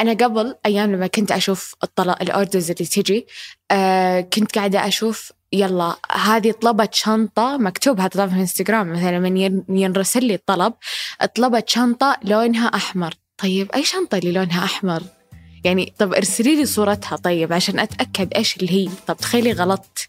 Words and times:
أنا 0.00 0.12
قبل 0.12 0.54
أيام 0.66 0.92
لما 0.92 1.06
كنت 1.06 1.32
أشوف 1.32 1.74
الطلب 1.82 2.16
الأوردرز 2.22 2.70
اللي 2.70 2.84
تجي 2.86 3.26
آه 3.70 4.20
كنت 4.20 4.58
قاعدة 4.58 4.88
أشوف 4.88 5.32
يلا 5.52 5.96
هذه 6.24 6.50
طلبت 6.50 6.94
شنطة 6.94 7.56
مكتوب 7.56 8.00
هذا 8.00 8.08
طبعا 8.08 8.26
في 8.26 8.34
الانستغرام 8.34 8.92
مثلا 8.92 9.18
من 9.18 9.36
ين- 9.36 9.64
ينرسل 9.68 10.24
لي 10.24 10.34
الطلب 10.34 10.72
طلبت 11.34 11.68
شنطة 11.68 12.16
لونها 12.24 12.66
أحمر. 12.66 13.14
طيب 13.38 13.70
أي 13.72 13.84
شنطة 13.84 14.18
اللي 14.18 14.32
لونها 14.32 14.64
أحمر؟ 14.64 15.02
يعني 15.64 15.92
طب 15.98 16.14
ارسلي 16.14 16.56
لي 16.56 16.66
صورتها 16.66 17.16
طيب 17.16 17.52
عشان 17.52 17.78
أتأكد 17.78 18.34
إيش 18.34 18.56
اللي 18.56 18.72
هي. 18.72 18.88
طب 19.06 19.16
تخيلي 19.16 19.52
غلطت. 19.52 20.08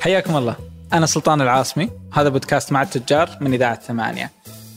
حياكم 0.00 0.36
الله. 0.36 0.56
أنا 0.92 1.06
سلطان 1.06 1.40
العاصمي. 1.40 1.90
هذا 2.12 2.28
بودكاست 2.28 2.72
مع 2.72 2.82
التجار 2.82 3.38
من 3.40 3.54
إذاعة 3.54 3.80
ثمانية. 3.80 4.30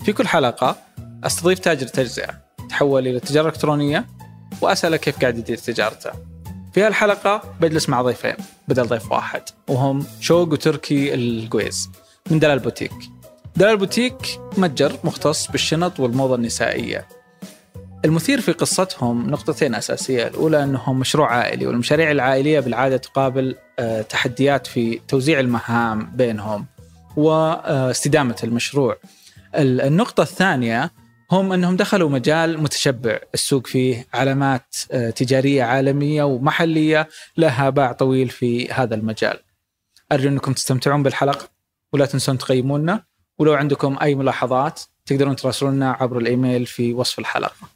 في 0.07 0.13
كل 0.13 0.27
حلقة 0.27 0.75
أستضيف 1.23 1.59
تاجر 1.59 1.87
تجزئة 1.87 2.29
تحول 2.69 3.07
إلى 3.07 3.17
التجارة 3.17 3.47
الإلكترونية 3.47 4.05
وأسأله 4.61 4.97
كيف 4.97 5.19
قاعد 5.19 5.37
يدير 5.37 5.57
تجارته. 5.57 6.11
في 6.73 6.83
هالحلقة 6.83 7.41
بجلس 7.61 7.89
مع 7.89 8.01
ضيفين 8.01 8.33
بدل 8.67 8.83
ضيف 8.87 9.11
واحد 9.11 9.41
وهم 9.67 10.05
شوق 10.19 10.51
وتركي 10.51 11.13
القويز 11.13 11.89
من 12.31 12.39
دلال 12.39 12.59
بوتيك. 12.59 12.91
دلال 13.55 13.77
بوتيك 13.77 14.15
متجر 14.57 14.97
مختص 15.03 15.47
بالشنط 15.51 15.99
والموضة 15.99 16.35
النسائية. 16.35 17.07
المثير 18.05 18.41
في 18.41 18.51
قصتهم 18.51 19.29
نقطتين 19.29 19.75
أساسية 19.75 20.27
الأولى 20.27 20.63
أنهم 20.63 20.99
مشروع 20.99 21.33
عائلي 21.33 21.67
والمشاريع 21.67 22.11
العائلية 22.11 22.59
بالعادة 22.59 22.97
تقابل 22.97 23.55
آه، 23.79 24.01
تحديات 24.01 24.67
في 24.67 24.99
توزيع 25.07 25.39
المهام 25.39 26.11
بينهم 26.15 26.65
واستدامة 27.17 28.35
المشروع. 28.43 28.93
ال- 28.93 29.16
النقطة 29.57 30.21
الثانية 30.21 30.91
هم 31.31 31.53
أنهم 31.53 31.75
دخلوا 31.75 32.09
مجال 32.09 32.61
متشبع. 32.61 33.19
السوق 33.33 33.67
فيه 33.67 34.07
علامات 34.13 34.75
آه، 34.91 35.09
تجارية 35.09 35.63
عالمية 35.63 36.23
ومحلية 36.23 37.09
لها 37.37 37.69
باع 37.69 37.91
طويل 37.91 38.29
في 38.29 38.71
هذا 38.71 38.95
المجال. 38.95 39.39
أرجو 40.11 40.29
أنكم 40.29 40.53
تستمتعون 40.53 41.03
بالحلقة 41.03 41.49
ولا 41.93 42.05
تنسون 42.05 42.37
تقيمونا. 42.37 43.05
ولو 43.39 43.53
عندكم 43.53 43.97
أي 44.01 44.15
ملاحظات 44.15 44.81
تقدرون 45.05 45.35
تراسلونا 45.35 45.91
عبر 45.91 46.17
الإيميل 46.17 46.65
في 46.65 46.93
وصف 46.93 47.19
الحلقة. 47.19 47.69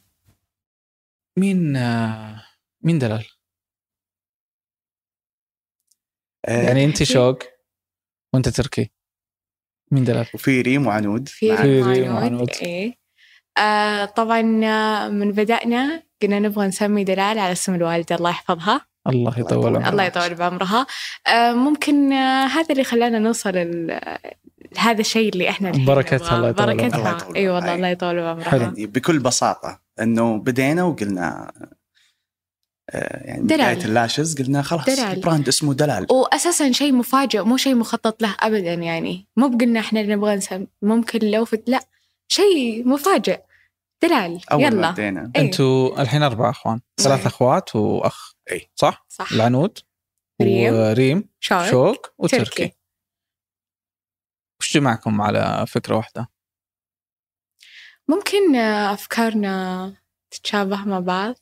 مين 1.36 1.76
آه، 1.76 2.42
مين 2.82 2.98
دلال؟ 2.98 3.26
آه، 6.44 6.62
يعني 6.62 6.84
أنت 6.84 7.02
شوق 7.02 7.38
وأنت 8.34 8.48
تركي. 8.48 8.90
مين 9.92 10.04
دلال؟ 10.04 10.26
وفي 10.34 10.60
ريم 10.60 10.86
وعنود 10.86 11.28
في 11.28 11.54
ريم 11.54 11.88
ريم 11.88 12.14
وعنود. 12.14 12.50
إيه 12.62 12.94
آه 13.58 14.04
طبعا 14.04 14.60
آه، 14.64 15.08
من 15.08 15.32
بدأنا 15.32 16.02
قلنا 16.22 16.38
نبغى 16.38 16.66
نسمي 16.66 17.04
دلال 17.04 17.38
على 17.38 17.52
اسم 17.52 17.74
الوالدة 17.74 18.16
الله 18.16 18.30
يحفظها 18.30 18.80
الله 19.08 19.38
يطول 19.38 19.76
عمرك 19.76 19.88
الله 19.92 20.04
يطول 20.04 20.34
بعمرها 20.34 20.86
آه 21.26 21.52
ممكن 21.52 22.12
آه 22.12 22.46
هذا 22.46 22.66
اللي 22.70 22.84
خلانا 22.84 23.18
نوصل 23.18 23.56
ال- 23.56 24.18
هذا 24.78 25.00
الشيء 25.00 25.28
اللي 25.32 25.48
إحنا 25.50 25.70
بركتها. 25.70 26.36
الله 26.36 26.48
يطول 26.48 26.66
بركتها 26.66 26.98
الله 26.98 27.10
يطول 27.16 27.36
اي 27.36 27.48
والله. 27.48 27.74
الله 27.74 27.88
يطول 27.88 28.20
بعمرها 28.20 28.44
حلو. 28.48 28.60
يعني 28.62 28.86
بكل 28.86 29.18
بساطة 29.18 29.80
إنه 30.00 30.38
بدينا 30.38 30.82
وقلنا 30.84 31.52
يعني 32.94 33.42
دلال. 33.46 33.74
بداية 33.74 33.84
ال 33.84 33.92
lashes 33.92 34.42
قلنا 34.42 34.62
خلاص 34.62 34.86
دلال. 34.86 35.12
ال 35.12 35.18
brand 35.18 35.48
اسمه 35.48 35.74
دلال 35.74 36.06
واساسا 36.10 36.72
شيء 36.72 36.92
مفاجئ 36.92 37.42
مو 37.42 37.56
شيء 37.56 37.74
مخطط 37.74 38.22
له 38.22 38.36
ابدا 38.40 38.74
يعني 38.74 39.26
مو 39.36 39.48
بقلنا 39.48 39.80
إحنا 39.80 40.00
اللي 40.00 40.14
نبغى 40.14 40.36
نسمي 40.36 40.66
ممكن 40.82 41.30
لو 41.30 41.44
فت 41.44 41.68
لا 41.68 41.80
شيء 42.28 42.88
مفاجئ 42.88 43.40
دلال 44.02 44.40
ما 44.52 44.62
يلا 44.62 44.90
بدينا 44.90 45.32
إيه. 45.36 45.42
أنتوا 45.42 46.02
الحين 46.02 46.22
أربع 46.22 46.50
أخوان 46.50 46.80
ثلاث. 47.00 47.26
أخوات 47.26 47.76
وأخ 47.76 48.32
اي 48.52 48.70
صح؟ 48.74 49.06
صح 49.08 49.32
العنود 49.32 49.78
ريم. 50.42 50.74
وريم 50.74 51.28
شوق 51.40 51.70
شوق 51.70 52.06
وتركي 52.18 52.44
تركي. 52.44 52.72
وش 54.60 54.74
جمعكم 54.74 55.20
على 55.20 55.64
فكرة 55.68 55.96
واحدة؟ 55.96 56.28
ممكن 58.08 58.56
آه، 58.56 58.92
أفكارنا 58.94 59.94
تتشابه 60.30 60.84
مع 60.84 61.00
بعض 61.00 61.34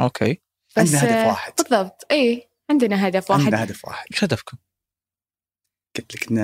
أوكي 0.00 0.42
بس 0.76 0.94
عندنا 0.94 1.20
هدف 1.22 1.28
واحد. 1.28 1.52
بالضبط. 1.56 2.06
اي 2.10 2.48
عندنا 2.70 3.08
هدف 3.08 3.30
واحد. 3.30 3.42
عندنا 3.42 3.64
هدف 3.64 3.84
واحد. 3.84 4.06
إيش 4.12 4.24
هدفكم؟ 4.24 4.56
قلت 5.96 6.14
لك 6.14 6.30
إن 6.30 6.38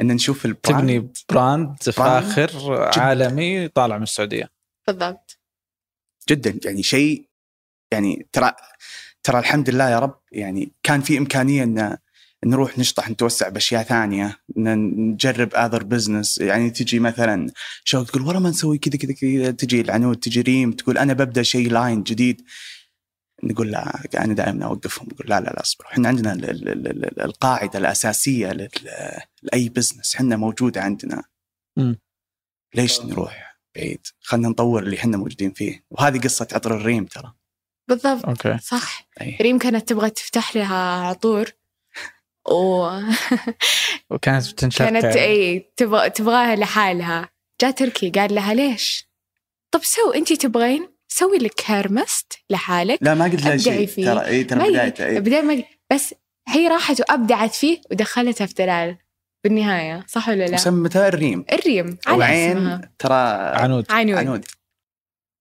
ان 0.00 0.06
نشوف 0.06 0.44
البراند 0.46 0.80
تبني 0.80 1.12
brand 1.28 1.82
فاخر 1.82 2.46
جداً. 2.46 3.00
عالمي 3.00 3.68
طالع 3.68 3.96
من 3.96 4.02
السعودية. 4.02 4.50
بالضبط. 4.86 5.38
جدا. 6.28 6.58
يعني 6.64 6.82
شيء 6.82 7.28
يعني 7.92 8.28
ترى 8.32 8.52
ترى 9.22 9.38
الحمد 9.38 9.70
لله 9.70 9.90
يا 9.90 9.98
رب 9.98 10.20
يعني 10.32 10.72
كان 10.82 11.00
في 11.00 11.18
إمكانية 11.18 11.62
إن 11.62 11.98
نروح 12.44 12.78
نشطح 12.78 13.10
نتوسع 13.10 13.48
بأشياء 13.48 13.82
ثانية 13.82 14.40
إن 14.56 14.78
نجرب 15.12 15.54
other 15.54 15.82
business 15.82 16.38
يعني 16.38 16.70
تجي 16.70 16.98
مثلا 16.98 17.50
شو 17.84 18.02
تقول 18.02 18.22
ورا 18.22 18.38
ما 18.38 18.50
نسوي 18.50 18.78
كذا 18.78 18.96
كذا 18.96 19.12
كذا. 19.12 19.50
تجي 19.50 19.80
العنود 19.80 20.16
تجي 20.16 20.40
ريم 20.40 20.72
تقول 20.72 20.98
أنا 20.98 21.12
ببدأ 21.12 21.42
شيء 21.42 21.70
line 21.70 22.02
جديد. 22.02 22.44
نقول 23.44 23.70
لا 23.70 24.00
أنا 24.14 24.34
دائما 24.34 24.64
أوقفهم 24.64 25.08
نقول 25.12 25.26
لا 25.28 25.40
لا 25.40 25.44
لا 25.50 25.60
أصبر. 25.60 25.86
إحنا 25.86 26.08
عندنا 26.08 26.32
ال- 26.32 26.50
ال- 26.50 26.68
ال- 26.68 26.88
ال- 27.04 27.20
القاعدة 27.22 27.78
الأساسية 27.78 28.52
لل- 28.52 28.68
لأي 29.42 29.68
business 29.68 30.14
إحنا 30.14 30.36
موجودة 30.36 30.80
عندنا. 30.82 31.24
مم. 31.78 31.98
ليش 32.74 33.00
نروح 33.00 33.58
بعيد؟ 33.76 34.06
خلينا 34.20 34.48
نطور 34.48 34.82
اللي 34.82 34.96
إحنا 34.96 35.16
موجودين 35.16 35.52
فيه. 35.52 35.84
وهذه 35.90 36.20
قصة 36.20 36.48
عطر 36.52 36.76
الريم 36.76 37.04
ترى. 37.04 37.32
بالضبط. 37.88 38.26
أوكي. 38.26 38.58
صح. 38.58 39.08
أي. 39.20 39.36
ريم 39.40 39.58
كانت 39.58 39.88
تبغى 39.88 40.10
تفتح 40.10 40.56
لها 40.56 41.06
عطور 41.06 41.50
وكانت 42.50 43.02
وكانت 44.10 44.52
بتنشق 44.52 44.86
أي 45.20 45.72
تبغى 45.76 46.10
تبغاها 46.10 46.56
لحالها. 46.56 47.28
جاء 47.60 47.70
تركي 47.70 48.10
قال 48.10 48.34
لها 48.34 48.54
ليش؟ 48.54 49.08
طب 49.74 49.80
سو 49.84 50.10
انت 50.10 50.32
تبغين؟ 50.32 50.91
سوي 51.12 51.38
لك 51.38 51.62
هيرمست 51.66 52.32
لحالك. 52.50 52.98
لا 53.02 53.14
ما 53.14 53.24
قلت 53.24 53.42
لها 53.42 53.56
شيء. 53.56 53.86
فيه. 53.86 54.04
ترى 54.04 54.26
إي 54.26 54.44
ترى 54.44 54.70
بدايته 54.70 55.06
إيه. 55.06 55.18
بداية 55.18 55.42
ما 55.42 55.62
بس 55.92 56.14
هي 56.48 56.68
راحت 56.68 57.00
وأبدعت 57.00 57.54
فيه 57.54 57.80
ودخلتها 57.90 58.46
في 58.46 58.54
دلال 58.54 58.98
بالنهاية. 59.44 60.04
صح 60.08 60.28
ولا 60.28 60.44
لا؟ 60.46 60.54
وسمتها 60.54 61.08
الريم. 61.08 61.44
الريم. 61.52 61.98
على 62.06 62.18
وعين 62.18 62.80
ترى 62.98 63.14
عنود. 63.54 63.86
عنود. 63.90 64.18
عنود. 64.18 64.44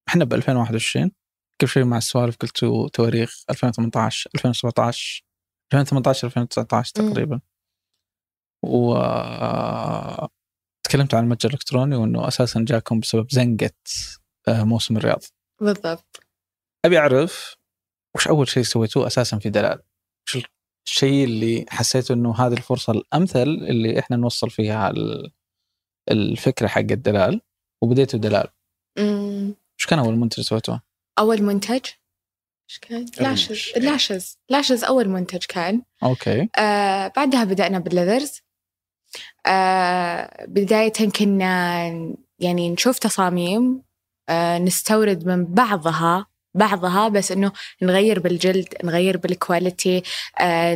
إحنا 0.09 0.25
ب 0.25 0.33
2021 0.33 1.11
قبل 1.61 1.69
شوي 1.69 1.83
مع 1.83 1.97
السوالف 1.97 2.35
قلتوا 2.35 2.89
تواريخ 2.89 3.43
2018 3.49 4.29
2017 4.35 5.23
2018 5.73 6.27
2019 6.27 7.01
مم. 7.01 7.13
تقريبا. 7.13 7.41
و 8.65 8.95
تكلمت 10.83 11.13
عن 11.13 11.23
المتجر 11.23 11.49
الإلكتروني 11.49 11.95
وإنه 11.95 12.27
أساسا 12.27 12.65
جاكم 12.67 12.99
بسبب 12.99 13.31
زنقة 13.31 13.71
آه، 14.47 14.63
موسم 14.63 14.97
الرياض. 14.97 15.23
بالضبط. 15.61 16.19
أبي 16.85 16.97
أعرف 16.99 17.55
وش 18.15 18.27
أول 18.27 18.47
شيء 18.47 18.63
سويتوه 18.63 19.07
أساسا 19.07 19.39
في 19.39 19.49
دلال؟ 19.49 19.81
وش 20.27 20.37
الشيء 20.87 21.23
اللي 21.23 21.65
حسيتوا 21.69 22.15
إنه 22.15 22.35
هذه 22.35 22.53
الفرصة 22.53 22.93
الأمثل 22.93 23.41
اللي 23.41 23.99
إحنا 23.99 24.17
نوصل 24.17 24.49
فيها 24.49 24.89
ال- 24.89 25.31
الفكرة 26.11 26.67
حق 26.67 26.79
الدلال 26.79 27.41
وبديتوا 27.83 28.19
دلال. 28.19 28.47
أمم، 28.97 29.55
وش 29.79 29.85
كان 29.85 29.99
أول 29.99 30.15
منتج 30.15 30.43
سويتوه؟ 30.43 30.81
أول 31.19 31.41
منتج؟ 31.43 31.85
إيش 32.69 32.79
كان؟ 32.81 33.05
lashes. 33.19 33.71
lashes. 33.77 34.37
lashes 34.49 34.83
أول 34.83 35.09
منتج 35.09 35.45
كان. 35.45 35.81
أوكي. 36.03 36.49
آه 36.57 37.07
بعدها 37.15 37.43
بدأنا 37.43 37.79
بال 37.79 37.91
leathers. 37.91 38.41
آه 39.45 40.45
بداية 40.45 40.93
كنا 41.19 41.85
يعني 42.39 42.69
نشوف 42.69 42.99
تصاميم 42.99 43.83
نستورد 44.57 45.27
من 45.27 45.45
بعضها 45.45 46.25
بعضها 46.53 47.07
بس 47.07 47.31
إنه 47.31 47.51
نغير 47.81 48.19
بالجلد 48.19 48.67
نغير 48.83 49.17
بال 49.17 49.36
quality 49.36 50.03
آه 50.39 50.75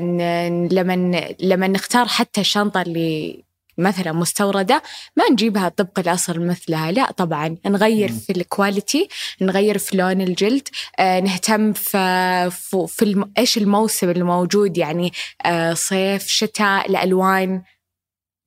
لما 0.71 1.33
لما 1.39 1.67
نختار 1.67 2.07
حتى 2.07 2.41
الشنطة 2.41 2.81
اللي 2.81 3.43
مثلا 3.77 4.11
مستوردة 4.11 4.83
ما 5.15 5.23
نجيبها 5.31 5.69
طبق 5.69 5.99
الأصل 5.99 6.39
مثلها 6.39 6.91
لا 6.91 7.11
طبعا 7.11 7.57
نغير. 7.65 8.09
في 8.11 8.31
ال 8.31 8.41
quality 8.41 9.07
نغير 9.41 9.77
في 9.77 9.97
لون 9.97 10.21
الجلد 10.21 10.67
آه 10.99 11.19
نهتم 11.19 11.73
في 11.73 12.49
في, 12.87 13.01
الم... 13.01 13.31
إيش 13.37 13.57
الموسم 13.57 14.09
الموجود 14.09 14.77
يعني 14.77 15.13
آه، 15.45 15.73
صيف 15.73 16.27
شتاء 16.27 16.89
الألوان. 16.89 17.61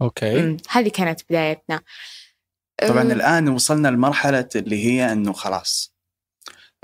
أوكي. 0.02 0.56
هذه 0.69 0.88
كانت 0.88 1.20
بدايتنا. 1.31 1.81
طبعا 2.86 3.10
أه، 3.10 3.12
الآن 3.14 3.48
وصلنا 3.48 3.88
لمرحلة 3.88 4.48
اللي 4.56 4.84
هي 4.84 5.12
إنه 5.12 5.32
خلاص 5.32 5.94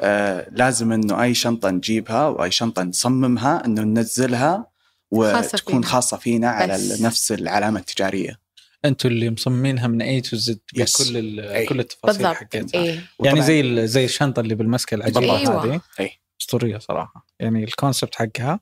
آه 0.00 0.48
لازم 0.52 0.92
إنه 0.92 1.22
أي 1.22 1.34
شنطة 1.34 1.70
نجيبها 1.70 2.28
وأي 2.28 2.50
شنطة 2.50 2.82
نصممها 2.82 3.64
إنه 3.64 3.82
ننزلها 3.82 4.66
خاصة 5.14 5.50
وتكون 5.54 5.74
فينا. 5.74 5.86
خاصة 5.86 6.16
فينا 6.16 6.48
على. 6.48 6.78
نفس 7.00 7.32
العلامة 7.32 7.80
التجارية 7.80 8.40
أنتم 8.84 9.08
اللي 9.08 9.30
مصممينها 9.30 9.86
من 9.86 10.02
A 10.02 10.20
to 10.20 10.36
Z. 10.36 10.60
بكل 10.74 11.40
أي. 11.40 11.66
كل 11.66 11.80
التفاصيل 11.80 12.22
بالضبط 12.22 12.36
حقتها 12.36 12.80
إيه 12.82 13.00
يعني 13.20 13.42
زي 13.42 13.86
زي 13.86 14.04
الشنطة 14.04 14.40
اللي 14.40 14.54
بالمسكة 14.54 14.94
العجيبة 14.94 15.36
أيوة. 15.38 15.64
هذه 15.64 15.80
أي. 16.00 16.10
أسطورية 16.40 16.78
صراحة 16.78 17.26
يعني 17.40 17.64
ال 17.64 17.70
concept 17.70 18.14
حقها 18.14 18.60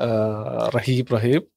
آه 0.00 0.70
رهيب 0.74 1.12
رهيب 1.12 1.48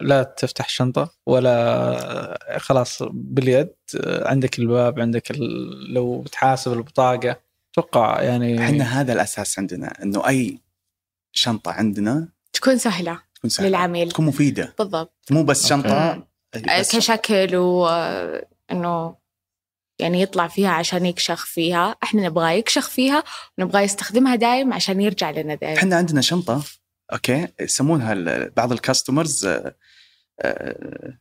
لا 0.00 0.22
تفتح 0.22 0.64
الشنطة 0.64 1.14
ولا 1.26 2.56
خلاص 2.58 2.98
باليد 3.10 3.68
عندك 4.04 4.58
الباب 4.58 5.00
عندك 5.00 5.30
ال- 5.30 5.94
لو 5.94 6.20
بتحاسب 6.20 6.72
البطاقة. 6.72 7.36
أتوقع 7.72 8.22
يعني 8.22 8.64
إحنا 8.64 9.00
هذا 9.00 9.12
الأساس 9.12 9.58
عندنا 9.58 10.02
إنه 10.02 10.28
أي 10.28 10.58
شنطة 11.32 11.72
عندنا 11.72 12.28
تكون 12.52 12.78
سهلة 12.78 13.20
تكون 13.34 13.50
سهلة 13.50 13.68
للعميل. 13.68 14.10
تكون 14.12 14.26
مفيدة. 14.26 14.74
بالضبط. 14.78 15.14
مو 15.30 15.42
بس 15.44 15.72
أوكي. 15.72 15.82
شنطة 15.88 15.94
آه، 15.98 16.28
بس 16.80 16.96
كشكل 16.96 17.56
وانه 17.56 19.16
يعني 19.98 20.22
يطلع 20.22 20.48
فيها 20.48 20.70
عشان 20.70 21.06
يكشخ 21.06 21.46
فيها. 21.46 21.96
إحنا 22.02 22.22
نبغاه 22.22 22.50
يكشخ 22.50 22.88
فيها 22.88 23.24
ونبغاه 23.58 23.80
يستخدمها 23.80 24.34
دايم 24.36 24.72
عشان 24.72 25.00
يرجع 25.00 25.30
لنا 25.30 25.54
دايم. 25.54 25.76
إحنا 25.76 25.96
عندنا 25.96 26.20
شنطة 26.20 26.62
أوكي 27.12 27.48
يسمونها 27.60 28.12
ال- 28.12 28.50
بعض 28.50 28.72
ال 28.72 28.80
customers 28.80 29.48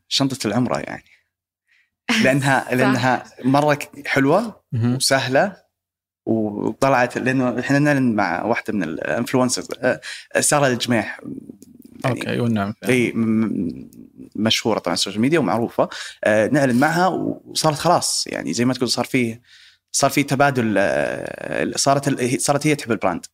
شنطة 0.08 0.48
العمرة 0.48 0.78
يعني. 0.80 1.04
لانها 2.24 2.76
لأنها 2.76 3.24
مرة 3.44 3.80
حلوة. 4.06 4.62
وسهلة 4.74 5.68
وطلعت 6.26 7.18
لأنه 7.18 7.60
إحنا 7.60 7.80
نعلن 7.80 8.16
مع 8.16 8.44
واحدة 8.44 8.74
من 8.74 8.84
ال 8.84 8.90
influencers. 8.90 9.68
سارة 10.40 10.68
الجميح. 10.68 11.20
يعني 12.06 12.20
أوكي 12.20 12.40
والنعم 12.40 12.74
اي 12.90 13.12
م- 13.12 13.90
مشهورة 14.36 14.80
طبعا 14.80 14.88
على 14.92 14.94
ال 14.98 15.01
social 15.01 15.22
media 15.22 15.40
ومعروفة. 15.40 15.90
آه، 16.24 16.48
نعلن 16.48 16.80
معها 16.80 17.08
وصارت 17.08 17.78
خلاص. 17.78 18.28
يعني 18.28 18.54
زي 18.54 18.66
ما 18.66 18.74
تقول 18.74 18.90
صار 18.90 19.06
فيه 19.06 19.42
صار 19.92 20.10
في 20.10 20.24
تبادل 20.24 20.76
آه، 20.78 21.72
صارت 21.76 22.08
ال- 22.08 22.42
صارت 22.42 22.68
هي 22.68 22.76
تحب 22.76 22.92
ال 22.92 22.97
brand. 22.97 23.26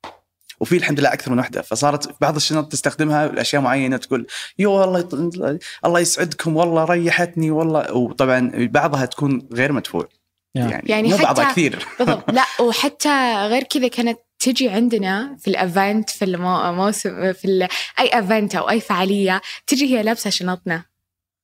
وفي 0.64 0.78
الحمد 0.78 1.00
لله 1.00 1.14
أكثر 1.14 1.32
من 1.32 1.40
وحدة. 1.40 1.62
فصارت 1.62 2.22
بعض 2.22 2.36
الشنط 2.36 2.72
تستخدمها 2.72 3.28
لأشياء 3.28 3.62
معينة 3.62 3.98
تقول 3.98 4.28
يو 4.60 4.72
والله 4.72 5.02
يط- 5.02 5.60
الله 5.86 6.00
يسعدكم 6.00 6.56
والله 6.58 6.84
ريحتني 6.86 7.52
والله 7.52 7.94
وطبعا 7.94 8.52
بعضها 8.56 9.06
تكون 9.06 9.48
غير 9.54 9.72
مدفوع. 9.72 10.10
يعني, 10.56 10.90
يعني 10.90 11.10
مو 11.10 11.18
بعضها 11.18 11.52
كثير. 11.52 11.86
بالضبط. 12.00 12.32
لا 12.32 12.44
وحتى 12.62 13.34
غير 13.48 13.64
كذا 13.64 13.88
كانت 13.88 14.20
تجي 14.40 14.70
عندنا 14.70 15.38
في 15.40 15.48
ال 15.48 15.58
event 15.58 16.10
في 16.10 16.26
الموسم 16.26 17.34
في 17.34 17.46
ال- 17.46 17.68
أي 18.00 18.16
event 18.16 18.56
أو 18.56 18.70
أي 18.70 18.80
فعالية 18.80 19.42
تجي 19.68 19.98
هي 19.98 20.04
لابسة 20.04 20.30
شنطنا. 20.30 20.86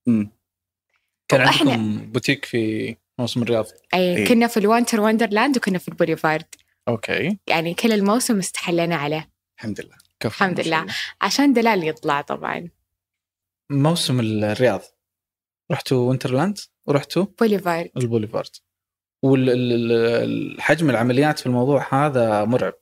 مم. 0.08 0.32
كان 1.28 1.42
عندكم 1.42 1.98
بوتيك 2.12 2.46
في 2.46 2.96
موسم 3.20 3.42
الرياض؟ 3.42 3.66
أي 3.94 4.18
إيه. 4.18 4.28
كنا 4.28 4.48
في 4.48 4.58
ال 4.58 4.64
Winter 4.64 5.02
Wonderland 5.02 5.58
وكنا 5.58 5.78
في 5.78 5.88
البوليفارد. 5.88 6.46
أوكي. 6.90 7.40
يعني 7.48 7.74
كل 7.74 7.92
الموسم 7.92 8.38
استحلينا 8.40 8.96
عليه. 8.96 9.32
الحمد 9.60 9.82
لله. 9.82 9.96
كفو 10.20 10.46
الحمد 10.46 10.60
لله. 10.60 10.86
عشان 11.22 11.54
دلال 11.54 11.88
يطلع 11.88 12.22
طبعا. 12.22 12.70
موسم 13.72 14.20
الرياض. 14.20 14.82
رحتوا 15.72 16.10
Winterland 16.10 16.58
ورحتوا؟ 16.88 17.26
بوليفارد. 17.40 17.90
البوليفارد. 17.98 18.50
والحجم 19.24 20.90
العمليات 20.90 21.40
في 21.40 21.46
الموضوع 21.46 21.88
هذا 22.06 22.46
مرعب. 22.46 22.74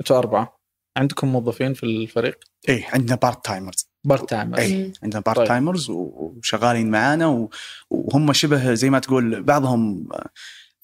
أنتوا 0.00 0.18
أربعة. 0.18 0.60
عندكم 0.96 1.28
موظفين 1.28 1.74
في 1.74 1.82
الفريق؟ 1.86 2.38
اي 2.68 2.84
عندنا 2.88 3.16
part-timers 3.16 3.88
part-time 4.04 4.54
أي. 4.54 4.84
مم. 4.84 4.92
عندنا 5.02 5.20
بارت 5.20 5.38
طيب. 5.38 5.46
تايمرز 5.48 5.90
وشغالين 5.90 6.90
معانا 6.90 7.26
و- 7.26 7.50
وهم 7.90 8.32
شبه 8.32 8.74
زي 8.74 8.90
ما 8.90 8.98
تقول 8.98 9.42
بعضهم 9.42 10.08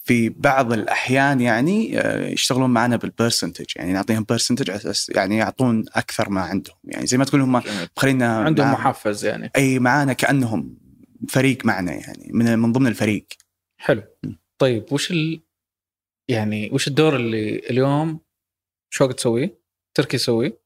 في 0.05 0.29
بعض 0.29 0.73
الأحيان 0.73 1.41
يعني 1.41 2.00
آه، 2.00 2.29
يشتغلون 2.29 2.70
معنا 2.70 2.97
بال 2.97 3.08
percentage 3.08 3.67
يعني 3.76 3.93
نعطيهم 3.93 4.25
percentage 4.29 4.70
يعني 5.17 5.37
يعطون 5.37 5.85
أكثر 5.94 6.29
ما 6.31 6.41
عندهم. 6.41 6.76
يعني 6.85 7.06
زي 7.06 7.19
ما 7.19 7.25
تقول 7.25 7.41
هم 7.41 7.62
مخلينا 7.97 8.38
عندهم 8.38 8.67
مع- 8.67 8.73
محفز 8.73 9.25
يعني. 9.25 9.50
أي 9.56 9.79
معانا 9.79 10.12
كأنهم 10.12 10.79
فريق 11.29 11.67
معنا 11.67 11.93
يعني 11.93 12.31
من 12.32 12.58
من 12.58 12.73
ضمن 12.73 12.87
الفريق. 12.87 13.26
حلو. 13.81 14.02
طيب 14.58 14.93
وش 14.93 15.11
ال 15.11 15.43
يعني 16.29 16.70
وش 16.73 16.88
الدور 16.88 17.17
اللي 17.17 17.58
اليوم 17.58 18.20
شوق 18.93 19.12
تسويه؟ 19.12 19.61
تركي 19.94 20.17
يسويه 20.17 20.61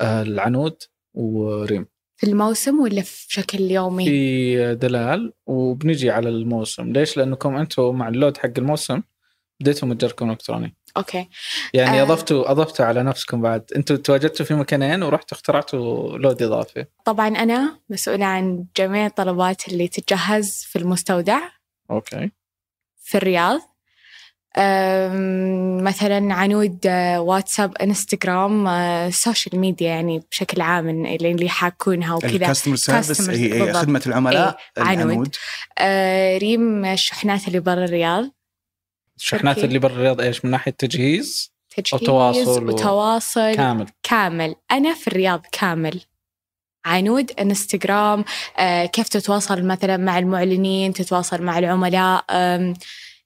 آه 0.00 0.22
العنود 0.22 0.82
وريم. 1.14 1.86
في 2.18 2.26
الموسم 2.26 2.80
ولا 2.80 3.02
في 3.02 3.26
شكل 3.28 3.60
يومي؟ 3.60 4.04
في 4.04 4.74
دلال 4.74 5.32
وبنجي 5.46 6.10
على 6.10 6.28
الموسم. 6.28 6.92
ليش؟ 6.92 7.16
لأنكم 7.16 7.56
أنتم 7.56 7.94
مع 7.94 8.08
ال 8.08 8.14
load 8.14 8.36
حق 8.36 8.50
الموسم 8.58 9.02
بديتوا 9.60 9.88
متجركم 9.88 10.30
الكتروني 10.30 10.76
أوكي. 10.96 11.28
يعني 11.74 12.00
آه. 12.00 12.02
اضفتوا 12.02 12.50
أضفتوا 12.50 12.84
على 12.84 13.02
نفسكم 13.02 13.42
بعد. 13.42 13.64
أنتم 13.76 13.96
تواجدتوا 13.96 14.46
في 14.46 14.54
مكانين 14.54 15.02
ورحتوا 15.02 15.36
اخترعتوا 15.36 16.18
load 16.18 16.42
إضافي. 16.42 16.84
طبعا 17.04 17.28
أنا 17.28 17.78
مسؤولة 17.90 18.24
عن 18.26 18.64
جميع 18.76 19.06
الطلبات 19.06 19.68
اللي 19.68 19.88
تتجهز 19.88 20.64
في 20.68 20.78
المستودع. 20.78 21.40
okay. 21.90 22.30
في 22.96 23.16
الرياض. 23.16 23.60
مثلا 25.82 26.34
عنود 26.34 26.78
آه، 26.86 27.20
واتساب 27.20 27.76
انستغرام 27.76 28.66
آه، 28.66 29.10
social 29.10 29.58
media 29.60 29.88
يعني 29.88 30.22
بشكل 30.30 30.60
عام 30.60 30.88
اللي 30.88 31.30
اللي 31.30 31.46
يحاكونها 31.46 32.14
وكذا. 32.14 32.30
ال 32.32 32.37
customer 32.37 32.76
service 32.76 33.30
هي. 33.30 33.72
خدمة 33.72 34.02
العملاء 34.06 34.58
إيه، 34.78 34.84
عنود. 34.84 35.00
العنود. 35.06 35.36
آه، 35.78 36.38
ريم 36.38 36.84
الشحنات 36.84 37.48
اللي 37.48 37.60
برا 37.60 37.84
الرياض. 37.84 38.30
الشحنات. 39.16 39.58
اللي 39.58 39.78
برا 39.78 39.92
الرياض 39.92 40.20
إيش؟ 40.20 40.44
من 40.44 40.50
ناحية 40.50 40.72
تجهيز؟ 40.72 41.52
تجهيز 41.76 42.02
وتواصل 42.02 42.64
و- 42.64 42.68
وتواصل. 42.74 43.54
كامل. 43.54 43.86
كامل. 44.02 44.54
أنا 44.70 44.94
في 44.94 45.08
الرياض 45.08 45.46
كامل. 45.52 46.00
عنود 46.84 47.30
انستغرام 47.40 48.24
آه، 48.58 48.86
كيف 48.86 49.08
تتواصل 49.08 49.62
مثلا 49.66 49.96
مع 49.96 50.18
المعلنين 50.18 50.92
تتواصل 50.92 51.42
مع 51.42 51.58
العملاء 51.58 52.24
آم، 52.30 52.74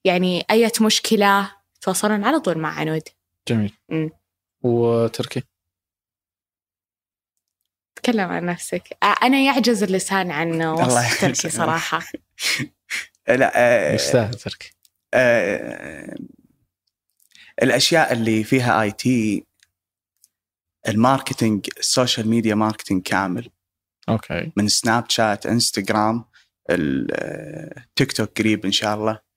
يعني 0.04 0.44
أي 0.50 0.70
مشكلة 0.80 1.52
تواصلون 1.80 2.24
على 2.24 2.40
طول 2.40 2.58
مع 2.58 2.78
عنود. 2.78 3.02
جميل. 3.48 3.72
وتركي؟ 4.62 5.42
تكلم 7.96 8.28
عن 8.30 8.46
نفسك. 8.46 8.96
آه، 9.02 9.14
أنا 9.22 9.38
يعجز 9.40 9.82
اللسان 9.82 10.30
عن 10.30 10.62
وصف. 10.66 11.20
تركي 11.20 11.48
صراحة. 11.50 12.02
لا 13.28 13.52
آه، 13.54 13.94
يستاهل 13.94 14.34
تركي؟ 14.34 14.72
آه، 15.14 16.16
الأشياء 17.62 18.12
اللي 18.12 18.44
فيها 18.44 18.82
آي 18.82 18.92
تي 18.92 19.46
ال 20.88 20.96
marketing 20.96 21.66
ال 21.78 21.86
social 21.86 22.28
media 22.28 22.54
marketing 22.54 23.02
كامل. 23.02 23.50
okay. 24.08 24.52
من 24.56 24.68
سناب 24.68 25.10
شات 25.10 25.46
إنستغرام 25.46 26.24
التيك 26.70 28.12
توك 28.12 28.38
قريب 28.38 28.64
إن 28.64 28.72
شاء 28.72 28.94
الله. 28.94 29.12
آه، 29.12 29.18
ال- 29.18 29.31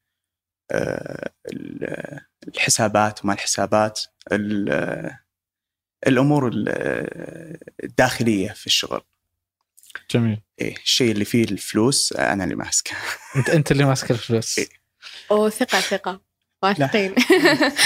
الحسابات 2.47 3.23
وما 3.23 3.33
الحسابات 3.33 4.01
ال- 4.31 5.11
الأمور 6.07 6.47
ال- 6.53 7.57
الداخلية 7.83 8.49
في 8.49 8.65
الشغل. 8.67 9.01
جميل. 10.11 10.41
إيه 10.61 10.75
الشيء 10.77 11.11
اللي 11.11 11.25
فيه 11.25 11.43
الفلوس 11.43 12.13
آه، 12.13 12.33
أنا 12.33 12.43
اللي 12.43 12.55
ماسكه. 12.55 12.91
انت 13.35 13.49
أنت 13.49 13.71
اللي 13.71 13.85
ماسك 13.85 14.11
الفلوس. 14.11 14.59
إيه. 14.59 14.67
وثقة 15.29 15.79
ثقة 15.79 16.21
واثقين. 16.63 17.15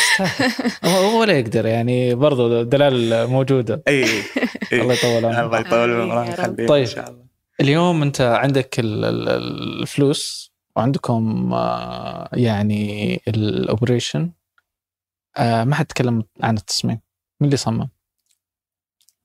هو 0.86 1.20
ولا 1.22 1.40
يقدر 1.40 1.66
يعني 1.66 2.16
برضو 2.16 2.64
دلال 2.64 3.28
موجودة. 3.28 3.84
اي 3.88 4.04
إيه. 4.04 4.22
الله 4.82 4.94
يطول 4.94 5.26
عمرك. 5.26 5.40
الله 5.40 5.60
يطول. 5.60 5.90
ويخليه 6.02 6.68
طيب. 6.68 6.88
إن 6.88 6.96
شاء 6.96 7.10
الله. 7.10 7.26
اليوم 7.62 8.02
أنت 8.02 8.22
عندك 8.22 8.80
ال- 8.80 9.06
ال- 9.06 9.30
الفلوس. 9.82 10.49
وعندكم 10.80 11.54
آه، 11.54 12.30
يعني 12.34 13.16
ال 13.28 13.38
operation 13.38 14.32
آه، 15.38 15.64
ما 15.64 15.76
حد 15.76 15.86
تكلم 15.86 16.24
عن 16.42 16.58
التصميم. 16.58 17.00
مين 17.40 17.48
اللي 17.48 17.58
صمم؟ 17.58 17.90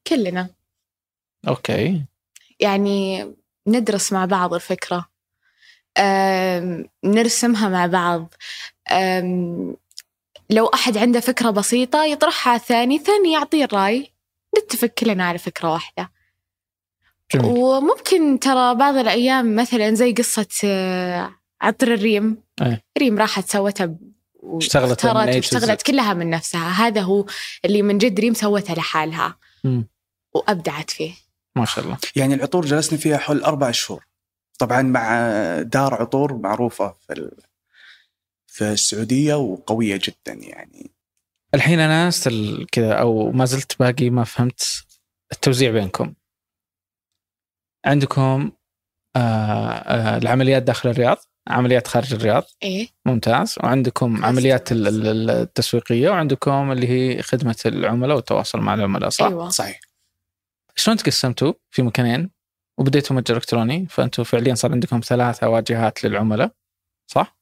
كلنا. 0.07 0.49
okay. 1.49 2.05
يعني 2.61 3.27
ندرس 3.67 4.13
مع 4.13 4.25
بعض 4.25 4.55
الفكرة. 4.55 5.09
أم، 5.99 6.89
نرسمها 7.05 7.69
مع 7.69 7.87
بعض. 7.87 8.35
لو 10.51 10.67
أحد 10.67 10.97
عنده 10.97 11.21
فكرة 11.21 11.51
بسيطة 11.51 12.05
يطرحها 12.05 12.57
الثاني 12.57 12.99
ثاني 12.99 13.33
يعطيه 13.33 13.65
الرأي. 13.65 14.13
نتفق 14.59 14.89
كلنا 14.89 15.25
على 15.25 15.39
فكرة 15.39 15.73
واحدة. 15.73 16.11
جميل. 17.35 17.53
وممكن 17.53 18.39
ترى 18.41 18.75
بعض 18.75 18.97
الأيام 18.97 19.57
مثلا 19.57 19.95
زي 19.95 20.13
قصة 20.13 20.49
آه، 20.65 21.44
عطر 21.61 21.95
الريم. 21.95 22.43
إيه. 22.63 22.83
ريم 22.99 23.19
راحت 23.19 23.49
سوتها 23.49 23.87
ب- 23.87 24.13
اشتغلت 24.43 25.05
واشتغلت. 25.05 25.83
كلها 25.83 26.15
من 26.15 26.31
نفسها. 26.31 26.71
هذا 26.71 27.01
هو 27.01 27.27
اللي 27.65 27.83
من 27.83 27.99
جد 27.99 28.21
ريم 28.21 28.35
سوتها 28.35 28.75
لحالها. 28.75 29.37
مم. 29.65 29.89
وأبدعت 30.35 30.91
فيه. 30.91 31.15
ما 31.57 31.65
شاء 31.65 31.85
الله. 31.85 31.99
يعني 32.17 32.35
العطور 32.35 32.67
جلسنا 32.67 32.99
فيها 32.99 33.19
حول 33.19 33.43
أربع 33.43 33.71
شهور. 33.71 34.05
طبعا 34.59 34.83
مع 34.83 35.29
دار 35.63 35.95
عطور 35.95 36.37
معروفة 36.37 36.95
في 37.07 37.13
ال- 37.13 37.37
في 38.47 38.65
السعودية 38.73 39.35
وقوية 39.35 40.01
جدا 40.05 40.33
يعني. 40.33 40.91
الحين 41.55 41.81
أنا 41.81 42.09
استل 42.09 42.67
كذا 42.73 42.93
أو 42.95 43.33
ما 43.33 43.45
زلت 43.45 43.79
باقي 43.79 44.11
ما 44.11 44.25
فهمت 44.25 44.85
التوزيع 45.33 45.71
بينكم. 45.71 46.15
عندكم 47.87 48.53
آه 49.17 49.19
آه 49.71 50.17
العمليات 50.17 50.63
داخل 50.63 50.89
الرياض؟ 50.89 51.17
عمليات 51.49 51.87
خارج 51.87 52.15
الرياض 52.15 52.43
إيه 52.63 52.89
ممتاز 53.07 53.55
وعندكم 53.63 54.25
عمليات 54.25 54.73
ال- 54.73 54.85
خلاص. 54.85 54.95
ال- 54.95 55.31
التسويقية 55.31 56.11
وعندكم 56.11 56.73
اللي 56.73 56.89
هي 56.89 57.23
خدمة 57.23 57.57
العملاء 57.67 58.17
والتواصل 58.17 58.61
مع 58.61 58.75
العملاء 58.75 59.09
صح؟ 59.11 59.27
أيوه 59.27 59.49
صحيح 59.49 59.81
شلون 60.77 60.97
تقسمتوا 60.97 61.53
في 61.71 61.83
مكانين 61.83 62.31
وبديتوا 62.79 63.17
متجر 63.17 63.37
إلكتروني 63.37 63.87
فانتم 63.87 64.25
فعليا 64.25 64.55
صار 64.55 64.73
عندكم 64.73 65.01
ثلاثة 65.01 65.49
واجهات 65.49 66.05
للعملاء 66.05 66.51
صح؟ 67.07 67.37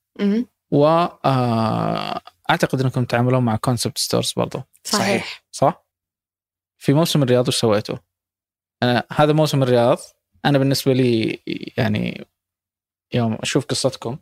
و 0.70 0.86
آه، 0.86 2.20
أعتقد 2.50 2.80
إنكم 2.80 3.04
تعاملون 3.04 3.42
مع 3.44 3.56
concept 3.56 3.98
stores 3.98 4.32
برضو 4.36 4.62
صحيح 4.84 5.44
صح؟ 5.52 5.86
في 6.78 6.92
موسم 6.92 7.22
الرياض 7.22 7.48
وش 7.48 7.56
سويتوا؟ 7.56 7.96
أنا 8.82 9.04
هذا 9.12 9.32
موسم 9.32 9.62
الرياض 9.62 9.98
أنا 10.44 10.58
بالنسبة 10.58 10.92
لي 10.92 11.38
يعني 11.76 12.26
يوم 13.14 13.34
أشوف 13.34 13.64
قصتكم. 13.64 14.18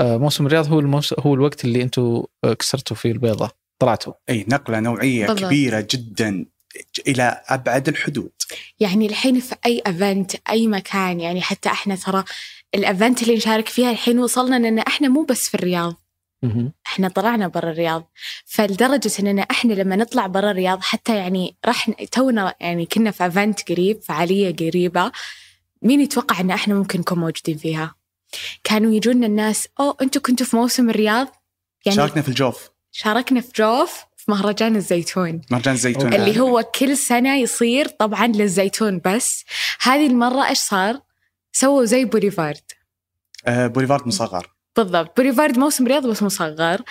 آه، 0.00 0.16
موسم 0.16 0.46
الرياض 0.46 0.72
هو 0.72 0.80
الموس... 0.80 1.14
هو 1.18 1.34
الوقت 1.34 1.64
اللي 1.64 1.82
أنتم 1.82 2.22
آه، 2.44 2.52
كسرتوا 2.52 2.96
فيه 2.96 3.12
البيضة. 3.12 3.50
طلعتوا. 3.78 4.12
أي 4.28 4.44
نقلة 4.48 4.80
نوعية 4.80 5.26
بالضبط. 5.26 5.44
كبيرة 5.44 5.86
جدا 5.90 6.46
إلى 7.08 7.42
أبعد 7.48 7.88
الحدود. 7.88 8.32
يعني 8.80 9.06
الحين 9.06 9.40
في 9.40 9.54
أي 9.66 9.82
event 9.86 10.32
أي 10.50 10.66
مكان 10.66 11.20
يعني 11.20 11.40
حتى 11.42 11.68
إحنا 11.68 11.96
ترى 11.96 12.24
ال 12.74 12.82
event 12.82 13.22
اللي 13.22 13.34
نشارك 13.34 13.68
فيها 13.68 13.90
الحين 13.90 14.18
وصلنا 14.18 14.56
إن 14.56 14.78
إحنا 14.78 15.08
مو 15.08 15.22
بس 15.24 15.48
في 15.48 15.54
الرياض. 15.54 15.94
إحنا 16.86 17.08
طلعنا 17.08 17.48
برا 17.48 17.70
الرياض. 17.70 18.10
فلدرجة 18.46 19.10
اننا 19.20 19.42
إحنا 19.42 19.72
لما 19.72 19.96
نطلع 19.96 20.26
برا 20.26 20.50
الرياض 20.50 20.80
حتى 20.80 21.16
يعني 21.16 21.56
راح 21.66 21.88
ن- 21.88 21.94
تونا 22.12 22.54
يعني 22.60 22.86
كنا 22.86 23.10
في 23.10 23.24
event 23.24 23.68
قريب 23.72 24.02
فعالية 24.02 24.56
قريبة. 24.56 25.12
مين 25.82 26.00
يتوقع 26.00 26.40
إن 26.40 26.50
إحنا 26.50 26.74
ممكن 26.74 27.00
نكون 27.00 27.18
موجودين 27.18 27.56
فيها؟ 27.56 27.94
كانوا 28.64 28.94
يجونا 28.94 29.26
الناس 29.26 29.68
oh 29.80 29.96
أنتوا 30.02 30.22
كنتوا 30.22 30.46
في 30.46 30.56
موسم 30.56 30.90
الرياض؟ 30.90 31.28
يعني 31.86 31.96
شاركنا 31.96 32.22
في 32.22 32.28
الجوف. 32.28 32.70
شاركنا 32.92 33.40
في 33.40 33.50
جوف 33.56 34.04
في 34.16 34.30
مهرجان 34.30 34.76
الزيتون. 34.76 35.40
مهرجان 35.50 35.74
الزيتون. 35.74 36.14
اللي 36.14 36.40
هو 36.40 36.62
كل 36.62 36.96
سنة 36.96 37.36
يصير 37.36 37.88
طبعا 37.88 38.26
للزيتون 38.26 39.00
بس. 39.04 39.44
هذه 39.80 40.06
المرة 40.06 40.48
إيش 40.48 40.58
صار؟ 40.58 41.00
سووا 41.52 41.84
زي 41.84 42.04
بوليفارد. 42.04 42.62
آه 43.46 43.66
بوليفارد 43.66 44.06
مصغر. 44.06 44.50
بالضبط. 44.76 45.16
بوليفارد 45.16 45.58
موسم 45.58 45.86
رياض 45.86 46.06
بس 46.06 46.22
مصغر. 46.22 46.82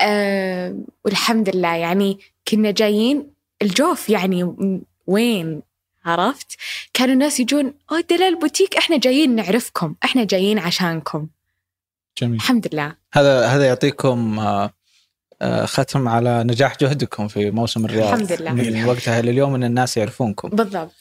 أه 0.00 0.78
والحمد 1.04 1.56
لله 1.56 1.74
يعني 1.74 2.18
كنا 2.48 2.70
جايين 2.70 3.30
الجوف 3.62 4.10
يعني 4.10 4.54
وين؟ 5.06 5.62
عرفت؟ 6.04 6.46
كانوا 6.94 7.14
الناس 7.14 7.40
يجون 7.40 7.74
oh 7.92 8.04
دلال 8.10 8.38
بوتيك 8.38 8.76
إحنا 8.76 8.98
جايين 8.98 9.34
نعرفكم 9.36 9.94
إحنا 10.04 10.24
جايين 10.24 10.58
عشانكم. 10.58 11.26
جميل. 12.18 12.34
الحمد 12.34 12.68
لله. 12.72 12.96
هذا 13.12 13.46
هذا 13.46 13.66
يعطيكم 13.66 14.38
آه، 14.38 14.70
آه، 15.42 15.66
ختم 15.66 16.08
على 16.08 16.44
نجاح 16.44 16.76
جهدكم 16.80 17.28
في 17.28 17.50
موسم 17.50 17.84
الرياض. 17.84 18.12
الحمد 18.12 18.32
لله. 18.32 18.52
من 18.52 18.84
وقتها 18.84 19.22
لليوم 19.22 19.54
إن 19.54 19.64
الناس 19.64 19.96
يعرفونكم. 19.96 20.48
بالضبط. 20.48 20.94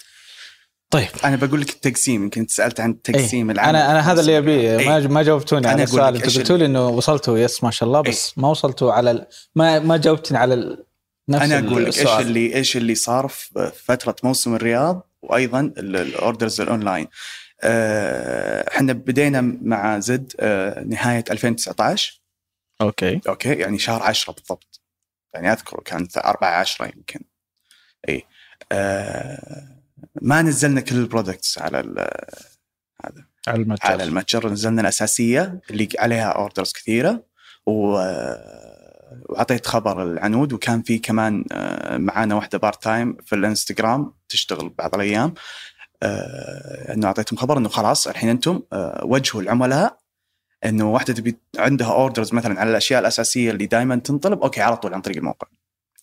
طيب. 0.90 1.08
أنا 1.26 1.36
بقول 1.36 1.62
لك 1.62 1.70
التقسيم 1.70 2.24
يمكن 2.24 2.46
سألت 2.50 2.80
عن 2.80 2.92
التقسيم 2.92 3.52
العام. 3.52 3.70
أنا 3.70 3.92
أنا 3.92 4.12
هذا 4.12 4.22
اللي 4.22 4.38
أبيه. 4.38 4.80
إيه. 4.80 4.90
ما 4.90 5.00
ما 5.00 5.24
جاوبتوني 5.24 5.68
على 5.68 5.84
السؤال. 5.84 6.24
إيش 6.24 6.38
قلتوا 6.38 6.58
لي 6.58 6.66
إنه 6.66 6.88
وصلتوا 6.88 7.38
yes 7.38 7.64
ما 7.64 7.72
شاء 7.72 7.88
الله 7.88 8.02
بس 8.02 8.38
ما 8.38 8.48
وصلتوا 8.48 8.94
على 8.94 9.12
ال... 9.12 9.26
ما 9.56 9.80
ما 9.80 9.98
جاوبتني 9.98 10.38
على 10.38 10.54
ال... 10.54 10.86
نفس 11.30 11.44
أنا 11.52 11.68
أقول 11.68 11.86
لك 11.86 11.98
إيش. 12.00 12.08
اللي 12.08 12.56
إيش 12.56 12.78
اللي 12.78 12.96
صار 12.96 13.28
في 13.28 13.72
فترة 13.76 14.16
موسم 14.24 14.56
الرياض 14.56 15.10
وأيضا 15.22 15.60
ال- 15.60 15.96
ال 15.96 16.05
orders 16.05 16.62
ال 16.62 16.67
online. 16.68 17.08
آه، 17.62 18.68
إحنا 18.76 18.94
بدينا 18.94 19.42
مع 19.62 20.00
زد 20.00 20.34
آه، 20.40 20.84
نهاية 20.84 21.24
2019 21.32 22.22
okay. 22.82 23.22
okay 23.28 23.54
يعني 23.54 23.80
شهر 23.80 24.04
10 24.04 24.34
بالضبط. 24.34 24.82
يعني 25.34 25.52
أذكر 25.52 25.82
كان 25.86 26.08
4 26.18 26.60
10 26.60 26.86
يمكن. 26.86 27.20
إي. 28.10 28.24
آه، 28.72 29.68
ما 30.22 30.42
نزلنا 30.42 30.82
كل 30.82 30.96
ال 30.96 31.03
products 31.03 31.58
على 31.58 31.80
ال- 31.80 32.10
على 33.48 33.62
المتجر. 33.62 33.92
على 33.92 34.04
المتجر. 34.04 34.50
نزلنا 34.50 34.82
الأساسية 34.82 35.60
اللي 35.70 35.90
عليها 36.00 36.30
orders 36.30 36.72
كثيرة. 36.74 37.24
و 37.68 37.98
وأعطيت 39.34 39.66
خبر 39.66 40.04
العنود 40.04 40.54
وكان 40.54 40.82
في 40.82 41.00
كمان 41.00 41.46
آه، 41.52 41.98
معانا 41.98 42.36
واحدة 42.36 42.58
part 42.58 42.84
time 42.84 43.18
في 43.26 43.36
الإنستغرام 43.36 44.14
تشتغل 44.30 44.70
بعض 44.70 44.96
الأيام 44.96 45.34
آه، 46.04 46.94
إنه 46.94 47.08
أعطيتهم 47.08 47.40
خبر 47.40 47.58
إنه 47.58 47.70
خلاص 47.70 48.08
الحين 48.08 48.30
أنتم 48.30 48.62
آه، 48.74 49.02
وجهوا 49.06 49.42
العملاء 49.42 49.98
إنه 50.66 50.92
واحدة 50.92 51.14
تبي 51.14 51.38
عندها 51.58 51.94
orders 51.94 52.34
مثلا 52.34 52.60
على 52.60 52.70
الأشياء 52.70 53.00
الأساسية 53.00 53.52
اللي 53.52 53.66
دائما 53.66 53.96
تنطلب 53.96 54.42
okay 54.42 54.62
على 54.62 54.78
طول 54.78 54.94
عن 54.94 55.02
طريق 55.02 55.18
الموقع. 55.18 55.48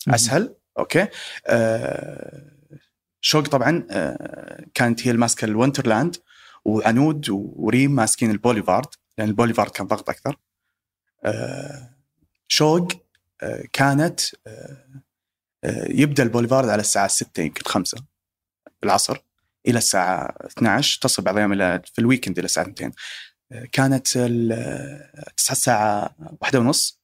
أسهل 0.09 0.55
okay؟ 0.79 1.07
شوق 3.21 3.43
طبعا 3.49 3.87
كانت 4.75 5.07
هي 5.07 5.11
الماسكة 5.11 5.45
الوندرلاند 5.45 6.17
وعنود 6.65 7.27
وريم 7.31 7.95
ماسكين 7.95 8.31
البوليفارد 8.31 8.89
لأن 9.19 9.29
البوليفارد 9.29 9.71
كان 9.71 9.87
ضغط 9.87 10.11
أكثر. 10.11 10.37
شوق 12.49 12.93
كانت 13.73 14.21
آه 14.47 15.03
آه 15.65 15.87
يبدأ 15.89 16.23
البوليفارد 16.23 16.69
على 16.69 16.81
الساعة 16.81 17.09
6 17.09 17.43
يمكن 17.43 17.63
5 17.65 17.99
العصر 18.85 19.19
إلى 19.69 19.79
الساعة 19.79 20.35
12 20.47 21.01
تصل 21.01 21.23
بعض 21.23 21.35
الأيام 21.35 21.53
إلى 21.53 21.83
في 21.95 21.99
ال 21.99 22.04
weekend 22.04 22.39
إلى 22.39 22.45
الساعة 22.45 22.69
2 22.69 22.93
آه 23.53 23.65
كانت 23.73 24.17
الساعة 25.51 26.17
واحدة 26.41 26.59
ونص 26.61 27.01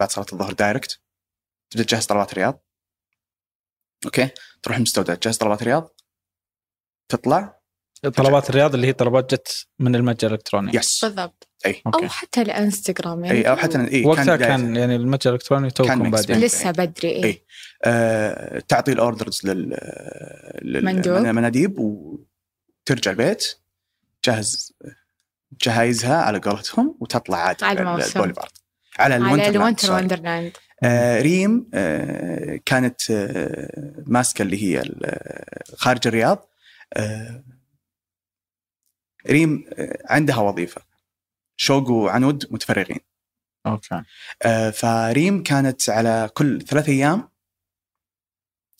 بعد 0.00 0.10
صلاة 0.10 0.26
الظهر 0.32 0.52
direct. 0.52 1.00
تبدأ 1.70 1.84
تجهز 1.84 2.06
طلبات 2.06 2.32
الرياض. 2.32 2.64
okay؟ 4.04 4.30
تروح 4.62 4.76
المستودع 4.76 5.14
تجهز 5.14 5.36
طلبات 5.36 5.62
الرياض. 5.62 6.00
تطلع. 7.08 7.57
طلبات 8.02 8.50
الرياض 8.50 8.74
اللي 8.74 8.86
هي 8.86 8.92
طلبات 8.92 9.34
جت 9.34 9.66
من 9.78 9.94
المتجر 9.96 10.28
الإلكتروني 10.28 10.76
yes 10.76 11.04
بالضبط 11.04 11.48
أي 11.66 11.82
okay 11.86 12.04
أو 12.04 12.08
حتى 12.08 12.42
الإنستغرام 12.42 13.24
يعني 13.24 13.38
أي 13.38 13.50
أو 13.50 13.56
حتى 13.56 13.78
إي 13.92 14.04
وقتها 14.04 14.36
بداية. 14.36 14.48
كان 14.48 14.76
يعني 14.76 14.96
المتجر 14.96 15.30
الإلكتروني 15.30 15.70
كان 15.70 15.74
توكم 15.74 16.10
بين- 16.10 16.36
لسه 16.40 16.70
بدري 16.70 17.08
إيه. 17.08 17.24
إيه. 17.24 17.44
آه، 17.84 18.58
تعطي 18.68 18.92
ال 18.92 18.99
orders 18.99 19.40
لل 19.44 19.76
مندوب. 20.84 21.16
للمناديب 21.16 21.78
وترجع 21.78 23.10
البيت 23.10 23.54
تجهز 24.22 24.72
جهايزها 25.62 26.16
على 26.16 26.38
قولتهم 26.38 26.96
وتطلع 27.00 27.38
عادي 27.38 27.64
على. 27.64 27.80
البوليفارد 27.80 28.34
على 28.98 29.14
على 29.14 29.48
الوينتر 29.48 29.92
وندرلاند 29.92 30.52
آه 30.82 31.20
ريم 31.22 31.70
آه 31.74 32.60
كانت 32.66 33.10
آه 33.10 34.02
ماسكة 34.06 34.42
اللي 34.42 34.62
هي 34.62 34.80
ال- 34.80 35.74
خارج 35.76 36.06
الرياض 36.06 36.48
آه 36.94 37.44
ريم 39.30 39.64
آه 39.72 39.98
عندها 40.04 40.36
وظيفة. 40.36 40.82
شوق 41.56 41.90
وعنود 41.90 42.46
متفرغين. 42.50 43.00
okay. 43.66 44.02
آه 44.42 44.70
فريم 44.70 45.42
كانت 45.42 45.90
على 45.90 46.30
كل 46.34 46.62
ثلاث 46.62 46.88
أيام 46.88 47.28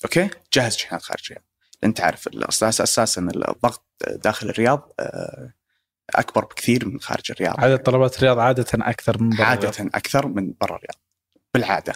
okay؟ 0.04 0.30
جهز 0.52 0.76
شحنات 0.76 1.02
خارج 1.02 1.20
الرياض 1.24 1.44
انت 1.84 2.00
عارف 2.00 2.26
الاساس 2.26 2.80
أساسا 2.80 3.20
الضغط 3.20 3.84
داخل 4.06 4.48
الرياض 4.48 4.92
آه 5.00 5.52
أكبر 6.14 6.44
بكثير 6.44 6.88
من 6.88 7.00
خارج 7.00 7.30
الرياض. 7.30 7.60
عدد 7.60 7.78
طلبات 7.78 8.16
الرياض 8.18 8.38
عادة 8.38 8.66
أكثر 8.74 9.22
من 9.22 9.30
برا 9.36 9.44
عادة 9.44 9.68
الرياض. 9.68 9.96
أكثر 9.96 10.26
من 10.26 10.54
برا 10.60 10.76
الرياض. 10.76 11.02
بالعادة. 11.54 11.92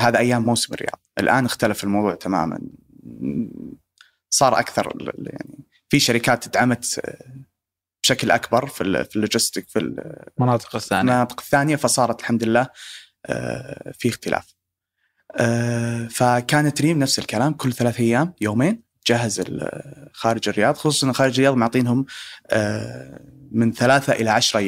هذا 0.00 0.18
أيام 0.18 0.42
موسم 0.42 0.74
الرياض. 0.74 1.00
الآن 1.18 1.44
اختلف 1.44 1.84
الموضوع 1.84 2.14
تماما. 2.14 2.60
صار 4.30 4.60
ال- 4.94 5.26
يعني 5.32 5.58
في 5.88 6.00
شركات 6.00 6.48
دعمت 6.48 7.00
آه، 7.04 7.34
بشكل 8.08 8.30
أكبر 8.30 8.66
في 8.66 9.04
في 9.04 9.16
اللوجستيك 9.16 9.68
في 9.68 9.78
المناطق 10.38 10.76
الثانية. 10.76 11.00
المناطق 11.00 11.40
الثانية 11.40 11.76
فصارت 11.76 12.20
الحمد 12.20 12.44
لله 12.44 12.68
آه، 13.26 13.92
في 13.98 14.08
اختلاف. 14.08 14.54
آه، 15.36 16.06
فكانت 16.06 16.82
ريم 16.82 16.98
نفس 16.98 17.18
الكلام 17.18 17.52
كل 17.52 17.72
ثلاث 17.72 18.00
أيام 18.00 18.34
يومين 18.40 18.82
جهز 19.06 19.42
خارج 20.12 20.48
الرياض 20.48 20.76
خصوصا 20.76 21.12
خارج 21.12 21.32
الرياض 21.32 21.54
معطينهم 21.54 22.06
آه، 22.46 23.20
من 23.50 23.72
ثلاثة 23.72 24.12
إلى 24.12 24.30
عشرة 24.30 24.60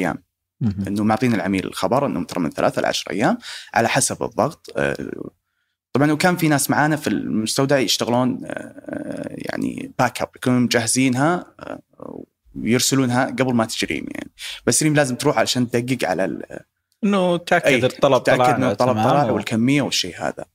مهم. 0.61 0.83
إنه 0.87 1.03
معطينا 1.03 1.35
العميل 1.35 1.65
الخبر 1.67 2.05
انهم 2.05 2.23
ترى 2.23 2.39
من 2.39 2.49
ثلاثة 2.49 2.81
ل 2.81 2.85
10 2.85 3.11
أيام 3.11 3.37
على 3.73 3.89
حسب 3.89 4.23
الضغط 4.23 4.71
طبعا 5.93 6.11
وكان 6.11 6.37
في 6.37 6.47
ناس 6.47 6.69
معانا 6.69 6.95
في 6.95 7.07
المستودع 7.07 7.79
يشتغلون 7.79 8.41
يعني 9.31 9.93
backup 9.99 10.29
يكونوا 10.35 10.59
مجهزينها 10.59 11.45
يرسلونها 12.55 13.25
قبل 13.25 13.53
ما 13.53 13.65
تجي 13.65 13.85
ريم 13.85 14.05
يعني. 14.15 14.31
بس 14.65 14.83
ريم 14.83 14.95
لازم 14.95 15.15
تروح 15.15 15.37
علشان 15.37 15.69
تدقق 15.71 16.09
على 16.09 16.25
ال- 16.25 16.59
إنه 17.03 17.37
تأكد 17.37 17.83
الطلب 17.83 18.17
طلع 18.17 18.37
تأكد 18.37 18.55
إنه 18.55 18.71
الطلب 18.71 18.93
طلع 18.93 19.23
و- 19.31 19.33
والكمية 19.35 19.81
والشيء 19.81 20.15
هذا. 20.21 20.45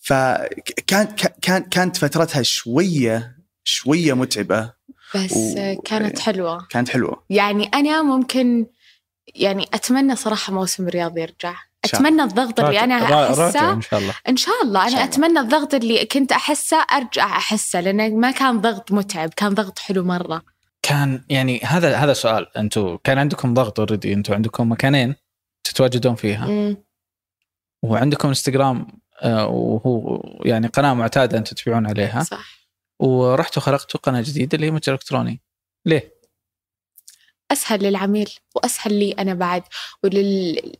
فكان 0.00 1.04
كان 1.42 1.62
كانت 1.62 1.96
فترتها 1.96 2.42
شوية 2.42 3.36
شوية 3.64 4.12
متعبة. 4.12 4.72
بس 5.14 5.32
و- 5.36 5.80
كانت 5.84 6.18
حلوة. 6.18 6.66
كانت 6.70 6.88
حلوة. 6.88 7.24
يعني 7.30 7.70
أنا 7.74 8.02
ممكن 8.02 8.66
يعني 9.34 9.66
أتمنى 9.74 10.16
صراحة 10.16 10.52
موسم 10.52 10.88
الرياض 10.88 11.18
يرجع. 11.18 11.54
شاء 11.86 12.00
أتمنى 12.00 12.22
الضغط 12.22 12.60
اللي 12.60 12.78
راجع 12.80 13.30
أحسه 13.30 13.72
إن 13.72 13.80
شاء 13.80 14.00
الله. 14.00 14.14
إن 14.28 14.36
شاء 14.36 14.62
الله. 14.62 14.80
أنا 14.82 14.90
شاء 14.90 15.00
الله. 15.00 15.10
أتمنى 15.12 15.40
الضغط 15.40 15.74
اللي 15.74 16.06
كنت 16.06 16.32
أحسه 16.32 16.76
أرجع 16.92 17.24
أحسه 17.26 17.80
لأنه 17.80 18.08
ما 18.08 18.30
كان 18.30 18.60
ضغط 18.60 18.92
متعب 18.92 19.30
كان 19.36 19.54
ضغط 19.54 19.78
حلو 19.78 20.04
مرة. 20.04 20.42
كان 20.84 21.24
يعني 21.28 21.60
هذا 21.60 21.96
هذا 21.96 22.12
سؤال 22.12 22.58
أنتم 22.58 22.98
كان 23.04 23.18
عندكم 23.18 23.54
ضغط 23.54 23.80
اوريدي 23.80 24.12
أنتم 24.12 24.34
عندكم 24.34 24.72
مكانين 24.72 25.14
تتواجدون 25.64 26.14
فيها. 26.14 26.46
مم. 26.46 26.76
وعندكم 27.82 28.28
انستغرام 28.28 28.86
آه، 29.22 29.46
وهو 29.46 30.22
يعني 30.44 30.66
قناة 30.66 30.94
معتادة 30.94 31.38
أنتم 31.38 31.56
تبيعون 31.56 31.86
عليها. 31.86 32.22
صح. 32.22 32.68
ورحتوا 32.98 33.62
خلقتوا 33.62 34.00
قناة 34.00 34.20
جديدة 34.20 34.56
اللي 34.56 34.66
هي 34.66 34.70
متجر 34.70 34.92
إلكتروني. 34.92 35.40
ليه؟ 35.86 36.14
أسهل 37.50 37.82
للعميل 37.82 38.30
وأسهل 38.54 38.94
لي 38.94 39.12
أنا 39.12 39.34
بعد 39.34 39.62
ولل 40.02 40.72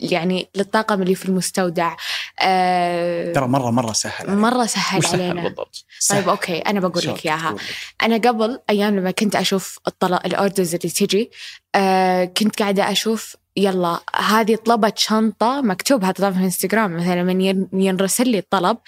يعني 0.00 0.48
للطاقم 0.56 1.02
اللي 1.02 1.14
في 1.14 1.26
المستودع. 1.26 1.96
آه 2.40 3.32
ترى 3.32 3.48
مره 3.48 3.70
مرة 3.70 3.92
سهل. 3.92 4.36
مرة 4.36 4.66
سهل 4.66 4.98
وش 4.98 5.06
سهل 5.06 5.22
علينا 5.22 5.42
بالضبط؟ 5.42 5.84
سهل. 5.98 6.18
طيب 6.20 6.28
okay 6.28 6.58
أنا 6.58 6.80
بقول 6.80 7.02
لك 7.06 7.26
إياها؟ 7.26 7.54
أنا 8.02 8.16
قبل 8.16 8.58
أيام 8.70 8.96
لما 8.96 9.10
كنت 9.10 9.36
أشوف 9.36 9.78
الطلب 9.88 10.20
ال 10.26 10.33
orders 10.33 10.74
اللي 10.74 10.88
تجي 10.88 11.30
آه 11.74 12.24
كنت 12.24 12.58
قاعدة 12.62 12.92
أشوف 12.92 13.36
يلا 13.56 14.00
هذه 14.16 14.54
طلبت 14.56 14.98
شنطة 14.98 15.60
مكتوب 15.60 16.04
هذا 16.04 16.12
طبعا 16.12 16.30
في 16.30 16.38
الانستغرام 16.38 16.96
مثلا 16.96 17.22
من 17.22 17.40
ين- 17.40 17.68
ينرسل 17.72 18.28
لي 18.28 18.38
الطلب 18.38 18.78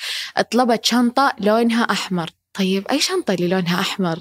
طلبت 0.51 0.85
شنطة 0.85 1.33
لونها 1.41 1.83
أحمر 1.85 2.31
طيب 2.55 2.87
أي 2.91 3.01
شنطة 3.01 3.35
اللي 3.35 3.49
لونها 3.49 3.81
أحمر 3.81 4.19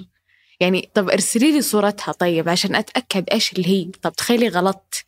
يعني 0.60 0.90
طب 0.94 1.10
ارسلي 1.10 1.52
لي 1.52 1.62
صورتها 1.62 2.12
طيب 2.12 2.48
عشان 2.48 2.74
أتأكد 2.74 3.24
إيش 3.32 3.52
اللي 3.52 3.68
هي 3.68 3.90
طب 4.02 4.12
تخيلي 4.12 4.48
غلطت 4.48 5.04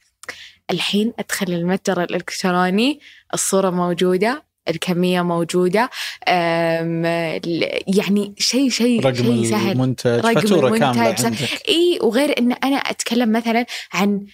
الحين 0.70 1.12
أدخل 1.18 1.52
المتجر 1.52 2.02
الإلكتروني 2.02 3.00
الصورة 3.34 3.70
موجودة 3.70 4.44
الكمية 4.68 5.22
موجودة 5.22 5.82
أم، 6.28 7.04
ال- 7.06 7.82
يعني 7.98 8.34
شيء 8.38 8.70
شيء 8.70 9.00
رقم 9.06 9.14
شيء 9.14 9.50
سهل. 9.50 9.72
المنتج 9.72 10.08
رقم 10.24 10.34
فاتورة 10.40 10.66
المنتج. 10.68 11.24
عندك. 11.24 11.68
إي 11.68 11.98
وغير 12.02 12.38
إن 12.38 12.52
أنا 12.52 12.76
أتكلم 12.76 13.32
مثلا 13.32 13.66
عن 13.92 14.26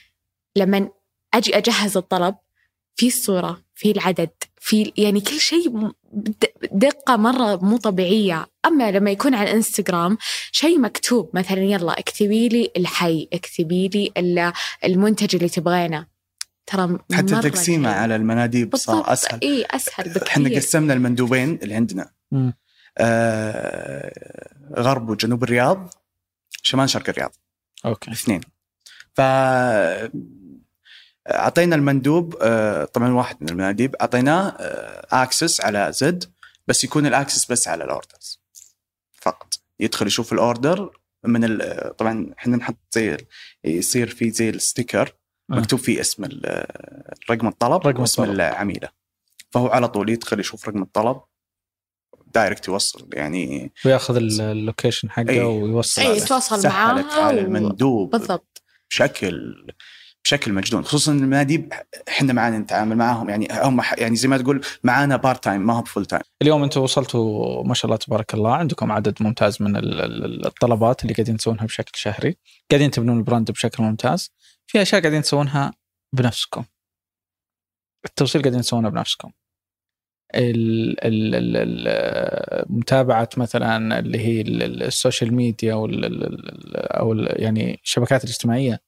لما 0.56 0.88
أجي 1.34 1.56
أجهز 1.56 1.96
الطلب 1.96 2.34
في 2.96 3.06
الصورة 3.06 3.62
في 3.74 3.90
العدد 3.90 4.30
في 4.60 4.92
يعني 4.96 5.20
كل 5.20 5.40
شيء 5.40 5.70
م- 5.70 5.92
بد- 6.12 6.44
دقة 6.72 7.16
مرة 7.16 7.56
مو 7.56 7.76
طبيعية. 7.76 8.46
أما 8.66 8.90
لما 8.90 9.10
يكون 9.10 9.34
على 9.34 9.50
الانستغرام 9.50 10.18
شيء 10.52 10.78
مكتوب 10.78 11.30
مثلا 11.34 11.60
يلا 11.60 11.98
اكتبي 11.98 12.48
لي 12.48 12.70
الحي 12.76 13.28
اكتبي 13.32 13.88
لي 13.88 14.12
ال- 14.16 14.52
المنتج 14.84 15.36
اللي 15.36 15.48
تبغينه. 15.48 16.15
ترى 16.66 16.98
حتى 17.12 17.40
تقسيمه. 17.50 17.90
على 17.90 18.16
المناديب 18.16 18.76
صار 18.76 19.12
أسهل. 19.12 19.40
اي 19.42 19.64
أسهل 19.70 20.04
بكثير. 20.08 20.28
إحنا 20.28 20.48
قسمنا 20.56 20.92
المندوبين 20.94 21.58
اللي 21.62 21.74
عندنا. 21.74 22.10
مم. 22.32 22.54
آه 22.98 24.60
غرب 24.76 25.08
وجنوب 25.10 25.42
الرياض 25.44 25.94
شمال 26.62 26.90
شرق 26.90 27.08
الرياض. 27.08 27.32
okay. 27.84 28.08
الاثنين 28.08 28.40
ف 29.14 29.20
أعطينا 31.30 31.76
المندوب 31.76 32.36
آه، 32.42 32.84
طبعا 32.84 33.12
واحد 33.12 33.36
من 33.40 33.48
المناديب 33.48 33.96
أعطيناه 33.96 34.48
access 35.12 35.60
على 35.60 35.92
زد 35.94 36.24
بس 36.66 36.84
يكون 36.84 37.06
ال 37.06 37.13
access 37.13 37.52
بس 37.52 37.68
على 37.68 37.84
ال 37.84 37.92
orders 37.92 38.40
فقط. 39.12 39.54
يدخل 39.80 40.06
يشوف 40.06 40.32
ال 40.32 40.42
order 40.42 40.90
من 41.24 41.44
ال- 41.44 41.96
طبعا 41.96 42.34
إحنا 42.38 42.56
نحط 42.56 42.76
زي 42.90 43.16
يصير 43.64 44.08
في 44.08 44.30
زي 44.30 44.50
ال 44.50 44.58
sticker 44.58 45.08
آه. 45.08 45.12
مكتوب 45.48 45.78
فيه 45.78 46.00
اسم 46.00 46.24
ال- 46.24 46.66
رقم 47.30 47.48
الطلب 47.48 47.86
رقم 47.86 48.00
واسم 48.00 48.22
الطلب. 48.22 48.34
العميلة 48.40 48.88
فهو 49.50 49.66
على 49.68 49.88
طول 49.88 50.10
يدخل 50.10 50.40
يشوف 50.40 50.68
رقم 50.68 50.82
الطلب 50.82 51.20
direct 52.34 52.68
يوصل 52.68 53.08
يعني 53.12 53.72
وياخذ 53.84 54.16
ال- 54.16 54.40
ال 54.40 54.48
location 54.48 55.10
حقه 55.10 55.28
أي. 55.30 55.40
ويوصل 55.40 56.02
عليه. 56.02 56.10
يتواصل 56.22 56.68
معاها 56.68 57.12
على 57.22 57.40
المندوب 57.40 58.10
بالضبط 58.10 58.62
بشكل 58.90 59.54
بشكل 60.24 60.52
مجنون 60.52 60.84
خصوصا 60.84 61.12
المناديب 61.12 61.72
إحنا 62.08 62.32
معانا 62.32 62.58
نتعامل 62.58 62.96
معاهم 62.96 63.28
يعني 63.30 63.48
هم 63.52 63.80
ح- 63.80 63.98
يعني 63.98 64.16
زي 64.16 64.28
ما 64.28 64.38
تقول 64.38 64.60
معانا 64.84 65.16
part 65.16 65.44
time 65.44 65.66
ما 65.66 65.74
هو 65.74 65.82
ب 65.82 65.87
full 65.87 66.06
time 66.06 66.22
اليوم 66.42 66.62
أنتم 66.62 66.80
وصلتوا 66.80 67.64
ما 67.64 67.74
شاء 67.74 67.86
الله 67.86 67.96
تبارك 67.96 68.34
الله 68.34 68.54
عندكم 68.54 68.92
عدد 68.92 69.14
ممتاز 69.22 69.62
من 69.62 69.76
ال- 69.76 70.00
ال- 70.00 70.46
الطلبات 70.46 71.02
اللي 71.02 71.14
قاعدين 71.14 71.36
تسوونها 71.36 71.64
بشكل 71.64 71.92
شهري 71.94 72.36
قاعدين 72.70 72.90
تبنون 72.90 73.18
ال 73.18 73.24
brand 73.24 73.50
بشكل 73.50 73.82
ممتاز 73.82 74.30
في 74.76 74.82
أشياء 74.82 75.00
قاعدين 75.00 75.22
تسوونها 75.22 75.72
بنفسكم. 76.12 76.64
التوصيل 78.04 78.42
قاعدين 78.42 78.60
تسوونه 78.60 78.88
بنفسكم. 78.88 79.32
متابعة 82.70 83.28
مثلا 83.36 83.98
اللي 83.98 84.18
هي 84.18 84.40
ال- 84.40 84.62
ال- 84.62 84.82
ال 84.82 84.90
social 84.90 85.34
media 85.34 85.72
أو 85.72 85.86
أو 86.76 87.14
يعني 87.14 87.80
الشبكات 87.82 88.24
الاجتماعية 88.24 88.80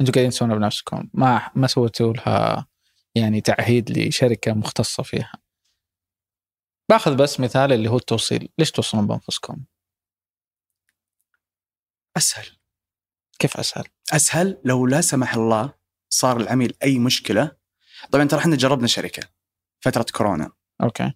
أنتم 0.00 0.12
قاعدين 0.12 0.30
تسوونها 0.30 0.56
بنفسكم. 0.56 1.08
ما 1.14 1.50
ما 1.54 1.66
سويتوا 1.66 2.12
لها 2.12 2.66
يعني 3.14 3.40
تعهيد 3.40 3.98
لشركة 3.98 4.52
مختصة 4.52 5.02
فيها. 5.02 5.32
باخذ 6.90 7.16
بس 7.16 7.40
مثال 7.40 7.72
اللي 7.72 7.90
هو 7.90 7.96
التوصيل. 7.96 8.48
ليش 8.58 8.70
توصلون 8.70 9.06
بأنفسكم؟ 9.06 9.64
أسهل. 12.16 12.65
كيف 13.38 13.56
أسهل؟ 13.56 13.84
أسهل؟ 14.12 14.60
لو 14.64 14.86
لا 14.86 15.00
سمح 15.00 15.34
الله 15.34 15.72
صار 16.08 16.36
العميل 16.36 16.74
أي 16.82 16.98
مشكلة. 16.98 17.50
طبعا 18.10 18.24
ترى 18.24 18.40
إحنا 18.40 18.56
جربنا 18.56 18.86
شركة 18.86 19.22
فترة 19.80 20.06
كورونا. 20.12 20.50
أوكي. 20.82 21.12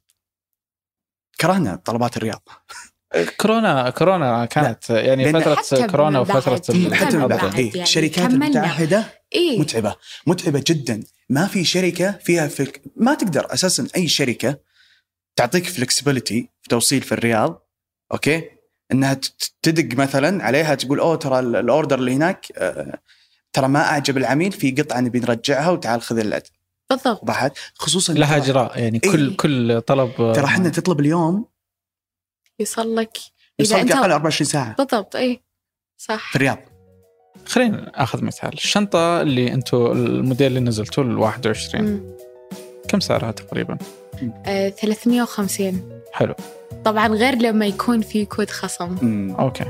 كرهنا 1.40 1.76
طلبات 1.76 2.16
الرياض. 2.16 2.48
كورونا 3.40 3.90
كورونا 3.90 4.44
كانت 4.44 4.90
يعني 4.90 5.24
لأن 5.24 5.40
فترة 5.40 5.54
حتى 5.54 5.87
كورونا 5.87 6.20
وفترة 6.20 6.54
حتى 6.94 7.16
من 7.16 7.26
بعد 7.26 7.54
إيه. 7.54 7.68
يعني 7.68 7.83
الشركات. 7.83 8.30
المتعهده 8.30 9.22
اي 9.35 9.59
متعبة 9.59 9.96
متعبة 10.26 10.64
جدا. 10.66 11.02
ما 11.28 11.46
في 11.46 11.64
شركة 11.64 12.12
فيها 12.12 12.48
فك... 12.48 12.83
ما 12.96 13.14
تقدر 13.14 13.54
أساسا 13.54 13.88
أي 13.96 14.09
شركة 14.09 14.59
تعطيك 15.37 15.66
flexibility 15.66 16.50
في 16.62 16.68
توصيل 16.68 17.02
في 17.02 17.12
الرياض. 17.12 17.68
okay؟ 18.12 18.59
إنها 18.92 19.20
تدق 19.62 19.96
مثلا 19.98 20.44
عليها 20.44 20.74
تقول 20.74 21.00
أوه 21.00 21.16
ترى 21.16 21.38
ال- 21.38 21.57
ال 21.56 21.63
order 21.63 21.98
اللي 21.98 22.14
هناك 22.14 22.46
آه، 22.57 22.98
ترى 23.53 23.68
ما 23.68 23.81
أعجب 23.81 24.16
العميل 24.16 24.53
في 24.53 24.70
قطعة 24.70 25.00
نبي 25.00 25.20
نرجعها 25.20 25.70
وتعال 25.70 26.03
خذ 26.03 26.18
العد 26.18 26.42
بالضبط. 26.90 27.22
وبعد 27.22 27.53
خصوصا 27.74 28.12
لها 28.12 28.37
اجراء 28.37 28.79
يعني 28.79 29.00
إيه. 29.05 29.11
كل 29.12 29.37
كل 29.37 29.81
طلب 29.81 30.12
ترى 30.16 30.44
إحنا 30.44 30.68
تطلب 30.68 31.00
اليوم 31.00 31.44
يوصل 32.61 32.96
لك 32.96 33.18
يوصلك 33.59 33.81
انت 33.81 33.92
أقل 33.92 34.12
24 34.12 34.46
ساعة. 34.48 34.74
بالضبط 34.79 35.16
اي 35.16 35.40
صح. 35.98 36.31
في 36.31 36.37
الرياض. 36.37 36.59
خلينا 37.46 37.92
اخذ 38.03 38.24
مثال. 38.24 38.53
الشنطة 38.53 39.20
اللي 39.22 39.53
أنتم 39.53 39.87
الموديل 39.92 40.46
اللي 40.46 40.61
نزلتوه 40.61 41.05
ال 41.05 41.18
21 41.18 41.85
مم. 41.85 42.00
كم 42.88 43.00
سعرها 43.00 43.31
تقريبا؟ 43.31 43.79
آه 44.46 44.68
350 44.68 45.89
حلو. 46.12 46.34
طبعا 46.84 47.08
غير 47.08 47.34
لما 47.34 47.66
يكون 47.66 48.00
في 48.00 48.24
كود 48.24 48.50
خصم. 48.50 48.96
مم. 49.02 49.34
okay. 49.34 49.64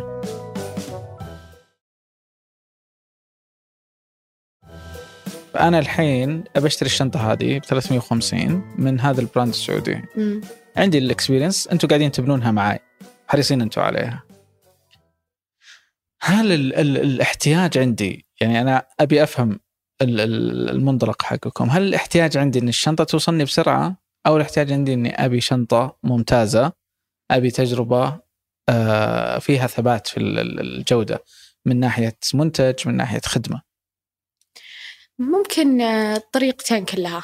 أنا 5.61 5.79
الحين 5.79 6.45
ابى 6.57 6.67
اشتري 6.67 6.87
الشنطة 6.87 7.33
هذه 7.33 7.59
ب 7.59 7.65
350 7.65 8.63
من 8.79 9.01
هذا 9.01 9.21
ال 9.21 9.26
brand 9.26 9.49
السعودي. 9.49 10.03
مم. 10.17 10.41
عندي 10.77 10.99
ال 10.99 11.05
experience 11.05 11.69
أنتم 11.69 11.89
قاعدين 11.89 12.13
تبنونها 12.13 12.51
معي. 12.53 12.79
حريصين 13.29 13.61
أنتم 13.63 13.83
عليها. 13.83 14.23
هل 16.23 16.53
ال 16.53 16.75
ال 16.75 16.97
الاحتياج 16.97 17.79
عندي 17.79 18.27
يعني 18.41 18.61
أنا 18.61 18.87
أبي 19.01 19.23
أفهم 19.23 19.61
ال- 20.03 20.21
ال- 20.21 20.71
المنطلق 20.71 21.23
حقكم. 21.23 21.71
هل 21.71 21.83
الاحتياج 21.83 22.37
عندي 22.37 22.59
إن 22.59 22.69
الشنطة 22.69 23.05
توصلني 23.05 23.45
بسرعة؟ 23.45 23.97
أو 24.27 24.37
الإحتياج 24.37 24.73
عندي 24.73 24.95
إني 24.95 25.25
أبي 25.25 25.41
شنطة 25.41 25.99
ممتازة 26.03 26.73
أبي 27.31 27.51
تجربة 27.51 28.21
آه، 28.69 29.39
فيها 29.39 29.67
ثبات 29.67 30.07
في 30.09 30.17
ال- 30.17 30.39
ال- 30.39 30.61
الجودة 30.61 31.25
من 31.65 31.81
ناحية 31.81 32.19
منتج 32.35 32.89
من 32.89 32.97
ناحية 32.97 33.21
خدمة 33.25 33.63
ممكن 35.19 35.81
آه، 35.81 36.23
طريقتين 36.33 36.85
كلها 36.85 37.23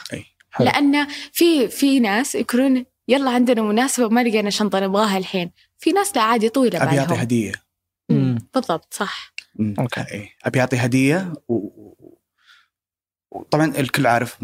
حلو. 0.50 0.66
لأن 0.66 1.06
في 1.32 1.68
في 1.68 2.00
ناس 2.00 2.34
يكونون 2.34 2.84
يلا 3.08 3.30
عندنا 3.30 3.62
مناسبة 3.62 4.08
ما 4.08 4.20
لقينا 4.24 4.50
شنطة 4.50 4.80
نبغاها 4.80 5.18
الحين 5.18 5.50
في 5.78 5.92
ناس 5.92 6.16
لا 6.16 6.22
عادي 6.22 6.48
طويلة 6.48 6.82
أبي 6.82 7.00
أعطي 7.00 7.14
هدية 7.14 7.52
مم. 8.10 8.38
بالضبط 8.54 8.94
صح 8.94 9.32
مم. 9.54 9.74
okay. 9.78 10.30
أبي 10.44 10.60
أعطي 10.60 10.76
هدية 10.76 11.32
و... 11.48 11.68
وطبعا 13.30 13.64
الكل 13.78 14.06
عارف 14.06 14.38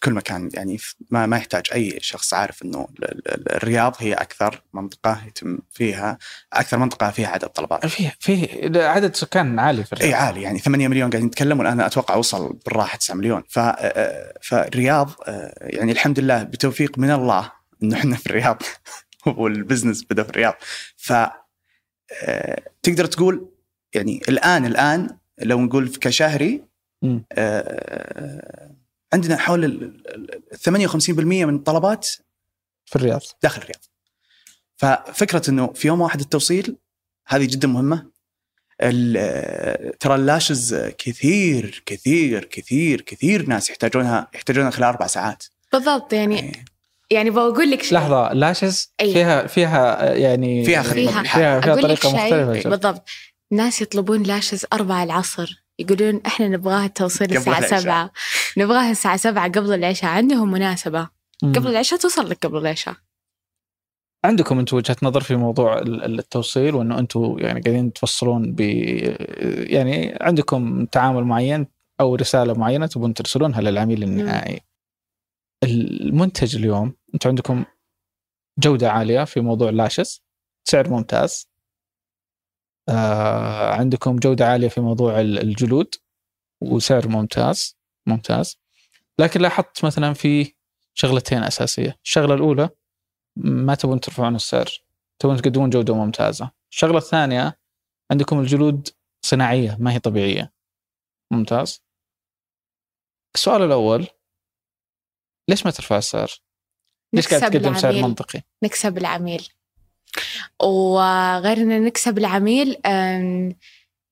في 0.00 0.06
كل 0.10 0.14
مكان 0.14 0.48
يعني 0.54 0.78
ما 1.10 1.26
ما 1.26 1.36
يحتاج 1.36 1.62
أي 1.72 1.98
شخص 2.00 2.34
عارف 2.34 2.62
إنه 2.62 2.88
ال- 2.98 3.04
ال- 3.04 3.28
ال- 3.34 3.52
الرياض 3.52 3.96
هي 3.98 4.14
أكثر 4.14 4.62
منطقة 4.74 5.26
يتم 5.26 5.58
فيها 5.70 6.18
أكثر 6.52 6.78
منطقة 6.78 7.10
فيها 7.10 7.28
عدد 7.28 7.46
طلبات. 7.48 7.86
في 7.86 8.10
في 8.20 8.48
عدد 8.78 9.16
سكان 9.16 9.58
عالي 9.58 9.84
في 9.84 9.92
إي 9.92 9.98
الرياض 9.98 10.22
عالي. 10.22 10.42
يعني 10.42 10.58
8 10.58 10.88
مليون 10.88 11.10
قاعدين 11.10 11.26
نتكلم 11.28 11.58
والآن 11.58 11.80
أتوقع 11.80 12.14
وصل 12.14 12.52
بالراحة 12.66 12.98
9 12.98 13.14
مليون. 13.14 13.42
ف 13.48 13.58
آه، 13.58 14.32
فالرياض 14.42 15.10
آه، 15.26 15.54
يعني 15.60 15.92
الحمد 15.92 16.20
لله 16.20 16.42
بتوفيق 16.42 16.98
من 16.98 17.10
الله 17.10 17.52
إنه 17.82 17.96
إحنا 17.96 18.16
في 18.16 18.26
الرياض 18.26 18.62
وال 19.26 19.42
business 19.42 20.04
بدأ 20.10 20.22
في 20.22 20.30
الرياض. 20.30 20.54
ف 20.96 21.12
آه، 22.22 22.62
تقدر 22.82 23.04
تقول 23.06 23.48
يعني 23.94 24.20
الان 24.28 24.66
الآن 24.66 25.16
لو 25.42 25.60
نقول 25.60 25.88
كشهري. 25.88 26.64
آه، 27.32 28.70
عندنا 29.12 29.36
حول 29.36 29.64
ال- 29.64 29.82
ال- 29.84 30.34
ال- 30.54 30.58
58% 30.58 31.44
من 31.44 31.54
الطلبات 31.54 32.08
في 32.84 32.96
الرياض. 32.96 33.20
داخل 33.42 33.62
الرياض. 33.62 33.84
ففكرة 34.76 35.50
إنه 35.50 35.72
في 35.72 35.88
يوم 35.88 36.00
واحد 36.00 36.20
التوصيل 36.20 36.76
هذه 37.26 37.44
جدا 37.44 37.68
مهمة. 37.68 38.10
ال- 38.82 39.98
ترى 39.98 40.14
ال 40.14 40.23
rushes 40.23 40.74
كثير 40.98 41.82
كثير 41.86 42.44
كثير 42.44 43.00
كثير 43.00 43.46
ناس 43.46 43.70
يحتاجونها 43.70 44.28
يحتاجونها 44.34 44.70
خلال 44.70 44.88
أربع 44.88 45.06
ساعات. 45.06 45.44
بالضبط 45.72 46.12
يعني 46.12 46.64
يعني 47.10 47.30
بقول 47.30 47.70
لك 47.70 47.82
شيء. 47.82 47.98
لحظة 47.98 48.32
لاشز 48.32 48.92
أي. 49.00 49.12
فيها 49.12 49.46
فيها 49.46 50.12
يعني 50.14 50.64
فيها 50.64 50.82
خدمة. 50.82 50.94
فيها. 51.10 51.22
فيها, 51.22 51.60
فيها 51.60 51.74
طريقة 51.74 52.12
مختلفة. 52.14 52.70
بالضبط. 52.70 53.08
ناس 53.52 53.82
يطلبون 53.82 54.22
لاشز 54.22 54.66
أربعة 54.72 55.04
العصر. 55.04 55.64
يقولون 55.80 56.20
إحنا 56.26 56.48
نبغاها 56.48 56.86
التوصيل 56.86 57.26
قبل 57.26 57.36
الساعة 57.36 57.58
العشاء. 57.58 57.80
سبعة 57.80 58.10
نبغاها 58.58 58.90
الساعة 58.90 59.16
سبعة 59.16 59.48
قبل 59.52 59.72
العشاء 59.72 60.10
عندهم 60.10 60.50
مناسبة 60.50 61.08
مم. 61.42 61.52
قبل 61.52 61.68
العشاء 61.68 61.98
توصل 61.98 62.30
لك 62.30 62.46
قبل 62.46 62.58
العشاء 62.58 62.94
عندكم 64.24 64.58
أنتم 64.58 64.76
وجهة 64.76 64.96
نظر 65.02 65.20
في 65.20 65.36
موضوع 65.36 65.78
ال- 65.78 66.04
ال- 66.04 66.18
التوصيل 66.18 66.74
وإنه 66.74 66.98
أنتم 66.98 67.36
يعني 67.38 67.60
قاعدين 67.60 67.92
توصلون 67.92 68.52
ب 68.52 68.60
يعني 69.70 70.18
عندكم 70.20 70.84
تعامل 70.84 71.24
معين 71.24 71.66
أو 72.00 72.14
رسالة 72.14 72.54
معينة 72.54 72.86
تبون 72.86 73.14
ترسلونها 73.14 73.60
للعميل 73.60 74.02
النهائي. 74.02 74.60
المنتج 75.64 76.56
اليوم 76.56 76.94
أنتم 77.14 77.28
عندكم 77.28 77.64
جودة 78.58 78.90
عالية 78.92 79.24
في 79.24 79.40
موضوع 79.40 79.70
لاشس 79.70 80.22
سعر 80.68 80.88
ممتاز. 80.88 81.49
آه 82.90 83.72
عندكم 83.74 84.16
جودة 84.16 84.46
عالية 84.46 84.68
في 84.68 84.80
موضوع 84.80 85.20
ال- 85.20 85.38
الجلود 85.38 85.94
وسعر 86.62 87.08
ممتاز 87.08 87.76
ممتاز. 88.06 88.58
لكن 89.18 89.40
لاحظت 89.40 89.84
مثلا 89.84 90.12
في 90.12 90.54
شغلتين 90.94 91.42
أساسية، 91.42 91.98
الشغلة 92.04 92.34
الأولى 92.34 92.68
ما 93.36 93.74
تبون 93.74 94.00
ترفعون 94.00 94.34
السعر 94.34 94.68
تبون 95.18 95.36
تقدمون 95.36 95.70
جودة 95.70 95.94
ممتازة 95.94 96.50
الشغلة 96.72 96.98
الثانية 96.98 97.58
عندكم 98.10 98.40
الجلود 98.40 98.88
صناعية 99.26 99.76
ما 99.80 99.92
هي 99.92 99.98
طبيعية 99.98 100.52
ممتاز 101.32 101.82
السؤال 103.34 103.62
الأول 103.62 104.06
ليش 105.48 105.64
ما 105.66 105.70
ترفع 105.72 105.98
السعر؟ 105.98 106.30
ليش 107.14 107.28
قاعد 107.28 107.50
تقدم 107.50 107.74
سعر. 107.74 107.92
منطقي؟ 108.02 108.42
نكسب 108.64 108.98
العميل 108.98 109.48
وغير 110.62 111.56
ان 111.56 111.84
نكسب 111.84 112.18
العميل 112.18 112.76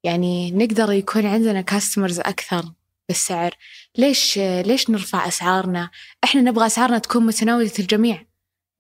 يعني 0.05 0.51
نقدر 0.51 0.93
يكون 0.93 1.27
عندنا 1.27 1.61
كاستمرز 1.61 2.21
أكثر 2.21 2.65
بالسعر. 3.09 3.55
ليش 3.99 4.39
ليش 4.39 4.91
نرفع 4.91 5.29
أسعارنا؟ 5.29 5.91
إحنا 6.25 6.41
نبغى 6.41 6.67
أسعارنا 6.67 6.99
تكون 6.99 7.27
متناولة 7.27 7.73
الجميع. 7.79 8.25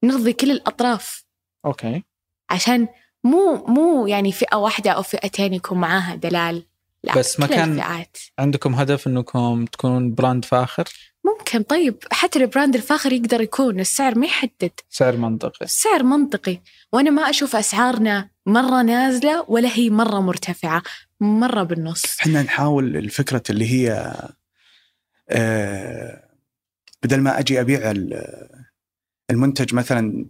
نرضي 0.04 0.32
كل 0.32 0.50
الأطراف. 0.50 1.24
okay. 1.66 2.02
عشان 2.50 2.88
مو 3.24 3.64
مو 3.68 4.06
يعني 4.06 4.32
فئة 4.32 4.56
واحدة 4.56 4.90
أو 4.90 5.02
فئتين 5.02 5.54
يكون 5.54 5.78
معاها 5.78 6.14
دلال. 6.14 6.64
لا 7.04 7.14
بس 7.14 7.40
ما 7.40 7.46
كان- 7.46 7.72
الفئات 7.72 8.16
عندكم 8.38 8.74
هدف 8.74 9.06
إنكم 9.06 9.64
تكونون 9.64 10.14
brand 10.14 10.44
فاخر؟ 10.44 10.84
ممكن. 11.38 11.62
طيب 11.62 11.96
حتى 12.12 12.38
ال 12.38 12.44
brand 12.44 12.74
الفاخر 12.74 13.12
يقدر 13.12 13.40
يكون 13.40 13.80
السعر 13.80 14.18
ما 14.18 14.26
يحدد. 14.26 14.70
سعر 14.88 15.16
منطقي. 15.16 15.64
السعر 15.64 16.02
منطقي. 16.02 16.60
وأنا 16.92 17.10
ما 17.10 17.22
أشوف 17.30 17.56
أسعارنا 17.56 18.30
مرة 18.46 18.82
نازلة 18.82 19.44
ولا 19.50 19.68
هي 19.68 19.90
مرة 19.90 20.20
مرتفعة. 20.20 20.82
مرة 21.20 21.62
بالنص. 21.62 22.18
إحنا 22.20 22.42
نحاول 22.42 22.96
الفكرة 22.96 23.42
اللي 23.50 23.66
هي 23.72 24.14
آه، 25.30 26.28
بدل 27.02 27.20
ما 27.20 27.38
أجي 27.38 27.60
أبيع 27.60 27.90
ال- 27.90 28.48
المنتج 29.30 29.74
مثلا 29.74 30.26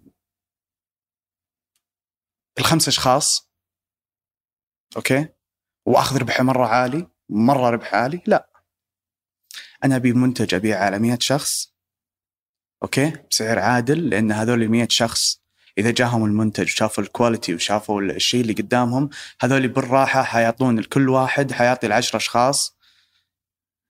الخمس 2.59 2.89
أشخاص 2.89 3.51
okay؟ 4.97 5.29
وأخذ 5.87 6.19
ربحه 6.19 6.43
مرة 6.45 6.67
عالي 6.67 7.09
مرة 7.29 7.71
ربح 7.71 7.95
عالي 7.95 8.21
لا. 8.27 8.48
أنا 9.85 9.97
أبي 9.97 10.13
منتج 10.13 10.55
أبيع 10.55 10.79
على 10.79 10.99
100 10.99 11.19
شخص 11.21 11.73
okay؟ 12.83 13.13
بسعر 13.31 13.59
عادل 13.59 14.11
لأن 14.11 14.33
هذول 14.33 14.63
ال 14.63 14.71
100 14.71 14.87
شخص 14.91 15.41
إذا 15.79 15.91
جاهم 15.91 16.25
المنتج 16.25 16.65
وشافوا 16.65 17.05
ال 17.05 17.11
quality 17.11 17.55
وشافوا 17.55 18.03
الشيء 18.03 18.41
اللي 18.41 18.53
قدامهم 18.53 19.11
هذول 19.41 19.69
بالراحة 19.69 20.23
حيعطون 20.23 20.79
لكل 20.79 21.09
واحد 21.09 21.53
حيعطي 21.53 21.87
العشرة 21.87 22.17
أشخاص 22.17 22.79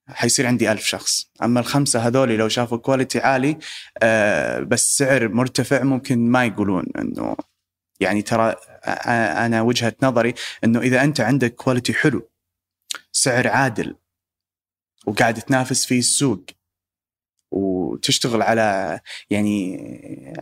حيصير 0.09 0.47
عندي 0.47 0.71
ألف 0.71 0.85
شخص. 0.85 1.31
أما 1.43 1.59
الخمسة 1.59 2.07
هذول 2.07 2.29
لو 2.29 2.47
شافوا 2.47 2.77
quality 2.77 3.19
عالي 3.19 3.57
آه 4.03 4.59
بس 4.59 4.97
سعر 4.97 5.27
مرتفع 5.27 5.83
ممكن 5.83 6.31
ما 6.31 6.45
يقولون 6.45 6.85
أنه 6.99 7.35
يعني 7.99 8.21
ترى 8.21 8.55
آه، 8.83 9.45
أنا 9.45 9.61
وجهة 9.61 9.95
نظري 10.03 10.33
أنه 10.63 10.79
إذا 10.79 11.03
أنت 11.03 11.21
عندك 11.21 11.55
quality 11.55 11.93
حلو 11.93 12.29
سعر 13.11 13.47
عادل 13.47 13.95
وقاعد 15.07 15.33
تنافس 15.41 15.85
فيه 15.85 15.99
السوق 15.99 16.45
وتشتغل 17.51 18.41
على 18.41 18.99
يعني 19.29 19.77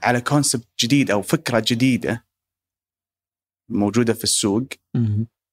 على 0.03 0.21
concept 0.21 0.67
جديد 0.79 1.11
أو 1.11 1.21
فكرة 1.21 1.63
جديدة 1.67 2.25
موجودة 3.69 4.13
في 4.13 4.23
السوق. 4.23 4.67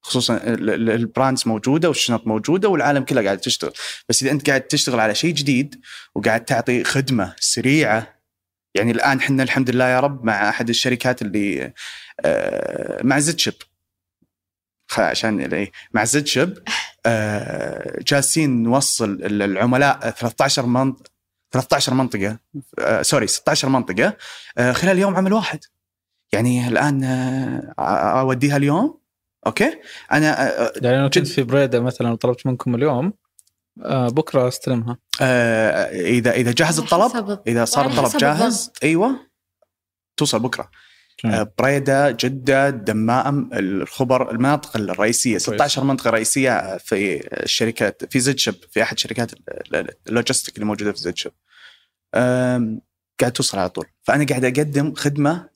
خصوصا 0.03 0.37
ال- 0.37 0.71
ال- 0.71 0.91
ال 0.91 0.99
brands 0.99 1.49
موجودة 1.49 1.89
والشنط 1.89 2.27
موجودة 2.27 2.69
والعالم 2.69 3.05
كله 3.05 3.25
قاعد 3.25 3.39
تشتغل. 3.39 3.73
بس 4.09 4.23
إذا 4.23 4.31
أنت 4.33 4.49
قاعد 4.49 4.61
تشتغل 4.63 5.01
على 5.01 5.15
شيء 5.15 5.35
جديد 5.35 5.81
وقاعد 6.15 6.45
تعطي 6.45 6.85
خدمة 6.85 7.35
سريعة 7.41 8.21
يعني 8.75 8.91
الآن 8.91 9.19
إحنا 9.19 9.43
الحمد 9.43 9.71
لله 9.71 9.85
يا 9.89 10.01
رب 10.01 10.25
مع 10.25 10.49
أحد 10.49 10.69
الشركات 10.69 11.23
اللي 11.23 11.73
آه، 12.25 13.03
مع 13.03 13.19
زد 13.19 13.39
ship 13.39 13.55
عشان 14.99 15.53
إيه، 15.53 15.71
مع 15.93 16.05
زد 16.05 16.27
ship 16.27 16.59
آه، 17.07 18.01
جالسين 18.07 18.63
نوصل 18.63 19.11
ال- 19.11 19.43
العملاء 19.43 20.11
13 20.11 20.67
منطقه 20.67 21.11
13 21.51 21.95
منطقة. 21.95 22.39
آه، 22.79 23.03
sorry 23.03 23.27
16 23.27 23.69
منطقة. 23.69 24.17
آه، 24.59 24.73
خلال 24.73 24.99
يوم 24.99 25.17
عمل 25.17 25.33
واحد. 25.33 25.61
يعني 26.33 26.69
الآن 26.69 27.05
آه، 27.05 28.21
أوديها 28.21 28.57
اليوم. 28.57 28.99
okay؟ 29.47 29.79
أنا 30.13 30.61
آه، 30.63 30.73
يعني 30.83 31.03
لو 31.03 31.11
كنت 31.11 31.27
في 31.29 31.43
بريدة 31.43 31.81
مثلا 31.81 32.11
وطلبت 32.11 32.47
منكم 32.47 32.75
اليوم. 32.75 33.13
آه 33.83 34.09
بكرة 34.09 34.49
أستلمها. 34.49 34.99
آه، 35.21 35.91
إذا 35.93 36.31
إذا 36.33 36.53
جهز 36.53 36.79
الطلب 36.79 37.41
إذا 37.47 37.65
صار 37.65 37.87
الطلب 37.87 38.21
جاهز. 38.21 38.71
أيوه. 38.83 39.17
توصل 40.17 40.39
بكرة. 40.41 40.63
آه، 40.63 40.69
بريده 41.59 42.11
جدة 42.11 42.71
دمام 42.71 43.51
الخبر 43.53 44.31
المناطق 44.31 44.77
الرئيسية 44.77 45.39
16 45.39 45.85
منطقة 45.85 46.11
رئيسية 46.11 46.77
في 46.79 47.27
الشركات 47.43 48.13
في 48.13 48.21
زد 48.21 48.39
ship 48.39 48.55
في 48.71 48.83
أحد 48.83 48.99
شركات 48.99 49.33
ال- 49.33 49.77
ال- 49.77 49.91
ال 50.09 50.14
logistic 50.14 50.55
اللي 50.55 50.67
موجودة 50.67 50.93
في 50.93 50.99
زد 50.99 51.17
ship 51.17 51.33
قاعد 53.21 53.33
توصل 53.35 53.59
على 53.59 53.69
طول. 53.71 53.87
فأنا 54.03 54.27
قاعد 54.27 54.45
أقدم 54.45 54.95
خدمة 54.95 55.49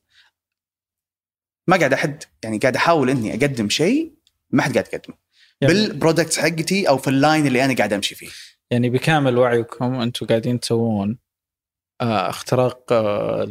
ما 1.68 1.76
قاعد 1.76 1.92
أحد 1.92 2.22
يعني 2.44 2.58
قاعد 2.58 2.76
أحاول 2.76 3.10
إني 3.10 3.30
أقدم 3.30 3.68
شيء 3.68 4.12
ما 4.50 4.62
حد 4.62 4.72
قاعد 4.72 4.86
يقدمه. 4.92 5.16
يعني, 5.60 5.74
بال 5.74 5.87
products 5.87 6.38
حقتي 6.38 6.88
أو 6.88 6.98
في 6.98 7.08
ال 7.10 7.17
line 7.17 7.46
اللي 7.46 7.64
أنا 7.64 7.74
قاعد 7.74 7.92
أمشي 7.92 8.14
فيه. 8.14 8.28
يعني 8.70 8.90
بكامل 8.90 9.38
وعيكم 9.38 9.94
أنتم 9.94 10.26
قاعدين 10.26 10.60
تسوون 10.60 11.18
آه 12.00 12.28
اختراق 12.30 12.92
آه 12.92 13.44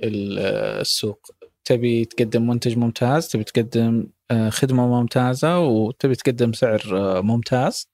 للسوق. 0.00 1.30
تبي 1.66 2.04
تقدم 2.04 2.46
منتج 2.46 2.78
ممتاز 2.78 3.28
تبي 3.28 3.44
تقدم 3.44 4.06
آه 4.30 4.50
خدمة 4.50 4.86
ممتازة 4.86 5.58
وتبي 5.58 6.14
تقدم 6.14 6.52
سعر 6.52 6.82
آه 6.92 7.20
ممتاز 7.20 7.88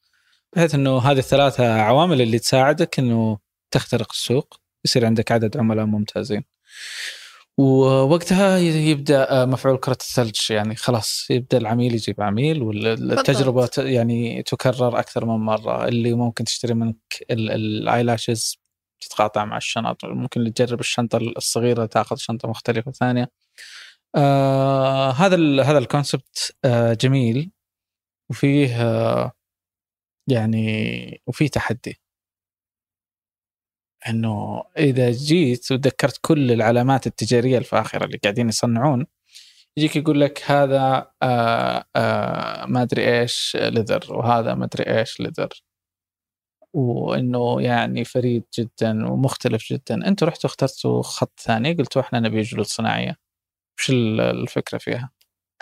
بحيث 0.52 0.74
إنه 0.74 0.98
هذه 0.98 1.18
الثلاثة 1.18 1.72
عوامل 1.82 2.20
اللي 2.22 2.38
تساعدك 2.38 2.98
إنه 2.98 3.38
تخترق 3.70 4.08
السوق 4.12 4.60
يصير 4.84 5.06
عندك 5.06 5.32
عدد 5.32 5.56
عملاء 5.56 5.86
ممتازين. 5.86 6.44
ووقتها 7.58 8.58
يبدأ 8.58 9.30
آه، 9.42 9.44
مفعول 9.44 9.76
كرة 9.78 9.98
الثلج 10.00 10.50
يعني 10.50 10.76
خلاص 10.76 11.26
يبدأ 11.30 11.58
العميل 11.58 11.94
يجيب 11.94 12.20
عميل 12.22 12.62
والتجربة 12.62 13.68
يعني 13.78 14.42
تكرر 14.42 14.98
أكثر 14.98 15.24
من 15.24 15.44
مرة. 15.44 15.88
اللي 15.88 16.12
ممكن 16.14 16.44
تشتري 16.44 16.74
منك 16.74 16.96
ال 17.30 17.43
eyelashes 17.43 18.58
تتقاطع 19.00 19.44
مع 19.44 19.56
الشنط 19.56 20.04
ممكن 20.04 20.40
اللي 20.40 20.52
تجرب 20.52 20.80
الشنطة 20.80 21.18
الصغيرة 21.18 21.86
تأخذ 21.86 22.16
شنطة 22.16 22.48
مختلفة 22.48 22.92
ثانية. 22.92 23.28
آه 24.14 25.10
هذا 25.10 25.34
ال 25.34 25.60
هذا 25.60 25.78
ال 25.78 25.88
concept 25.88 26.56
آه 26.64 26.94
جميل. 26.94 27.50
وفيه 28.30 28.82
آه 28.82 29.32
يعني 30.28 31.22
وفيه 31.26 31.48
تحدي. 31.48 32.00
إنه 34.08 34.64
إذا 34.78 35.10
جيت 35.10 35.72
وذكرت 35.72 36.18
كل 36.22 36.52
العلامات 36.52 37.06
التجارية 37.06 37.58
الفاخرة 37.58 38.04
اللي 38.04 38.18
قاعدين 38.18 38.48
يصنعون 38.48 39.06
يجيك 39.76 39.96
يقول 39.96 40.20
لك 40.20 40.42
هذا 40.50 41.12
آه 41.22 41.84
آه 41.96 42.66
ما 42.66 42.82
أدري 42.82 43.20
إيش 43.20 43.56
لذر 43.60 44.14
وهذا 44.14 44.54
ما 44.54 44.64
أدري 44.64 44.98
إيش 44.98 45.20
لذر 45.20 45.62
وإنه 46.74 47.62
يعني 47.62 48.04
فريد 48.04 48.44
جدا 48.58 49.06
ومختلف 49.12 49.72
جدا. 49.72 50.08
أنتم 50.08 50.26
رحتوا 50.26 50.50
اخترتوا 50.50 51.02
خط 51.02 51.40
ثاني 51.40 51.74
قلتوا 51.74 52.02
إحنا 52.02 52.20
نبي 52.20 52.42
جلود 52.42 52.66
صناعية. 52.66 53.16
وش 53.78 53.90
ال- 53.90 54.20
الفكرة 54.20 54.78
فيها؟ 54.78 55.10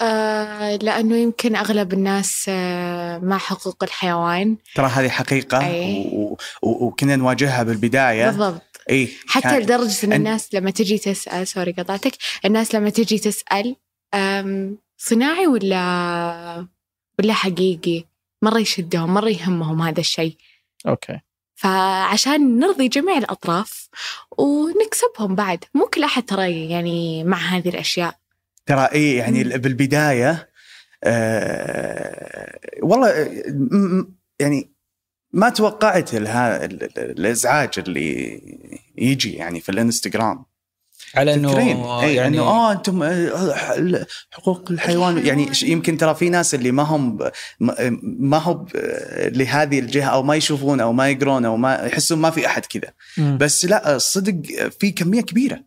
آه 0.01 0.77
لأنه 0.77 1.17
يمكن 1.17 1.57
أغلب 1.57 1.93
الناس 1.93 2.47
آه 2.49 3.19
مع 3.19 3.39
حقوق 3.39 3.85
الحيوان. 3.85 4.57
ترى 4.75 4.87
هذه 4.87 5.09
حقيقة 5.09 5.67
أي. 5.67 6.11
و... 6.13 6.37
و... 6.63 6.87
وكنا 6.87 7.17
نواجهها 7.17 7.63
بالبداية. 7.63 8.27
بالضبط. 8.27 8.63
إي 8.91 9.09
حتى 9.29 9.43
كان- 9.43 9.63
لدرجة 9.63 10.07
إن 10.07 10.11
أن- 10.11 10.15
الناس 10.15 10.55
لما 10.55 10.71
تجي 10.71 10.99
تسأل 10.99 11.47
sorry 11.49 11.73
قطعتك. 11.73 12.13
الناس 12.45 12.75
لما 12.75 12.91
تجي 12.91 13.19
تسأل 13.19 13.77
صناعي 14.99 15.47
ولا 15.47 16.67
ولا 17.19 17.33
حقيقي؟ 17.33 18.05
مرة 18.43 18.59
يشدهم 18.59 19.15
مرة 19.15 19.29
يهمهم 19.29 19.83
هذا 19.83 20.01
الشيء. 20.01 20.37
okay. 20.89 21.21
فعشان 21.61 22.59
نرضي 22.59 22.89
جميع 22.89 23.19
الأطراف 23.19 23.89
ونكسبهم 24.39 25.35
بعد. 25.35 25.65
مو 25.75 25.87
كل 25.87 26.05
أحد 26.05 26.23
ترى 26.23 26.71
يعني 26.71 27.25
مع 27.25 27.37
هذه 27.39 27.69
الأشياء. 27.69 28.15
ترى 28.67 28.85
اي 28.93 29.15
يعني 29.15 29.45
مم. 29.45 29.51
بالبداية 29.51 30.49
آه 31.05 32.59
والله 32.83 33.09
آه، 33.11 33.51
م- 33.51 33.99
م- 33.99 34.15
يعني 34.41 34.73
ما 35.33 35.49
توقعت 35.49 36.11
الإزعاج 36.15 37.71
اللي 37.79 38.41
يجي 38.99 39.33
يعني 39.33 39.61
في 39.61 39.69
الإنستغرام. 39.69 40.45
على 41.15 41.35
إنه 41.35 41.59
اي 42.03 42.15
يعني 42.15 42.37
إنه 42.37 42.43
آه 42.43 42.73
أنتم 42.73 43.03
آه، 43.03 43.55
ح- 43.55 43.77
حقوق 44.31 44.71
الحيوان 44.71 45.27
يعني 45.27 45.49
يمكن 45.63 45.97
ترى 45.97 46.15
في 46.15 46.29
ناس 46.29 46.55
اللي 46.55 46.71
ما 46.73 46.83
هم 46.83 47.19
ما- 47.61 47.99
ما 48.03 48.39
هو 48.39 48.67
لهذه 49.17 49.79
الجهة 49.79 50.05
أو 50.09 50.23
ما 50.23 50.35
يشوفون 50.37 50.81
أو 50.81 50.93
ما 50.93 51.09
يقرون 51.11 51.45
أو 51.45 51.57
ما 51.57 51.75
يحسون 51.75 52.19
ما 52.19 52.31
في 52.31 52.47
أحد 52.47 52.67
كذا. 52.67 52.93
بس 53.37 53.65
لا 53.65 53.99
صدق 53.99 54.43
في 54.81 54.91
كمية 54.91 55.21
كبيرة 55.21 55.65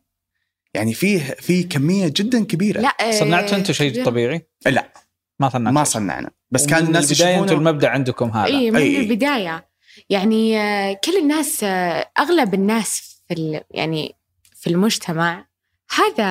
يعني 0.74 0.94
فيه 0.94 1.20
في 1.40 1.64
كمية 1.64 2.08
جدا 2.08 2.44
كبيرة 2.46 2.82
لا 2.82 2.88
آه، 3.02 3.12
صنعتوا 3.12 3.58
أنتم 3.58 3.74
شيء 3.74 3.92
كبير. 3.92 4.06
طبيعي؟ 4.06 4.48
لا 4.66 4.94
ما 5.40 5.50
صنعتوا 5.50 5.72
ما. 5.72 5.84
صنعنا 5.84 6.30
بس 6.52 6.66
كان 6.66 6.86
الناس 6.86 7.12
البداية 7.12 7.40
أنتم 7.40 7.56
المبدأ 7.56 7.90
عندكم 7.90 8.30
هذا 8.30 8.46
اي 8.46 8.72
من 8.72 8.78
أي. 8.78 9.00
البداية 9.00 9.68
يعني 10.10 10.58
آه، 10.62 10.94
كل 11.04 11.18
الناس 11.18 11.64
آه، 11.64 12.10
أغلب 12.20 12.54
الناس 12.54 13.22
في 13.28 13.34
ال- 13.34 13.62
يعني 13.72 14.16
في 14.64 14.70
المجتمع 14.70 15.48
هذا 15.92 16.24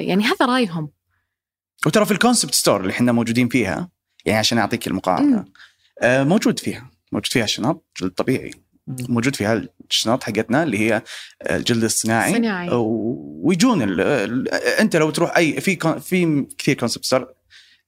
يعني 0.00 0.24
هذا 0.24 0.46
رأيهم 0.46 0.90
وترى 1.86 2.06
في 2.06 2.10
ال 2.10 2.15
concept 2.15 2.54
store 2.54 2.80
اللي 2.80 2.92
إحنا 2.92 3.12
موجودين 3.12 3.48
فيها 3.48 3.90
يعني 4.24 4.38
عشان 4.38 4.58
أعطيك 4.58 4.86
المقارنة. 4.86 5.44
آه 6.02 6.24
موجود 6.24 6.58
فيها 6.58 6.90
موجود 7.12 7.26
فيها 7.32 7.46
شنط 7.46 7.86
جلد 8.00 8.10
طبيعي. 8.12 8.50
موجود 8.86 9.36
فيها 9.36 9.68
الشنط 9.90 10.24
حقتنا 10.24 10.62
اللي 10.62 10.78
هي 10.78 11.02
الجلد 11.50 11.84
الصناعي 11.84 12.34
صناعي. 12.34 12.68
ويجون 12.72 13.82
ال 13.82 14.00
ال 14.00 14.48
أنت 14.54 14.96
لو 14.96 15.10
تروح 15.10 15.36
أي 15.36 15.60
في 15.60 15.78
في 16.00 16.46
كثير 16.58 16.76
concept 16.76 17.04
store 17.04 17.34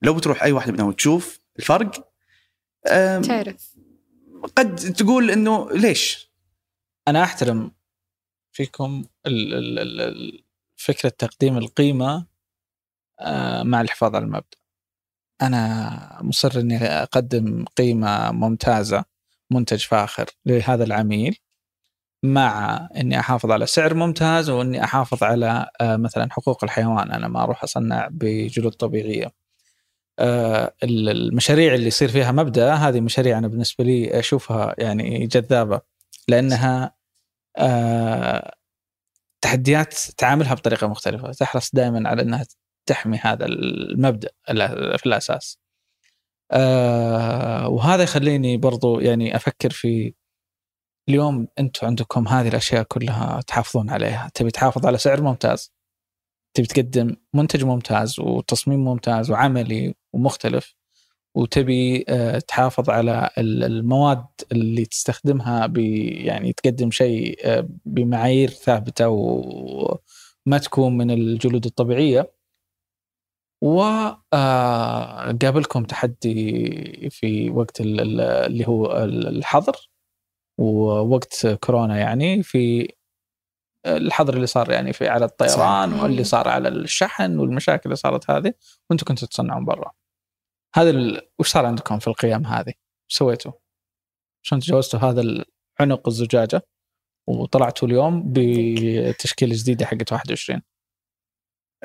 لو 0.02 0.14
بتروح 0.14 0.42
أي 0.42 0.52
واحد 0.52 0.72
منهم 0.72 0.88
وتشوف 0.88 1.40
الفرق 1.58 2.08
تعرف 3.22 3.74
قد 4.56 4.76
تقول 4.76 5.30
إنه 5.30 5.70
ليش؟ 5.70 6.32
أنا 7.08 7.22
أحترم 7.22 7.72
فيكم 8.52 9.04
فكرة 10.76 11.08
تقديم 11.08 11.58
القيمة 11.58 12.26
آه، 13.20 13.62
مع 13.62 13.80
الحفاظ 13.80 14.14
على 14.14 14.24
المبدأ. 14.24 14.58
أنا 15.42 16.18
مصر 16.22 16.60
إني 16.60 16.76
أقدم 16.84 17.64
قيمة 17.64 18.32
ممتازة 18.32 19.04
منتج 19.50 19.80
فاخر 19.84 20.26
لهذا 20.46 20.84
العميل 20.84 21.38
مع 22.24 22.76
إني 22.96 23.20
أحافظ 23.20 23.50
على 23.50 23.66
سعر 23.66 23.94
ممتاز 23.94 24.50
وإني 24.50 24.84
أحافظ 24.84 25.22
على 25.24 25.66
آه، 25.80 25.96
مثلا 25.96 26.28
حقوق 26.32 26.64
الحيوان 26.64 27.10
أنا 27.12 27.28
ما 27.28 27.42
أروح 27.42 27.62
أصنع 27.62 28.08
بجلود 28.10 28.72
طبيعية. 28.72 29.32
آه، 30.18 30.74
ال- 30.82 31.08
المشاريع 31.08 31.74
اللي 31.74 31.86
يصير 31.86 32.08
فيها 32.08 32.32
مبدأ 32.32 32.74
هذه 32.74 33.00
مشاريع 33.00 33.38
أنا 33.38 33.48
بالنسبة 33.48 33.84
لي 33.84 34.18
أشوفها 34.18 34.74
يعني 34.78 35.26
جذابة 35.26 35.80
لأنها 36.28 36.94
تحديات 39.44 39.94
تعاملها 40.18 40.54
بطريقة 40.54 40.86
مختلفة 40.86 41.32
تحرص 41.32 41.70
دائما 41.74 42.08
على 42.08 42.22
إنها 42.22 42.46
تحمي 42.88 43.18
هذا 43.18 43.46
المبدأ 43.46 44.28
ال- 44.50 44.98
في 44.98 45.06
الأساس. 45.06 45.58
آه، 46.52 47.68
وهذا 47.68 48.02
يخليني 48.02 48.56
برضو 48.56 49.00
يعني 49.00 49.36
أفكر 49.36 49.70
في 49.70 50.14
اليوم 51.08 51.48
أنتم 51.58 51.86
عندكم 51.86 52.28
هذه 52.28 52.48
الأشياء 52.48 52.82
كلها 52.82 53.40
تحافظون 53.40 53.90
عليها. 53.90 54.30
تبي 54.34 54.50
تحافظ 54.50 54.86
على 54.86 54.98
سعر 54.98 55.22
ممتاز 55.22 55.72
تبي 56.56 56.66
تقدم 56.66 57.16
منتج 57.34 57.64
ممتاز 57.64 58.20
وتصميم 58.20 58.84
ممتاز 58.84 59.30
وعملي 59.30 59.94
ومختلف 60.14 60.74
وتبي 61.36 62.04
آه، 62.08 62.38
تحافظ 62.38 62.90
على 62.90 63.30
ال- 63.38 63.64
المواد 63.64 64.24
اللي 64.52 64.84
تستخدمها 64.84 65.66
ب 65.66 65.78
يعني 65.78 66.52
تقدم 66.52 66.90
شيء 66.90 67.38
آه، 67.44 67.68
بمعايير 67.84 68.48
ثابتة 68.50 69.08
وما 69.08 70.58
تكون 70.62 70.96
من 70.96 71.10
الجلود 71.10 71.64
الطبيعية. 71.64 72.32
وقابلكم 74.32 75.84
تحدي 75.84 77.08
في 77.10 77.50
وقت 77.50 77.80
ال- 77.80 78.00
ال- 78.00 78.20
اللي 78.20 78.68
هو 78.68 79.04
ال- 79.04 79.28
الحظر. 79.28 79.90
ووقت 80.60 81.46
كورونا 81.46 81.98
يعني 81.98 82.42
في 82.42 82.88
الحظر 83.86 84.34
اللي 84.34 84.46
صار 84.46 84.70
يعني 84.70 84.92
في 84.92 85.08
على 85.08 85.24
الطيران. 85.24 85.92
واللي 86.02 86.24
صار 86.24 86.48
على 86.48 86.68
الشحن 86.68 87.38
والمشاكل 87.38 87.82
اللي 87.84 87.96
صارت 87.96 88.30
هذه 88.30 88.52
وأنتم 88.90 89.06
كنتوا 89.06 89.28
تصنعون 89.28 89.64
برا. 89.64 89.92
هذا 90.74 90.90
ال... 90.90 91.30
وش 91.38 91.48
صار 91.48 91.66
عندكم 91.66 91.98
في 91.98 92.06
القيام 92.08 92.46
هذه؟ 92.46 92.74
وش 93.08 93.16
سويتوا؟ 93.16 93.52
شلون 94.42 94.60
تجاوزتوا 94.60 95.00
هذا 95.00 95.44
عنق 95.80 96.08
الزجاجة 96.08 96.62
وطلعتوا 97.28 97.88
اليوم 97.88 98.32
بتشكيلة 98.32 99.54
جديدة 99.56 99.86
حقت 99.86 100.12
21 100.12 100.62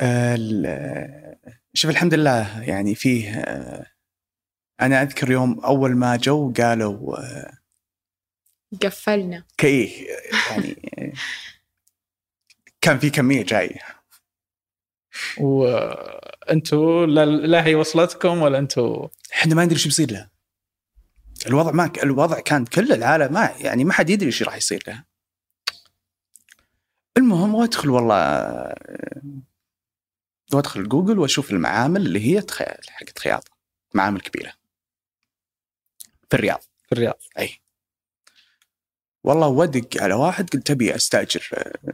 ال- 0.01 1.37
شوف 1.73 1.91
الحمد 1.91 2.13
لله 2.13 2.63
يعني 2.63 2.95
فيه 2.95 3.31
آه، 3.39 3.85
أنا 4.81 5.01
أذكر 5.01 5.31
يوم 5.31 5.59
أول 5.59 5.95
ما 5.95 6.15
جو 6.15 6.53
قالوا 6.57 7.19
آه، 7.19 7.57
قفلنا 8.81 9.43
كايه 9.57 10.07
يعني 10.49 10.91
آه، 10.97 11.13
كان 12.81 12.99
في 12.99 13.09
كمية 13.09 13.43
جاية 13.43 13.96
وانتوا 15.37 17.05
لا, 17.05 17.25
لا 17.25 17.65
هي 17.65 17.75
وصلتكم 17.75 18.41
ولا 18.41 18.57
أنتوا 18.57 19.07
إحنا 19.33 19.55
ما 19.55 19.65
ندري 19.65 19.79
شو 19.79 19.89
بيصير 19.89 20.11
لها. 20.11 20.29
الوضع 21.47 21.71
ما 21.71 21.91
الوضع 22.03 22.39
كان 22.39 22.65
كل 22.65 22.91
العالم 22.91 23.33
ما 23.33 23.53
يعني 23.59 23.83
ما 23.83 23.93
حد 23.93 24.09
يدري 24.09 24.27
إيش 24.27 24.43
راح 24.43 24.55
يصير 24.55 24.83
لها. 24.87 25.05
المهم 27.17 27.55
وادخل 27.55 27.89
والله 27.89 28.15
وادخل 30.53 30.89
جوجل 30.89 31.19
واشوف 31.19 31.51
المعامل 31.51 32.05
اللي 32.05 32.35
هي 32.35 32.43
حقت 32.89 33.19
خياطة 33.19 33.51
معامل 33.93 34.21
كبيرة. 34.21 34.53
في 36.29 36.33
الرياض. 36.33 36.61
في 36.85 36.91
الرياض. 36.91 37.19
أي. 37.39 37.61
والله 39.23 39.47
ودق 39.47 40.03
على 40.03 40.13
واحد 40.13 40.49
قلت 40.49 40.67
تبي 40.67 40.95
أستأجر 40.95 41.49
آه، 41.53 41.93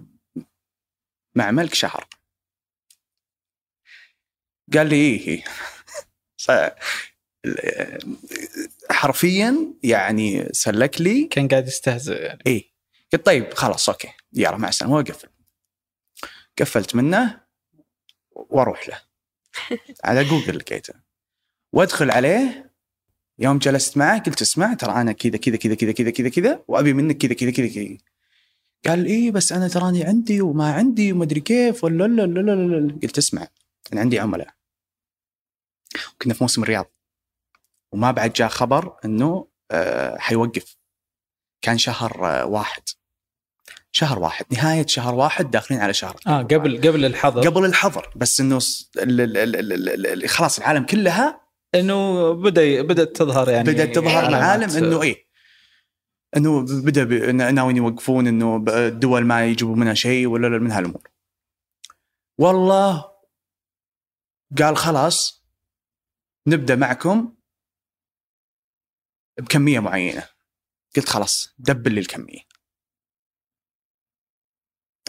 معملك 1.36 1.74
شهر. 1.74 2.08
قال 4.74 4.88
لي 4.88 4.96
إيه. 4.96 5.44
آه، 6.50 6.76
حرفيا 8.92 9.74
يعني 9.84 10.50
سلك 10.52 11.02
لي 11.02 11.28
كان 11.28 11.48
قاعد 11.48 11.68
يستهزئ 11.68 12.22
يعني. 12.22 12.42
إيه. 12.48 12.74
قلت 13.14 13.26
طيب 13.26 13.54
خلاص 13.54 13.90
okay. 13.90 14.08
يلا 14.34 14.58
مع 14.58 14.70
السلامة. 14.70 14.96
وقفل 14.96 15.28
قفلت 16.60 16.96
منه 16.96 17.42
وأروح 18.32 18.90
له. 18.90 19.02
على 20.06 20.24
جوجل 20.24 20.58
لقيته. 20.58 20.94
وأدخل 21.74 22.12
عليه. 22.12 22.74
يوم 23.40 23.58
جلست 23.58 23.98
معه 23.98 24.20
قلت 24.20 24.42
اسمع 24.42 24.74
ترى 24.74 24.92
أنا 24.92 25.12
كذا 25.12 25.38
كذا 25.38 25.56
كذا 25.56 25.76
كذا 25.76 25.92
كذا 25.92 26.12
كذا 26.12 26.30
كذا 26.30 26.64
وأبي 26.68 26.94
منك 26.94 27.18
كذا 27.18 27.34
كذا 27.34 27.52
كذا 27.52 27.68
كذا. 27.68 27.98
قال 28.88 29.06
إيه 29.06 29.32
بس 29.32 29.52
أنا 29.52 29.68
تراني 29.68 30.04
عندي 30.04 30.42
وما 30.42 30.74
عندي 30.74 31.14
وما 31.14 31.24
أدري 31.24 31.40
كيف 31.40 31.84
ولا 31.84 32.08
لا 32.08 32.22
لا 32.22 32.42
لا 32.42 32.56
لا. 32.56 33.00
قلت 33.04 33.18
اسمع. 33.18 33.48
أنا 33.94 34.02
عندي 34.02 34.20
عملاء 34.20 34.54
كنا 36.22 36.34
في 36.34 36.44
موسم 36.44 36.64
الرياض. 36.64 36.86
وما 37.94 38.12
بعد 38.12 38.34
جاء 38.34 38.48
خبر 38.48 38.98
إنه 39.06 39.48
آه، 39.72 40.18
حيوقف. 40.18 40.78
كان 41.62 41.78
شهر 41.78 42.26
آه، 42.26 42.46
واحد. 42.46 42.84
شهر 43.92 44.20
واحد. 44.20 44.46
نهاية 44.52 44.86
شهر 44.86 45.16
واحد 45.16 45.52
داخلين 45.52 45.82
على 45.82 45.94
شهر 45.94 46.20
آه 46.28 46.42
قبل 46.42 46.78
قبل 46.78 47.06
الحظر. 47.06 47.50
قبل 47.50 47.66
الحظر. 47.66 48.14
بس 48.16 48.40
إنه 48.40 48.60
خلاص 50.28 50.60
العالم 50.60 50.86
كلها 50.86 51.42
إنه 51.76 52.32
بدا 52.32 52.82
بدأت 52.82 53.16
تظهر 53.16 53.50
يعني 53.50 53.72
بدأت 53.72 53.96
تظهر. 53.96 54.32
معالم 54.32 54.70
إنه 54.70 55.02
إيه. 55.02 55.26
إنه 56.38 56.62
بدأ 56.62 57.32
ناويين 57.32 57.78
يوقفون 57.78 58.28
إنه 58.28 58.66
الدول 58.68 59.26
ما 59.26 59.46
يجيبوا 59.46 59.76
منها 59.76 59.94
شيء 59.94 60.28
ولا 60.28 60.48
لا 60.48 60.58
من 60.58 60.72
هالأمور. 60.72 61.08
والله 62.38 63.13
قال 64.60 64.78
خلاص 64.78 65.44
نبدأ 66.48 66.76
معكم 66.76 67.36
بكمية 69.40 69.80
معينة. 69.80 70.30
قلت 70.96 71.10
خلاص 71.10 71.56
دبل 71.60 71.94
لي 71.94 72.00
الكمية. 72.00 72.40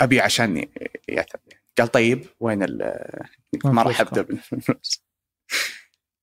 أبي 0.00 0.20
عشان 0.20 0.56
ي- 0.56 0.72
يعتب. 1.08 1.40
قال 1.78 1.88
طيب 1.88 2.26
وين 2.40 2.62
ال 2.62 2.78
ما 3.64 3.82
راح 3.82 4.00
أبدأ 4.00 4.22
بالفلوس. 4.22 5.04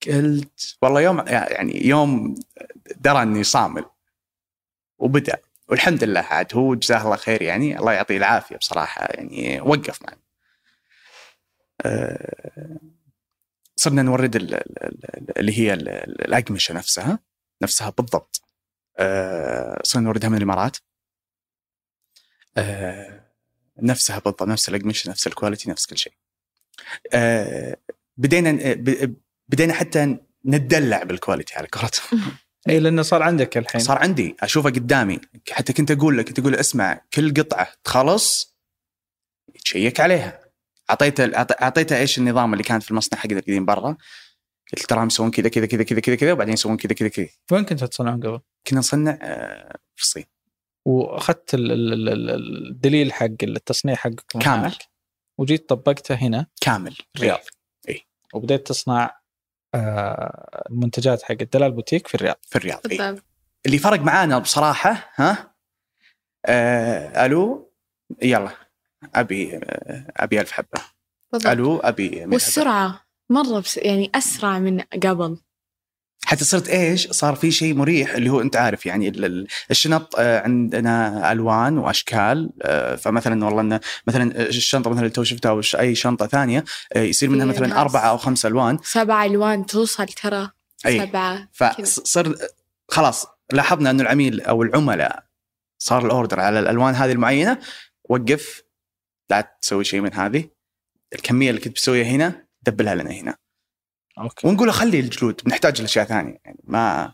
قلت 0.07 0.77
والله 0.81 1.01
يوم 1.01 1.19
يعني 1.27 1.85
يوم 1.87 2.35
درى 2.95 3.21
إني 3.21 3.43
صامل. 3.43 3.85
وبدأ. 4.97 5.41
والحمد 5.67 6.03
لله 6.03 6.19
عاد 6.19 6.55
هو 6.55 6.75
جزاه 6.75 7.03
الله 7.03 7.15
خير 7.15 7.41
يعني 7.41 7.79
الله 7.79 7.93
يعطيه 7.93 8.17
العافية 8.17 8.57
بصراحة 8.57 9.05
يعني 9.05 9.61
وقف 9.61 10.01
معنا. 10.01 10.21
أه، 11.85 12.79
صرنا 13.81 14.01
نورد 14.01 14.35
ال- 14.35 14.53
ال- 14.53 14.83
ال- 14.83 15.37
اللي 15.39 15.59
هي 15.59 15.73
ال- 15.73 15.89
ال- 15.89 16.25
الأقمشة 16.27 16.73
نفسها 16.73 17.19
نفسها 17.61 17.89
بالضبط. 17.89 18.41
أه، 18.97 19.81
صرنا 19.83 20.05
نوردها 20.05 20.29
من 20.29 20.37
الإمارات. 20.37 20.77
أه، 22.57 23.25
نفسها 23.81 24.19
بالضبط 24.19 24.43
نفس 24.43 24.69
الأقمشة 24.69 25.09
نفس 25.09 25.27
الكواليتي 25.27 25.69
نفس 25.69 25.85
كل 25.85 25.97
شيء. 25.97 26.13
أه، 27.13 27.77
بدينا 28.17 28.73
بدينا 29.47 29.73
حتى 29.73 30.17
نتدلع 30.45 31.03
بال 31.03 31.15
quality 31.15 31.55
على 31.55 31.67
قولتهم. 31.71 32.19
إي 32.69 32.79
لأنه 32.79 33.01
صار 33.01 33.23
عندك 33.23 33.57
الحين 33.57 33.81
صار 33.81 33.97
عندي 33.97 34.35
أشوفه 34.39 34.69
قدامي 34.69 35.19
حتى 35.51 35.73
كنت 35.73 35.91
أقول 35.91 36.17
لك 36.17 36.27
كنت 36.27 36.39
أقول 36.39 36.55
اسمع 36.55 37.01
كل 37.13 37.33
قطعة 37.33 37.67
تخلص 37.83 38.55
ت 39.63 39.69
check 39.69 39.99
عليها 39.99 40.40
اعطيته 40.91 41.25
أعطيته 41.61 41.97
إيش 41.97 42.17
النظام 42.17 42.53
اللي 42.53 42.63
كان 42.63 42.79
في 42.79 42.91
المصنع 42.91 43.19
حق 43.19 43.31
القديم 43.31 43.65
برا. 43.65 43.97
قلت 44.73 44.85
تراهم 44.85 45.07
يسوون 45.07 45.31
كذا 45.31 45.49
كذا 45.49 45.65
كذا 45.65 45.83
كذا 45.83 45.99
كذا 45.99 46.15
كذا 46.15 46.33
وبعدين 46.33 46.53
يسوون 46.53 46.77
كذا 46.77 46.93
كذا 46.93 47.07
كذا. 47.07 47.27
وين 47.51 47.65
كنت 47.65 47.83
تصنعون 47.83 48.19
قبل؟ 48.23 48.39
كنا 48.67 48.79
نصنع 48.79 49.17
آه، 49.21 49.77
في 49.95 50.03
الصين. 50.03 50.25
وأخذت 50.85 51.53
ال- 51.53 51.71
ال- 51.71 51.93
ال- 52.09 52.29
ال- 52.29 52.67
الدليل 52.67 53.13
حق 53.13 53.25
التصنيع 53.43 53.95
حقكم 53.95 54.39
كامل. 54.39 54.75
وجيت 55.37 55.69
طبقته 55.69 56.15
هنا. 56.15 56.47
كامل. 56.61 56.93
في 56.93 57.03
الرياض 57.15 57.39
وبديت 58.33 58.67
تصنع 58.67 59.21
آه، 59.75 60.67
المنتجات 60.69 61.23
حق 61.23 61.33
دلال 61.33 61.71
بوتيك 61.71 62.07
في 62.07 62.15
الرياض. 62.15 62.35
في 62.41 62.55
الرياض 62.55 62.81
إيه. 62.91 63.15
اللي 63.65 63.77
فرق 63.77 63.99
معانا 63.99 64.39
بصراحة 64.39 65.11
ها؟ 65.15 65.55
آه 66.45 67.25
ألو؟ 67.25 67.73
يلا. 68.23 68.51
أبي 69.15 69.59
أبي 70.17 70.41
ألف 70.41 70.51
حبة 70.51 70.81
بالضبط 71.33 71.51
ألو 71.51 71.77
أبي. 71.77 72.25
والسرعة 72.25 73.01
مرة 73.29 73.59
بس 73.59 73.77
يعني 73.77 74.11
أسرع 74.15 74.59
من 74.59 74.79
قبل 74.81 75.37
حتى 76.25 76.45
صرت 76.45 76.67
إيش؟ 76.69 77.07
صار 77.11 77.35
في 77.35 77.51
شيء 77.51 77.73
مريح 77.73 78.13
اللي 78.13 78.29
هو 78.29 78.41
أنت 78.41 78.55
عارف 78.55 78.85
يعني 78.85 79.07
ال- 79.07 79.25
ال- 79.25 79.47
الشنط 79.71 80.15
آه، 80.19 80.39
عندنا 80.41 81.31
ألوان 81.31 81.77
وأشكال 81.77 82.49
آه، 82.61 82.95
فمثلا 82.95 83.45
والله 83.45 83.61
انه 83.61 83.79
مثلا 84.07 84.41
الشنطة 84.47 84.89
مثلا 84.89 84.99
اللي 85.01 85.09
تو 85.11 85.23
شفتها 85.23 85.49
أو 85.49 85.61
أي 85.79 85.95
شنطة 85.95 86.27
ثانية 86.27 86.63
آه، 86.93 86.99
يصير 86.99 87.29
منها 87.29 87.53
في 87.53 87.61
مثلا. 87.61 87.81
أربعة 87.81 88.09
أو 88.09 88.17
خمسة 88.17 88.47
ألوان 88.47 88.77
سبع 88.83 89.25
ألوان 89.25 89.65
توصل 89.65 90.05
ترى 90.05 90.49
سبعة 90.77 91.47
كذا. 91.59 91.85
فصر 91.85 92.33
خلاص 92.89 93.25
لاحظنا 93.53 93.89
إنه 93.89 94.03
العميل 94.03 94.41
أو 94.41 94.63
العملاء 94.63 95.23
صار 95.77 96.05
ال 96.05 96.11
order 96.11 96.39
على 96.39 96.59
الألوان 96.59 96.95
هذه 96.95 97.11
المعينة 97.11 97.57
وقف 98.09 98.61
لا 99.31 99.57
تسوي 99.61 99.83
شيء 99.83 100.01
من 100.01 100.13
هذه. 100.13 100.49
الكمية 101.13 101.49
اللي 101.49 101.61
كنت 101.61 101.75
بسويها 101.75 102.05
هنا 102.05 102.47
double 102.63 102.91
ها 102.91 102.95
لنا 102.95 103.11
هنا. 103.11 103.37
okay. 104.17 104.47
ونقول 104.47 104.73
خلي 104.73 104.99
الجلود 104.99 105.41
بنحتاج 105.45 105.81
لأشياء 105.81 106.05
ثانية 106.05 106.37
يعني 106.45 106.59
ما 106.63 107.13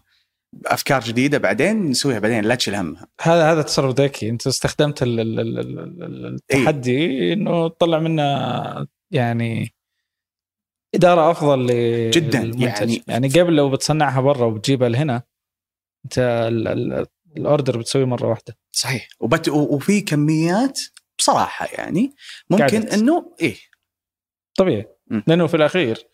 أفكار 0.65 1.01
جديدة 1.01 1.37
بعدين 1.37 1.89
نسويها 1.89 2.19
بعدين 2.19 2.43
لا 2.43 2.55
تشيل 2.55 2.75
همها. 2.75 3.07
هذا 3.21 3.51
هذا 3.51 3.61
تصرف 3.61 3.95
ذكي. 3.99 4.29
أنت 4.29 4.47
استخدمت 4.47 5.03
ال- 5.03 5.19
ال- 5.19 5.39
ال- 5.39 5.59
ال- 5.59 6.03
ال- 6.03 6.25
التحدي 6.25 7.33
إنه 7.33 7.67
تطلع 7.67 7.99
منه 7.99 8.23
يعني 9.11 9.73
إدارة 10.95 11.31
أفضل 11.31 11.67
ل- 11.67 12.11
جداً،. 12.11 12.39
يعني- 12.39 13.03
يعني 13.07 13.27
قبل 13.27 13.55
لو 13.55 13.69
بتصنعها 13.69 14.21
برا 14.21 14.45
وتجيبها 14.45 14.89
لهنا 14.89 15.23
أنت 16.05 16.17
ال- 16.19 16.67
ال- 16.67 17.05
الأوردر 17.37 17.77
بتسويه 17.77 18.05
مرة 18.05 18.27
واحدة. 18.27 18.57
صحيح. 18.71 19.07
وبت... 19.19 19.49
وفي 19.49 20.01
كميات 20.01 20.81
بصراحة 21.27 21.67
يعني 21.73 22.15
ممكن. 22.49 22.87
إنه 22.87 23.35
إيه. 23.41 23.55
طبيعي. 24.57 24.87
م. 25.07 25.21
لأنه 25.27 25.47
في 25.47 25.53
الأخير 25.57 26.07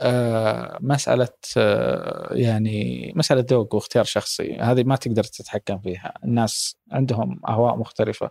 آه 0.00 0.78
مسألة 0.80 1.28
آه 1.56 2.28
يعني 2.34 3.12
مسألة 3.16 3.44
ذوق 3.50 3.74
واختيار 3.74 4.04
شخصي 4.04 4.56
هذه 4.60 4.82
ما 4.84 4.96
تقدر 4.96 5.24
تتحكم 5.24 5.78
فيها. 5.78 6.14
الناس 6.24 6.76
عندهم 6.92 7.40
أهواء 7.48 7.76
مختلفة. 7.76 8.30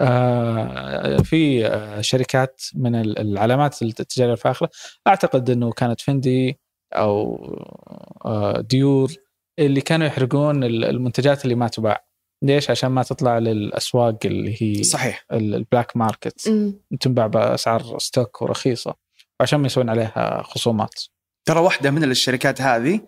آه 0.00 1.16
في 1.16 1.66
آه 1.66 2.00
شركات 2.00 2.62
من 2.74 2.94
ال- 2.94 3.18
العلامات 3.18 3.82
التجارية 3.82 4.32
الفاخرة. 4.32 4.70
أعتقد 5.06 5.50
إنه 5.50 5.70
كانت 5.72 6.00
فندي 6.00 6.60
أو 6.92 7.36
آه 8.24 8.60
ديور 8.60 9.12
اللي 9.58 9.80
كانوا 9.80 10.06
يحرقون 10.06 10.64
ال- 10.64 10.84
المنتجات 10.84 11.44
اللي 11.44 11.54
ما 11.54 11.68
تباع. 11.68 12.04
ليش؟ 12.42 12.70
عشان 12.70 12.90
ما 12.90 13.02
تطلع 13.02 13.38
للأسواق 13.38 14.18
اللي 14.24 14.56
هي 14.62 14.82
صحيح. 14.82 15.24
ال- 15.32 15.54
ال 15.54 15.61
black 15.61 15.96
market. 15.96 16.50
تنباع 17.00 17.26
بأسعار 17.26 17.98
stock 17.98 18.42
ورخيصة. 18.42 18.94
عشان 19.40 19.60
ما 19.60 19.66
يسوون 19.66 19.88
عليها 19.90 20.42
خصومات. 20.42 21.02
ترى 21.44 21.60
واحدة 21.60 21.90
من 21.90 22.04
الشركات 22.04 22.60
هذه 22.60 23.00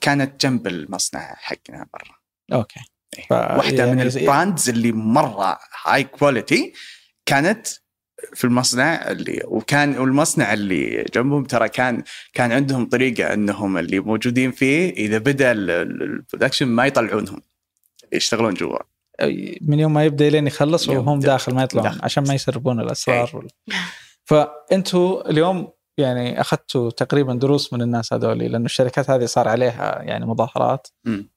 كانت 0.00 0.46
جنب 0.46 0.66
المصنع 0.66 1.34
حقنا 1.38 1.86
برا 1.92 2.16
okay. 2.58 2.80
إيه. 3.18 3.24
ف- 3.24 3.32
واحدة 3.32 3.84
يعني 3.86 3.92
من 3.92 4.00
ال 4.00 4.10
brands 4.10 4.68
اللي 4.68 4.92
مرة 4.92 5.58
high 5.84 6.04
quality 6.04 6.72
كانت 7.26 7.66
في 8.34 8.44
المصنع 8.44 9.10
اللي 9.10 9.42
وكان 9.44 9.98
والمصنع 9.98 10.52
اللي 10.52 11.04
جنبهم 11.14 11.44
ترى 11.44 11.68
كان 11.68 12.02
كان 12.32 12.52
عندهم 12.52 12.88
طريقة 12.88 13.34
إنهم 13.34 13.78
اللي 13.78 14.00
موجودين 14.00 14.50
فيه 14.50 14.90
إذا 14.90 15.18
بدأ 15.18 15.52
ال- 15.52 15.70
ال- 15.70 16.02
ال 16.02 16.08
production 16.08 16.66
ما 16.68 16.86
يطلعونهم. 16.86 17.40
يشتغلون 18.12 18.54
جوا 18.54 18.78
من 19.60 19.78
يوم 19.80 19.94
ما 19.94 20.04
يبدأ 20.04 20.30
لين 20.30 20.46
يخلص 20.46 20.88
وهم. 20.88 21.20
داخل 21.20 21.54
ما 21.54 21.62
يطلعون 21.62 21.88
داخل. 21.88 22.00
عشان 22.04 22.24
ما 22.28 22.34
يسربون 22.34 22.80
الأسرار 22.80 23.30
وال... 23.36 23.48
فأنتوا 24.24 25.30
اليوم 25.30 25.68
يعني 25.98 26.40
أخذتوا 26.40 26.90
تقريبا 26.90 27.34
دروس 27.34 27.72
من 27.72 27.82
الناس 27.82 28.12
هذول 28.12 28.38
لأنه 28.38 28.64
الشركات 28.64 29.10
هذه 29.10 29.24
صار 29.24 29.48
عليها 29.48 30.02
يعني 30.02 30.26
مظاهرات. 30.26 30.86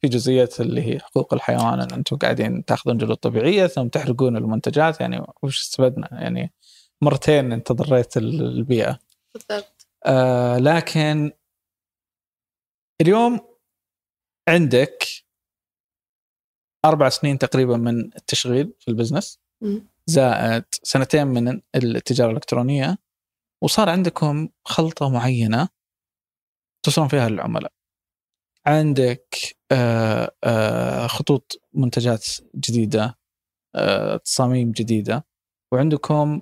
في 0.02 0.08
جزئيه 0.08 0.50
اللي 0.60 0.82
هي 0.96 1.00
حقوق 1.00 1.34
الحيوان 1.34 1.80
إن 1.82 1.92
أنتم 1.94 2.18
قاعدين 2.18 2.66
تأخذون 2.66 2.98
جلود 2.98 3.18
طبيعية 3.18 3.68
ثم 3.68 3.88
تحرقون 3.88 4.38
المنتجات 4.38 5.00
يعني 5.02 5.26
وش 5.44 5.62
استفدنا 5.62 6.10
يعني 6.12 6.54
مرتين 7.02 7.52
أنت 7.52 7.72
ضريت 7.72 8.18
ال- 8.18 8.42
البيئة 8.42 9.00
بالضبط 9.34 9.88
آه 10.06 10.58
لكن 10.58 11.32
اليوم 13.02 13.40
عندك 14.50 15.04
أربع 16.86 17.10
سنين 17.10 17.38
تقريبا 17.38 17.78
من 17.78 18.00
التشغيل 18.00 18.74
في 18.80 18.88
البزنس. 18.88 19.40
زائد 20.06 20.64
سنتين 20.84 21.28
من 21.28 21.62
التجارة 21.76 22.30
الإلكترونية. 22.30 22.98
وصار 23.64 23.90
عندكم 23.90 24.50
خلطة 24.66 25.10
معينة 25.10 25.70
توصلون 26.84 27.08
فيها 27.08 27.30
للعملاء 27.30 27.72
عندك 28.66 29.36
آه، 29.72 30.32
آه، 30.44 31.08
خطوط 31.08 31.62
منتجات 31.74 32.26
جديدة 32.56 33.18
آه، 33.76 34.18
تصاميم 34.18 34.72
جديدة. 34.72 35.26
وعندكم 35.72 36.42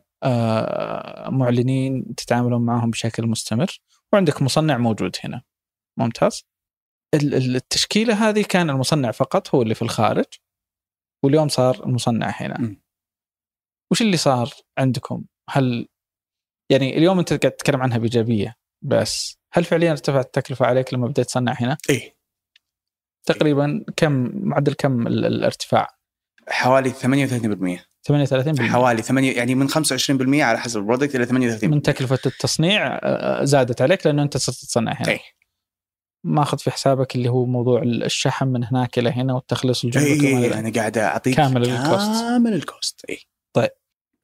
معلنين 1.30 2.16
تتعاملون 2.16 2.62
معهم 2.66 2.92
بشكل 2.92 3.28
مستمر. 3.28 3.80
وعندك 4.14 4.42
مصنع 4.42 4.78
موجود 4.78 5.16
هنا. 5.24 5.42
ممتاز. 5.98 6.44
التشكيلة 7.14 8.30
هذه 8.30 8.44
كان 8.50 8.70
المصنع 8.70 9.12
فقط 9.12 9.56
هو 9.56 9.62
اللي 9.62 9.76
في 9.76 9.82
الخارج 9.82 10.26
واليوم 11.24 11.48
صار 11.48 11.86
المصنع 11.86 12.30
هنا. 12.30 12.62
م. 12.62 12.82
وش 13.92 14.02
اللي 14.02 14.18
صار 14.18 14.50
عندكم؟ 14.78 15.24
هل 15.50 15.88
يعني 16.72 16.98
اليوم 16.98 17.20
أنت 17.20 17.30
قاعد 17.34 17.52
تتكلم 17.52 17.82
عنها 17.82 17.98
بإيجابية 17.98 18.56
بس 18.82 19.38
هل 19.54 19.64
فعليا 19.64 19.92
ارتفعت 19.92 20.26
التكلفة 20.26 20.66
عليك 20.66 20.94
لما 20.94 21.08
بديت 21.08 21.26
تصنع 21.26 21.54
هنا؟ 21.60 21.78
إيه. 21.90 22.16
تقريبا 23.26 23.86
كم 23.98 24.32
معدل 24.34 24.74
كم 24.74 25.08
ال- 25.08 25.26
الارتفاع؟ 25.26 25.88
حوالي 26.50 26.90
38% 26.92 27.80
38% 28.12 28.62
حوالي 28.62 29.02
8 29.02 29.32
يعني 29.38 29.56
من 29.56 29.70
25% 29.70 30.42
على 30.44 30.60
حسب 30.60 30.80
البرودكت 30.80 31.16
إلى 31.16 31.26
38% 31.60 31.64
من 31.64 31.82
تكلفة 31.82 32.20
التصنيع 32.26 33.00
آه، 33.04 33.44
زادت 33.44 33.82
عليك 33.82 34.06
لأنه 34.06 34.24
أنت 34.24 34.38
صرت 34.38 34.56
تصنع 34.56 34.92
هنا. 34.94 35.10
إيه. 35.10 35.20
ماخذ 36.24 36.58
في 36.58 36.72
حسابك 36.72 37.16
اللي 37.16 37.30
هو 37.30 37.46
موضوع 37.46 37.82
الشحن 37.84 38.48
من 38.48 38.64
هناك 38.64 39.00
إلى 39.00 39.10
هنا 39.10 39.34
والتخليص 39.34 39.86
إلى 39.86 40.00
إيه 40.00 40.40
ذلك. 40.40 40.54
أنا 40.54 40.72
قاعد 40.72 40.98
أعطيك 40.98 41.36
كامل 41.36 41.64
ال 41.64 41.73
cost. 41.73 42.22
كامل 42.22 42.54
الكوست 42.54 43.06
اي 43.10 43.20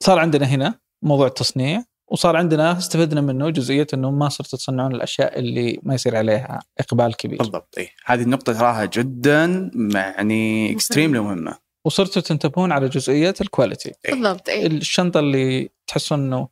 صار 0.04 0.20
عندنا 0.20 0.46
هنا 0.46 0.80
موضوع 1.04 1.28
التصنيع 1.28 1.84
وصار 2.08 2.36
عندنا 2.36 2.78
استفدنا 2.78 3.22
منه 3.22 3.50
جزئية 3.50 3.88
إنه 3.94 4.12
ما 4.12 4.30
صرتوا 4.30 4.60
تصنعون 4.60 4.96
الأشياء 4.96 5.40
اللي 5.40 5.80
ما 5.84 5.94
يصير 5.94 6.16
عليها 6.16 6.60
إقبال 6.80 7.16
كبير. 7.16 7.38
بالضبط 7.38 7.78
اي 7.78 7.90
هذه 8.06 8.22
النقطة 8.22 8.54
تراها 8.54 8.86
جدا 8.86 9.72
يعني 9.94 10.72
extremely 10.72 11.20
مهمة. 11.20 11.58
وصرتوا 11.86 12.22
تنتبهون 12.22 12.72
على 12.72 12.90
جزئية 12.90 13.34
ال 13.42 13.48
quality 13.48 13.92
إيه. 14.06 14.14
بالضبط 14.14 14.50
اي 14.50 14.68
الشنطة 14.68 15.20
اللي 15.20 15.70
تحسون 15.88 16.20
إنه 16.20 16.48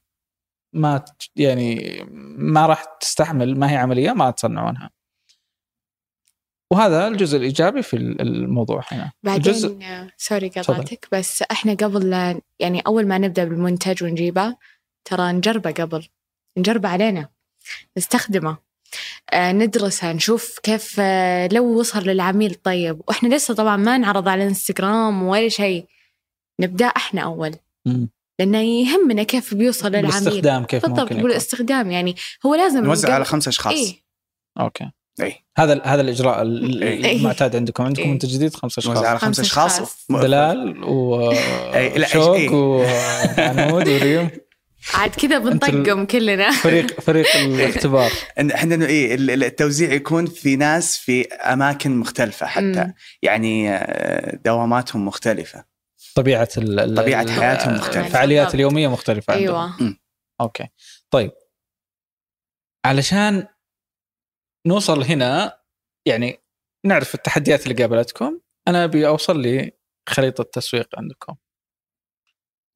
ما 0.74 1.06
يعني 1.36 2.00
ما 2.38 2.66
راح 2.66 2.84
تستحمل 3.02 3.60
ما 3.60 3.72
هي 3.72 3.78
عملية 3.78 4.12
ما 4.12 4.32
تصنعونها. 4.32 4.90
وهذا 6.72 7.08
الجزء 7.08 7.38
الإيجابي 7.38 7.82
في 7.82 7.98
الموضوع 7.98 8.84
هنا. 8.92 9.12
الجزء 9.28 9.70
بعدين 9.70 9.84
آه، 9.90 10.12
سوري 10.18 10.50
قطعتك 10.50 11.08
بس 11.12 11.42
إحنا 11.52 11.74
قبل 11.74 12.10
لا 12.10 12.42
يعني 12.60 12.82
أول 12.88 13.08
ما 13.08 13.18
نبدأ 13.18 13.44
بالمنتج 13.44 14.04
ونجيبه 14.04 14.56
ترى 15.06 15.32
نجربه 15.32 15.72
قبل. 15.72 16.08
نجربه 16.58 16.90
علينا. 16.90 17.30
نستخدمه. 17.98 18.58
آه 19.34 19.52
ندرسه 19.52 20.14
نشوف 20.14 20.60
كيف 20.64 20.96
آه 21.00 21.48
لو 21.52 21.80
وصل 21.80 22.00
للعميل 22.00 22.56
طيب. 22.56 23.02
وإحنا 23.08 23.36
لسه 23.36 23.54
طبعا 23.54 23.78
ما 23.78 23.98
نعرض 23.98 24.28
على 24.28 24.44
الانستغرام 24.44 25.24
ولا 25.24 25.50
شيء. 25.50 25.86
نبدأ 26.62 26.86
إحنا 26.86 27.22
أول. 27.22 27.56
مم. 27.86 28.10
لأنه 28.40 28.62
يهمنا 28.62 29.24
كيف 29.24 29.54
بيوصل 29.54 29.88
للعميل. 29.88 30.10
بالاستخدام 30.10 30.66
كيف 30.66 30.82
بالضبط 30.86 31.00
ممكن 31.00 31.16
يكون. 31.18 31.30
بالاستخدام 31.30 31.92
يعني. 31.92 32.16
هو 32.46 32.56
لازم 32.56 32.84
نوزع 32.86 33.14
على 33.14 33.26
خمسة 33.26 33.50
أشخاص. 33.50 33.74
إيه. 33.74 33.94
أوكي. 34.60 34.92
إي. 35.22 35.36
هذا 35.58 35.82
هذا 35.84 36.02
الإجراء 36.02 36.42
ال-. 36.42 36.84
المعتاد 37.06 37.56
عندكم. 37.56 37.84
عندكم. 37.84 38.10
منتج 38.10 38.30
جديد 38.30 38.54
خمسة 38.56 38.80
أشخاص. 38.80 38.98
على 38.98 39.20
خمسة 39.20 39.44
خمسة 39.44 39.84
أشخاص. 39.84 40.06
دلال 40.10 40.84
إيه. 42.36 42.50
وعنود 42.50 43.88
وريم. 43.88 44.30
عاد 44.94 45.10
كذا 45.16 45.38
بنطقم 45.38 46.06
كلنا. 46.06 46.52
فريق 46.52 47.00
فريق 47.08 47.36
الاختبار. 47.36 48.12
إحنا 48.56 48.76
إنه 48.76 48.86
إيه 48.86 49.16
ال- 49.16 49.32
ال- 49.32 49.44
التوزيع 49.44 49.94
يكون 49.94 50.26
في 50.26 50.56
ناس 50.56 50.98
في 50.98 51.26
أماكن 51.26 51.98
مختلفة 51.98 52.46
حتى. 52.46 52.94
يعني 53.22 53.70
آه، 53.74 54.36
دواماتهم 54.46 55.06
مختلفة. 55.06 55.66
طبيعة 56.16 56.50
ال- 56.58 57.00
ال- 57.00 57.30
حياتهم 57.30 57.74
مختلفة. 57.76 58.06
الفعاليات. 58.08 58.56
اليومية 58.56 58.88
مختلفة 58.88 59.34
عندهم. 59.34 59.56
أيوه. 59.82 59.98
أوكي. 60.42 60.68
طيب. 61.12 61.32
علشان 62.86 63.48
نوصل 64.66 65.04
هنا 65.04 65.62
يعني 66.08 66.40
نعرف 66.86 67.16
التحديات 67.16 67.68
اللي 67.68 67.84
قابلتكم 67.84 68.40
أنا 68.68 68.84
أبي 68.84 69.08
أوصل 69.08 69.42
لخريطه 69.42 70.42
التسويق 70.42 71.00
عندكم 71.00 71.36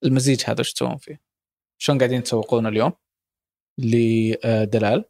المزيج 0.04 0.44
هذا 0.48 0.60
إيش 0.60 0.74
تسوون 0.74 0.98
فيه؟ 0.98 1.22
شلون 1.82 1.98
قاعدين 1.98 2.24
تسوقون 2.24 2.68
اليوم 2.68 2.92
لدلال 3.78 5.06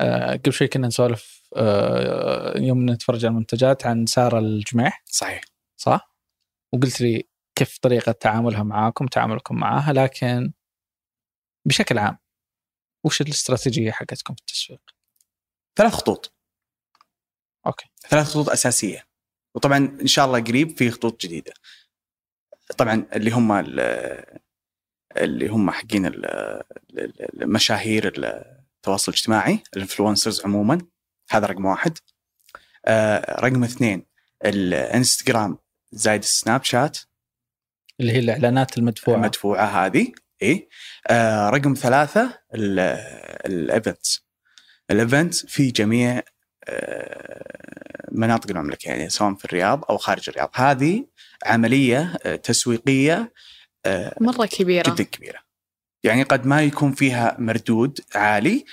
آه، 0.00 0.32
قبل 0.32 0.52
شوي 0.52 0.68
كنا 0.68 0.86
نسولف 0.86 1.50
آه، 1.56 2.58
يوم 2.58 2.90
نتفرج 2.90 3.24
على 3.24 3.32
المنتجات 3.32 3.86
عن 3.86 4.06
ساره 4.06 4.38
الجميح 4.38 5.02
صحيح 5.06 5.40
صح؟ 5.80 6.14
وقلت 6.74 7.00
لي 7.00 7.28
كيف 7.58 7.78
طريقة 7.78 8.12
تعاملها 8.12 8.62
معاكم 8.62 9.06
تعاملكم 9.06 9.56
معاها 9.56 9.92
لكن 9.92 10.52
بشكل 11.68 11.98
عام 11.98 12.18
وش 13.04 13.20
الاستراتيجية 13.20 13.90
حقتكم 13.90 14.34
في 14.34 14.40
التسويق؟ 14.40 14.93
ثلاث 15.76 15.92
خطوط. 15.92 16.34
أوكي. 17.66 17.86
ثلاث 18.08 18.26
خطوط 18.26 18.48
أساسية. 18.48 19.06
وطبعا 19.54 19.76
إن 20.00 20.06
شاء 20.06 20.26
الله 20.26 20.40
قريب 20.40 20.78
في 20.78 20.90
خطوط 20.90 21.20
جديدة. 21.20 21.52
طبعا 22.78 23.06
اللي 23.12 23.30
هم 23.30 23.52
ال- 23.52 24.40
اللي 25.16 25.48
هم 25.48 25.70
حقين 25.70 26.06
ال- 26.06 26.26
ال- 26.98 27.42
المشاهير 27.42 28.12
التواصل 28.16 29.12
الاجتماعي 29.12 29.62
ال 29.76 29.82
influencers 29.82 30.44
عموما. 30.44 30.78
هذا 31.30 31.46
رقم 31.46 31.64
واحد. 31.64 31.98
آه، 32.86 33.40
رقم 33.40 33.64
اثنين 33.64 34.06
الانستغرام 34.44 35.58
زايد 35.92 36.22
السناب 36.22 36.64
شات. 36.64 36.98
اللي 38.00 38.12
هي 38.12 38.18
الإعلانات 38.18 38.78
المدفوعة. 38.78 39.16
المدفوعة 39.16 39.64
هذه. 39.86 40.12
اي 40.42 40.68
آه 41.10 41.50
رقم 41.50 41.74
ثلاثة 41.74 42.42
ال 42.54 42.78
events 42.78 44.23
ال 44.90 44.98
events 44.98 45.46
في 45.46 45.70
جميع 45.70 46.22
آه 46.64 48.08
مناطق 48.12 48.50
المملكة 48.50 48.88
يعني 48.88 49.10
سواء 49.10 49.34
في 49.34 49.44
الرياض 49.44 49.84
أو 49.90 49.96
خارج 49.96 50.28
الرياض. 50.28 50.50
هذه 50.54 51.06
عملية 51.46 52.16
آه 52.22 52.36
تسويقية 52.36 53.32
آه 53.86 54.16
مرة 54.20 54.46
كبيرة. 54.46 54.90
جدا 54.90 55.04
كبيرة. 55.04 55.38
يعني 56.04 56.22
قد 56.22 56.46
ما 56.46 56.62
يكون 56.62 56.92
فيها 56.92 57.36
مردود 57.38 58.00
عالي 58.14 58.64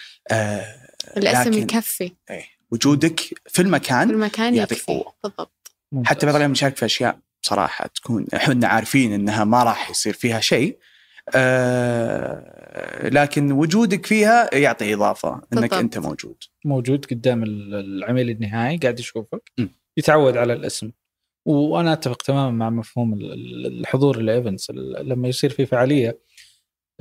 الاسم 1.17 1.53
يكفي. 1.53 2.15
إيه 2.29 2.45
وجودك 2.71 3.19
في 3.47 3.61
المكان 3.61 4.07
في 4.07 4.13
المكان 4.13 4.55
يعطيك 4.55 4.77
يكفي. 4.77 4.91
قوة. 4.93 5.13
بالضبط. 5.23 5.71
حتى 6.05 6.25
بعض 6.25 6.35
الأحيان 6.35 6.51
نشارك 6.51 6.77
في 6.77 6.85
أشياء 6.85 7.19
بصراحه 7.43 7.87
تكون 7.87 8.25
إحنا 8.35 8.67
عارفين 8.67 9.13
إنها 9.13 9.43
ما 9.43 9.63
راح 9.63 9.89
يصير 9.89 10.13
فيها 10.13 10.39
شيء 10.39 10.77
آه 11.35 13.09
لكن 13.09 13.51
وجودك 13.51 14.05
فيها 14.05 14.55
يعطي 14.55 14.93
إضافة 14.93 15.33
إنك 15.35 15.43
بالضبط. 15.53 15.73
أنت 15.73 15.97
موجود 15.97 16.35
موجود 16.65 17.05
قدام 17.05 17.43
ال- 17.43 17.73
العميل 17.75 18.29
النهائي 18.29 18.77
قاعد 18.77 18.99
يشوفك 18.99 19.51
م. 19.59 19.65
يتعود 19.97 20.37
على 20.37 20.53
الاسم 20.53 20.91
وأنا 21.45 21.93
أتفق 21.93 22.21
تماما 22.21 22.51
مع 22.51 22.69
مفهوم 22.69 23.13
ال- 23.13 23.33
ال- 23.33 23.79
الحضور 23.79 24.17
الايفنتس 24.17 24.69
ال- 24.69 25.09
لما 25.09 25.27
يصير 25.27 25.49
في 25.49 25.65
فعالية 25.65 26.19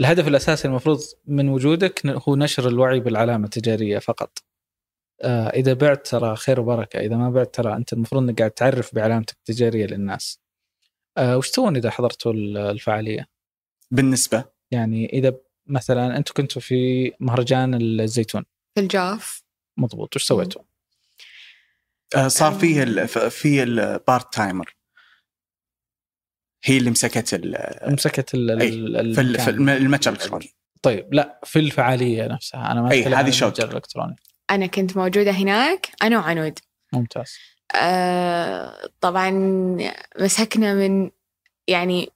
الهدف 0.00 0.28
الأساسي 0.28 0.68
المفروض 0.68 1.00
من 1.26 1.48
وجودك 1.48 2.06
هو 2.06 2.36
نشر 2.36 2.68
الوعي 2.68 3.00
بالعلامة 3.00 3.44
التجارية 3.44 3.98
فقط. 3.98 4.38
آه 5.22 5.48
إذا 5.48 5.72
بعت 5.72 6.06
ترى 6.06 6.36
خير 6.36 6.60
وبركة، 6.60 7.00
إذا 7.00 7.16
ما 7.16 7.30
بعت 7.30 7.54
ترى 7.54 7.76
أنت 7.76 7.92
المفروض 7.92 8.22
إنك 8.22 8.38
قاعد 8.38 8.50
تعرف 8.50 8.94
بعلامتك 8.94 9.36
التجارية 9.36 9.86
للناس. 9.86 10.40
آه 11.18 11.36
وش 11.38 11.50
تسوون 11.50 11.76
إذا 11.76 11.90
حضرتوا 11.90 12.32
ال- 12.32 12.56
الفعالية؟ 12.56 13.26
بالنسبة. 13.90 14.44
يعني 14.70 15.06
إذا 15.12 15.36
مثلا 15.66 16.16
أنتم 16.16 16.34
كنتوا 16.34 16.62
في 16.62 17.12
مهرجان 17.20 17.74
الزيتون. 17.74 18.44
في 18.74 18.80
الجوف. 18.80 19.42
مضبوط. 19.76 20.16
وش 20.16 20.24
سويتوا؟ 20.24 20.62
آه 22.16 22.28
صار 22.28 22.52
فيه 22.52 22.82
ال- 22.82 23.08
ف- 23.08 23.18
في 23.18 23.62
ال 23.62 23.77
part 23.77 24.34
timer 24.34 24.76
هي 26.64 26.76
اللي 26.78 26.90
مسكت 26.90 27.34
ال- 27.34 27.92
مسكت 27.92 28.34
ال 28.34 28.60
أي، 28.62 28.68
ال- 28.68 29.14
في 29.14 29.50
المتجر 29.50 30.12
الإلكتروني. 30.12 30.50
طيب 30.82 31.14
لا 31.14 31.40
في 31.44 31.58
الفعالية 31.58 32.26
نفسها. 32.26 32.72
أنا 32.72 32.82
ما 32.82 32.88
أتكلم 32.88 33.14
هذه. 33.14 33.42
المتجر 33.42 33.68
الإلكتروني. 33.70 34.16
أنا 34.50 34.66
كنت 34.66 34.96
موجودة 34.96 35.30
هناك. 35.30 35.90
أنا 36.02 36.18
وعنود. 36.18 36.58
ممتاز. 36.92 37.36
آه 37.74 38.88
طبعا 39.00 39.30
مسكنا 40.20 40.74
من 40.74 41.10
يعني 41.68 42.10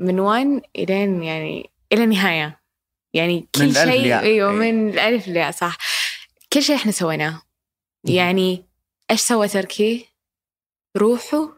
من 0.00 0.20
one 0.20 0.62
إلين 0.76 1.22
يعني 1.22 1.70
إلى 1.92 2.04
النهايه 2.04 2.60
يعني 3.14 3.48
كل 3.54 3.74
شيء 3.74 3.84
للياء. 3.84 4.22
أيوه 4.22 4.50
أي. 4.50 4.56
من 4.56 4.88
الألف 4.88 5.28
للياء 5.28 5.50
صح. 5.50 5.78
كل 6.52 6.62
شيء 6.62 6.76
إحنا 6.76 6.92
سويناه. 6.92 7.42
يعني 8.04 8.64
إيش 9.10 9.20
سوى 9.20 9.48
تركي؟ 9.48 10.06
روحوا 10.96 11.48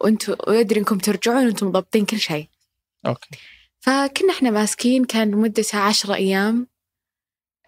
وأنتم 0.00 0.36
ويدري 0.48 0.80
إنكم 0.80 0.98
ترجعون 0.98 1.46
وأنتم 1.46 1.66
مضبطين 1.66 2.04
كل 2.04 2.20
شيء. 2.20 2.48
أوكي. 3.06 3.28
فكنا 3.80 4.32
إحنا 4.32 4.50
ماسكين 4.50 5.04
كان 5.04 5.30
مدتها 5.30 5.80
عشرة 5.80 6.14
أيام. 6.14 6.66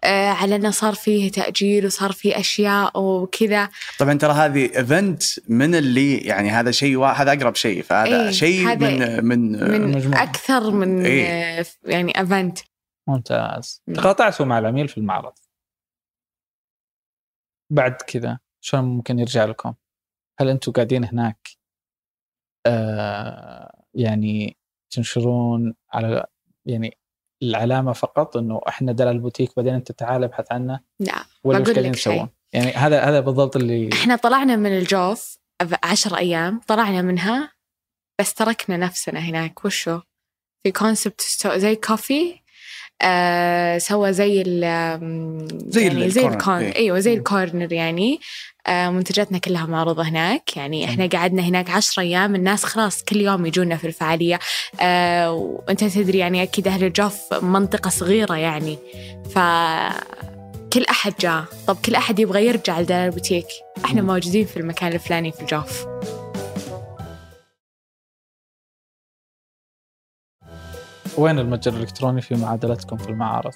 على 0.03 0.55
إنه 0.55 0.71
صار 0.71 0.93
فيه 0.93 1.31
تأجيل 1.31 1.85
وصار 1.85 2.11
فيه 2.11 2.39
أشياء 2.39 2.99
وكذا 2.99 3.69
طبعا 3.99 4.13
ترى 4.13 4.33
هذه 4.33 4.77
event 4.77 5.23
من 5.49 5.75
اللي 5.75 6.17
يعني 6.17 6.49
هذا 6.49 6.71
شيء 6.71 7.03
هذا 7.03 7.33
أقرب 7.33 7.55
شيء 7.55 7.81
فهذا 7.81 8.25
إيه، 8.25 8.31
شيء 8.31 8.67
هذا 8.67 8.89
من 8.89 9.25
من 9.25 9.51
من 9.51 9.91
مجموعة. 9.91 10.23
أكثر 10.23 10.71
من 10.71 11.05
إيه. 11.05 11.25
آه 11.27 11.65
يعني 11.83 12.19
event 12.19 12.59
ممتاز 13.07 13.83
مم. 13.87 13.95
تقاطعتوا 13.95 14.45
مع 14.45 14.59
العميل 14.59 14.87
في 14.87 14.97
المعرض 14.97 15.33
بعد 17.71 17.91
كذا 17.91 18.39
شلون 18.61 18.83
ممكن 18.83 19.19
يرجع 19.19 19.45
لكم 19.45 19.73
هل 20.39 20.49
أنتم 20.49 20.71
قاعدين 20.71 21.05
هناك 21.05 21.49
آه 22.65 23.83
يعني 23.93 24.57
تنشرون 24.91 25.75
على 25.93 26.25
يعني 26.65 26.97
العلامة 27.43 27.93
فقط 27.93 28.37
إنه 28.37 28.61
إحنا 28.67 28.91
دار 28.91 29.15
البوتيك 29.15 29.51
بعدين 29.57 29.73
أنت 29.73 29.91
تعال 29.91 30.23
ابحث 30.23 30.51
عنه 30.51 30.79
لا 30.99 31.13
ولا 31.43 31.59
بقول 31.59 31.73
قاعدين 31.73 31.91
لك 31.91 31.97
شيء. 31.97 32.13
تسوون؟ 32.13 32.29
يعني 32.53 32.71
هذا 32.71 33.01
هذا 33.01 33.19
بالضبط 33.19 33.55
اللي 33.55 33.89
إحنا 33.93 34.15
طلعنا 34.15 34.55
من 34.55 34.77
الجوف 34.77 35.37
عشر 35.83 36.17
أيام 36.17 36.61
طلعنا 36.67 37.01
منها 37.01 37.51
بس 38.19 38.33
تركنا 38.33 38.77
نفسنا 38.77 39.19
هناك 39.19 39.65
وشو 39.65 39.99
في 40.63 40.71
concept 40.71 41.21
زي 41.55 41.75
كوفي 41.75 42.39
آه 43.01 43.77
سوى 43.77 44.13
زي 44.13 44.41
ال 44.41 44.61
زي 45.71 45.87
يعني 45.87 46.09
زي 46.09 46.21
ال 46.21 46.23
corner، 46.23 46.37
ال 46.37 46.40
corner 46.40 46.61
إيه. 46.61 46.75
إيوه 46.75 46.99
زي 46.99 47.11
مم. 47.11 47.17
ال 47.17 47.25
corner 47.25 47.73
يعني 47.73 48.19
منتجاتنا 48.69 49.37
كلها 49.37 49.65
معروضة 49.65 50.03
هناك. 50.03 50.57
يعني 50.57 50.85
إحنا 50.85 51.07
قعدنا 51.07 51.41
هناك 51.41 51.69
عشر 51.69 52.01
أيام 52.01 52.35
الناس 52.35 52.63
خلاص 52.65 53.03
كل 53.03 53.21
يوم 53.21 53.45
يجونا 53.45 53.77
في 53.77 53.87
الفعالية. 53.87 54.39
آه 54.81 55.31
وأنت 55.31 55.83
تدري 55.83 56.17
يعني 56.17 56.43
أكيد 56.43 56.67
أهل 56.67 56.83
الجوف 56.83 57.33
منطقة 57.33 57.89
صغيرة 57.89 58.35
يعني. 58.37 58.77
ف 59.35 59.39
كل 60.73 60.83
أحد 60.89 61.13
جاء. 61.19 61.43
طب 61.67 61.77
كل 61.85 61.95
أحد 61.95 62.19
يبغى 62.19 62.45
يرجع 62.45 62.79
لدار 62.79 63.05
البوتيك. 63.05 63.45
إحنا 63.85 64.01
مم. 64.01 64.07
موجودين 64.07 64.45
في 64.45 64.57
المكان 64.57 64.93
الفلاني 64.93 65.31
في 65.31 65.41
الجوف. 65.41 65.85
وين 71.17 71.39
المتجر 71.39 71.73
الإلكتروني 71.73 72.21
في 72.21 72.35
معادلتكم 72.35 72.97
في 72.97 73.09
المعارض؟ 73.09 73.53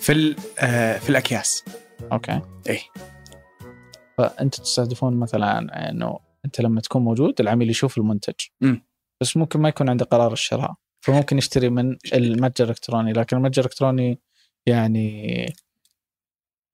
في 0.00 0.12
ال- 0.12 0.36
آه، 0.58 0.98
في 0.98 1.10
الأكياس. 1.10 1.64
أوكي. 2.12 2.40
إيه. 2.68 2.80
فأنت 4.28 4.54
تستهدفون 4.60 5.16
مثلا 5.16 5.90
إنه 5.90 6.18
أنت 6.44 6.60
لما 6.60 6.80
تكون 6.80 7.02
موجود 7.02 7.40
العميل 7.40 7.70
يشوف 7.70 7.98
المنتج 7.98 8.34
مم. 8.60 8.82
بس 9.20 9.36
ممكن 9.36 9.60
ما 9.60 9.68
يكون 9.68 9.88
عنده 9.88 10.04
قرار 10.04 10.32
الشراء 10.32 10.74
فممكن 11.00 11.38
يشتري 11.38 11.68
من 11.68 11.96
المتجر 12.14 12.64
الإلكتروني 12.64 13.12
لكن 13.12 13.36
المتجر 13.36 13.62
الإلكتروني 13.62 14.18
يعني 14.66 15.46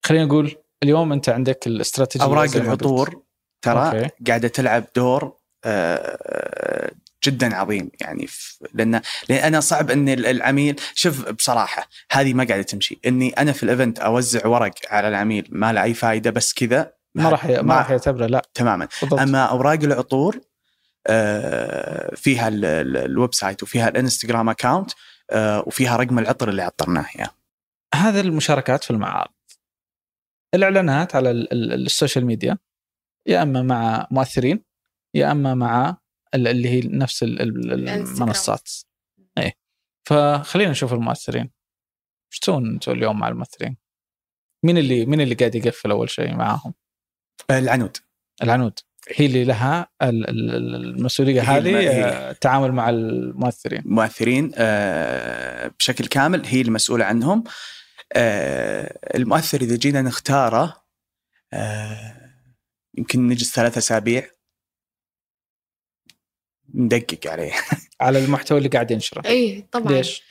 خلينا 0.07 0.24
نقول 0.24 0.57
اليوم 0.82 1.12
أنت 1.12 1.28
عندك 1.28 1.66
الاستراتيجية 1.66 2.24
أوراق. 2.26 2.57
العطور 2.57 3.22
ترى 3.62 3.86
أوكي. 3.86 4.11
قاعدة 4.26 4.49
تلعب 4.49 4.84
دور 4.97 5.36
آه، 5.64 6.90
جدا 7.24 7.55
عظيم 7.57 7.90
يعني 8.01 8.26
لأن 8.74 9.01
لأن 9.28 9.44
أنا 9.44 9.61
صعب 9.61 9.90
ان 9.90 10.09
ال- 10.09 10.26
العميل 10.26 10.76
شوف 10.94 11.30
بصراحة 11.30 11.88
هذه 12.12 12.34
ما 12.34 12.44
قاعدة 12.44 12.62
تمشي 12.62 12.99
إني 13.07 13.28
أنا 13.30 13.53
في 13.53 13.62
ال 13.62 13.68
event 13.68 13.99
أوزع 13.99 14.47
ورق 14.47 14.74
على 14.90 15.09
العميل 15.09 15.49
ما 15.51 15.72
له 15.72 15.82
أي 15.82 15.94
فائده 15.94 16.30
بس 16.30 16.55
كذا 16.55 16.92
ما 17.23 17.31
راح 17.31 17.45
ي- 17.47 17.62
ما 17.62 17.75
راح 17.77 17.91
يعتبره 17.91 18.27
لا. 18.27 18.43
تماما. 18.55 18.89
بالضبط. 19.01 19.21
أما 19.21 19.45
أوراق 19.45 19.79
العطور 19.83 20.41
آه، 21.07 22.14
فيها 22.14 22.49
ال- 22.49 22.64
ال- 22.64 22.97
ال 22.97 23.34
website 23.34 23.62
وفيها 23.62 23.89
الإنستغرام 23.89 24.49
account 24.49 24.91
آه، 25.31 25.64
وفيها 25.67 25.97
رقم 25.97 26.19
العطر 26.19 26.49
اللي 26.49 26.62
عطرناه 26.62 27.07
اياه 27.17 27.31
هذا 27.95 28.21
المشاركات 28.21 28.85
في 28.85 28.91
المعارض. 28.91 29.31
الإعلانات 30.55 31.17
على 31.17 31.31
ال- 31.31 31.53
ال- 31.53 31.87
ال 31.87 31.92
social 31.92 32.26
media 32.26 32.59
يا 33.27 33.43
أما 33.43 33.62
مع 33.62 34.07
مؤثرين 34.11 34.64
يا 35.14 35.33
أما 35.33 35.55
مع 35.55 35.97
ال- 36.35 36.49
اللي 36.49 36.69
هي 36.69 36.81
نفس 36.85 37.23
ال- 37.23 37.43
ال- 37.43 37.73
الإنستغرام. 37.73 38.23
المنصات. 38.23 38.71
إيه. 39.39 39.53
فخلينا 40.09 40.71
نشوف 40.71 40.93
المؤثرين. 40.93 41.51
إيش 42.33 42.39
تسوون 42.41 42.71
أنتم 42.71 42.93
اليوم 42.93 43.19
مع 43.19 43.29
المؤثرين؟ 43.29 43.77
مين 44.64 44.79
اللي 44.79 45.07
مين 45.07 45.21
اللي 45.21 45.35
قاعد 45.35 45.55
يقفل 45.55 45.91
أول 45.91 46.11
شيء 46.11 46.35
معاهم؟ 46.37 46.75
العنود. 47.51 47.97
العنود. 48.43 48.78
هي 49.16 49.26
اللي 49.26 49.45
لها 49.45 49.89
ال- 50.03 50.28
ال- 50.30 50.51
ال- 50.55 50.74
المسؤولية 50.74 51.43
هذه 51.43 51.78
هي- 51.78 52.05
آه، 52.05 52.30
التعامل 52.30 52.72
مع 52.72 52.91
المؤثرين. 52.91 53.82
مؤثرين 53.84 54.53
آه، 54.57 55.72
بشكل 55.78 56.07
كامل 56.07 56.47
هي 56.47 56.61
المسؤولة 56.61 57.05
عنهم. 57.05 57.45
آه، 58.12 58.99
المؤثر 59.16 59.61
إذا 59.61 59.76
جينا 59.76 60.03
نختاره 60.03 60.84
يمكن 62.99 63.28
نجلس 63.28 63.55
ثلاثة 63.55 63.78
أسابيع. 63.78 64.30
ندقق 66.74 67.26
عليه. 67.30 67.53
على 68.01 68.24
المحتوى 68.24 68.59
اللي 68.59 68.68
قاعد 68.68 68.91
ينشره. 68.91 69.26
إيه 69.26 69.66
طبعا. 69.72 69.93
ليش؟ 69.93 70.22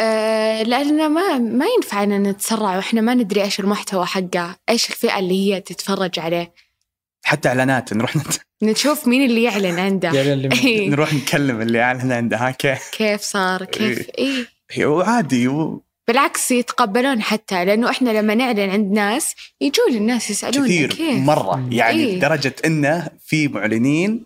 آه 0.00 0.62
لأننا 0.62 1.08
ما 1.08 1.38
ما 1.38 1.64
ينفع 1.76 2.02
أن 2.02 2.22
نتسرع 2.22 2.76
وإحنا 2.76 3.00
ما 3.00 3.14
ندري 3.14 3.42
إيش 3.42 3.60
المحتوى 3.60 4.06
حقه 4.06 4.56
إيش 4.68 4.90
الفئة 4.90 5.18
اللي 5.18 5.34
هي 5.54 5.60
تتفرج 5.60 6.18
عليه. 6.18 6.52
حتى 7.24 7.48
إعلانات 7.48 7.92
نروح 7.92 8.16
نت- 8.16 8.40
نشوف 8.62 9.08
مين 9.08 9.30
اللي 9.30 9.42
يعلن 9.42 9.78
عنده. 9.78 10.10
اللي. 10.32 10.88
نروح 10.92 11.14
نكلم 11.14 11.60
اللي 11.60 11.82
أعلن 11.82 12.12
عندها 12.12 12.50
كيف؟ 12.50 12.88
كيف 12.92 13.20
صار؟ 13.20 13.64
كيف؟ 13.64 14.10
إيه 14.18 14.86
وعادي 14.86 15.48
و- 15.48 15.84
بالعكس 16.08 16.50
يتقبلون 16.50 17.22
حتى 17.22 17.64
لأنه 17.64 17.90
إحنا 17.90 18.10
لما 18.10 18.34
نعلن 18.34 18.70
عند 18.70 18.92
ناس 18.92 19.34
يجون 19.60 19.94
الناس 19.96 20.30
يسألون 20.30 20.64
كثير 20.66 20.90
كيف؟ 20.94 21.16
مرة. 21.18 21.56
مم. 21.56 21.72
يعني 21.72 21.98
إيه. 22.04 22.16
لدرجة 22.16 22.54
إنه 22.64 23.08
في 23.24 23.48
معلنين 23.48 24.24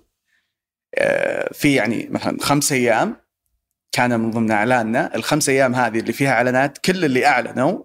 آه، 0.99 1.51
في 1.53 1.75
يعني 1.75 2.09
مثلا 2.11 2.39
خمس 2.41 2.73
أيام 2.73 3.17
كان 3.95 4.21
من 4.21 4.31
ضمن 4.31 4.51
إعلاننا. 4.51 5.15
الخمس 5.15 5.49
أيام 5.49 5.75
هذه 5.75 5.99
اللي 5.99 6.13
فيها 6.13 6.31
إعلانات 6.33 6.79
كل 6.79 7.05
اللي 7.05 7.27
أعلنوا 7.27 7.83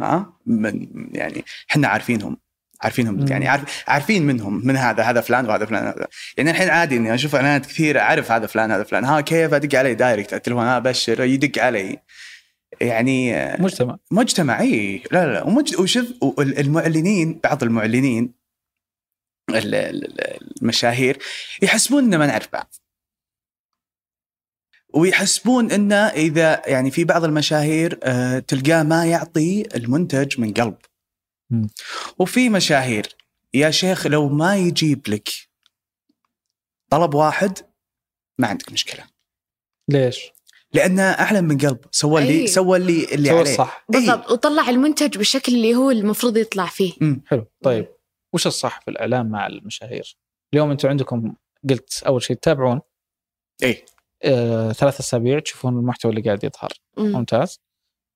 ها 0.00 0.32
من 0.46 0.88
يعني 1.12 1.44
إحنا 1.70 1.88
عارفينهم. 1.88 2.36
عارفينهم. 2.82 3.26
يعني 3.28 3.48
عارف 3.48 3.84
عارفين 3.86 4.26
منهم 4.26 4.66
من 4.66 4.76
هذا 4.76 5.02
هذا 5.02 5.20
فلان 5.20 5.46
وهذا 5.46 5.64
فلان 5.64 5.86
هذا. 5.86 6.06
يعني 6.36 6.50
الحين 6.50 6.68
عادي 6.70 6.96
إني 6.96 7.14
أشوف 7.14 7.34
إعلانات 7.34 7.66
كثيرة 7.66 8.00
أعرف 8.00 8.32
هذا 8.32 8.46
فلان 8.46 8.70
هذا 8.70 8.82
فلان. 8.82 9.04
ها 9.04 9.20
كيف 9.20 9.54
أدق 9.54 9.78
علي 9.78 9.94
دايركت؟ 9.94 10.32
على 10.32 10.38
التليفون 10.38 10.64
أبشر 10.64 11.24
يدق 11.24 11.62
علي. 11.62 11.98
يعني 12.80 13.32
مجتمع. 13.58 13.96
مجتمع 14.10 14.60
إي. 14.60 15.02
لا 15.12 15.26
لا 15.26 15.32
لا. 15.32 15.64
وشوف 15.78 16.06
المعلنين 16.38 17.40
بعض 17.44 17.62
المعلنين 17.62 18.34
ال- 19.50 19.74
ال- 19.74 20.62
المشاهير 20.62 21.18
يحسبون 21.62 22.04
ان 22.04 22.18
ما 22.18 22.26
نعرف 22.26 22.48
بعض. 22.52 22.74
ويحسبون 24.94 25.70
إنه 25.70 25.96
إذا 25.96 26.62
يعني 26.66 26.90
في 26.90 27.04
بعض 27.04 27.24
المشاهير 27.24 27.98
آه، 28.02 28.38
تلقاه 28.38 28.82
ما 28.82 29.06
يعطي 29.06 29.62
المنتج 29.76 30.40
من 30.40 30.52
قلب. 30.52 30.76
وفي 32.18 32.48
مشاهير 32.48 33.16
يا 33.54 33.70
شيخ 33.70 34.06
لو 34.06 34.28
ما 34.28 34.56
يجيب 34.56 35.08
لك 35.08 35.28
طلب 36.90 37.14
واحد 37.14 37.58
ما 38.38 38.48
عندك 38.48 38.72
مشكلة 38.72 39.04
ليش؟ 39.88 40.30
لأنه 40.72 41.02
اعلن 41.02 41.44
من 41.44 41.58
قلب 41.58 41.78
سوى 41.90 42.22
اللي 42.22 42.40
أي. 42.40 42.46
سوى 42.46 42.78
اللي 42.78 43.04
اللي 43.04 43.28
سوى 43.28 43.38
عليه 43.38 43.50
الصح 43.52 43.86
إي. 43.94 44.00
بالضبط 44.00 44.30
وطلع 44.30 44.68
المنتج 44.68 45.18
بالشكل 45.18 45.54
اللي 45.54 45.74
هو 45.74 45.90
المفروض 45.90 46.36
يطلع 46.36 46.66
فيه 46.66 46.92
مم. 47.00 47.22
حلو 47.26 47.46
طيب 47.62 47.88
وش 48.34 48.46
الصح 48.46 48.80
في 48.80 48.90
الإعلام 48.90 49.26
مع 49.26 49.46
المشاهير؟ 49.46 50.16
اليوم 50.54 50.70
أنتم 50.70 50.88
عندكم 50.88 51.34
قلت 51.70 52.02
أول 52.02 52.22
شيء 52.22 52.36
تتابعون 52.36 52.80
اي 53.62 53.84
آه، 54.24 54.72
ثلاث 54.72 55.00
أسابيع 55.00 55.38
تشوفون 55.38 55.78
المحتوى 55.78 56.10
اللي 56.10 56.22
قاعد 56.22 56.44
يظهر 56.44 56.72
مم. 56.98 57.12
ممتاز 57.12 57.60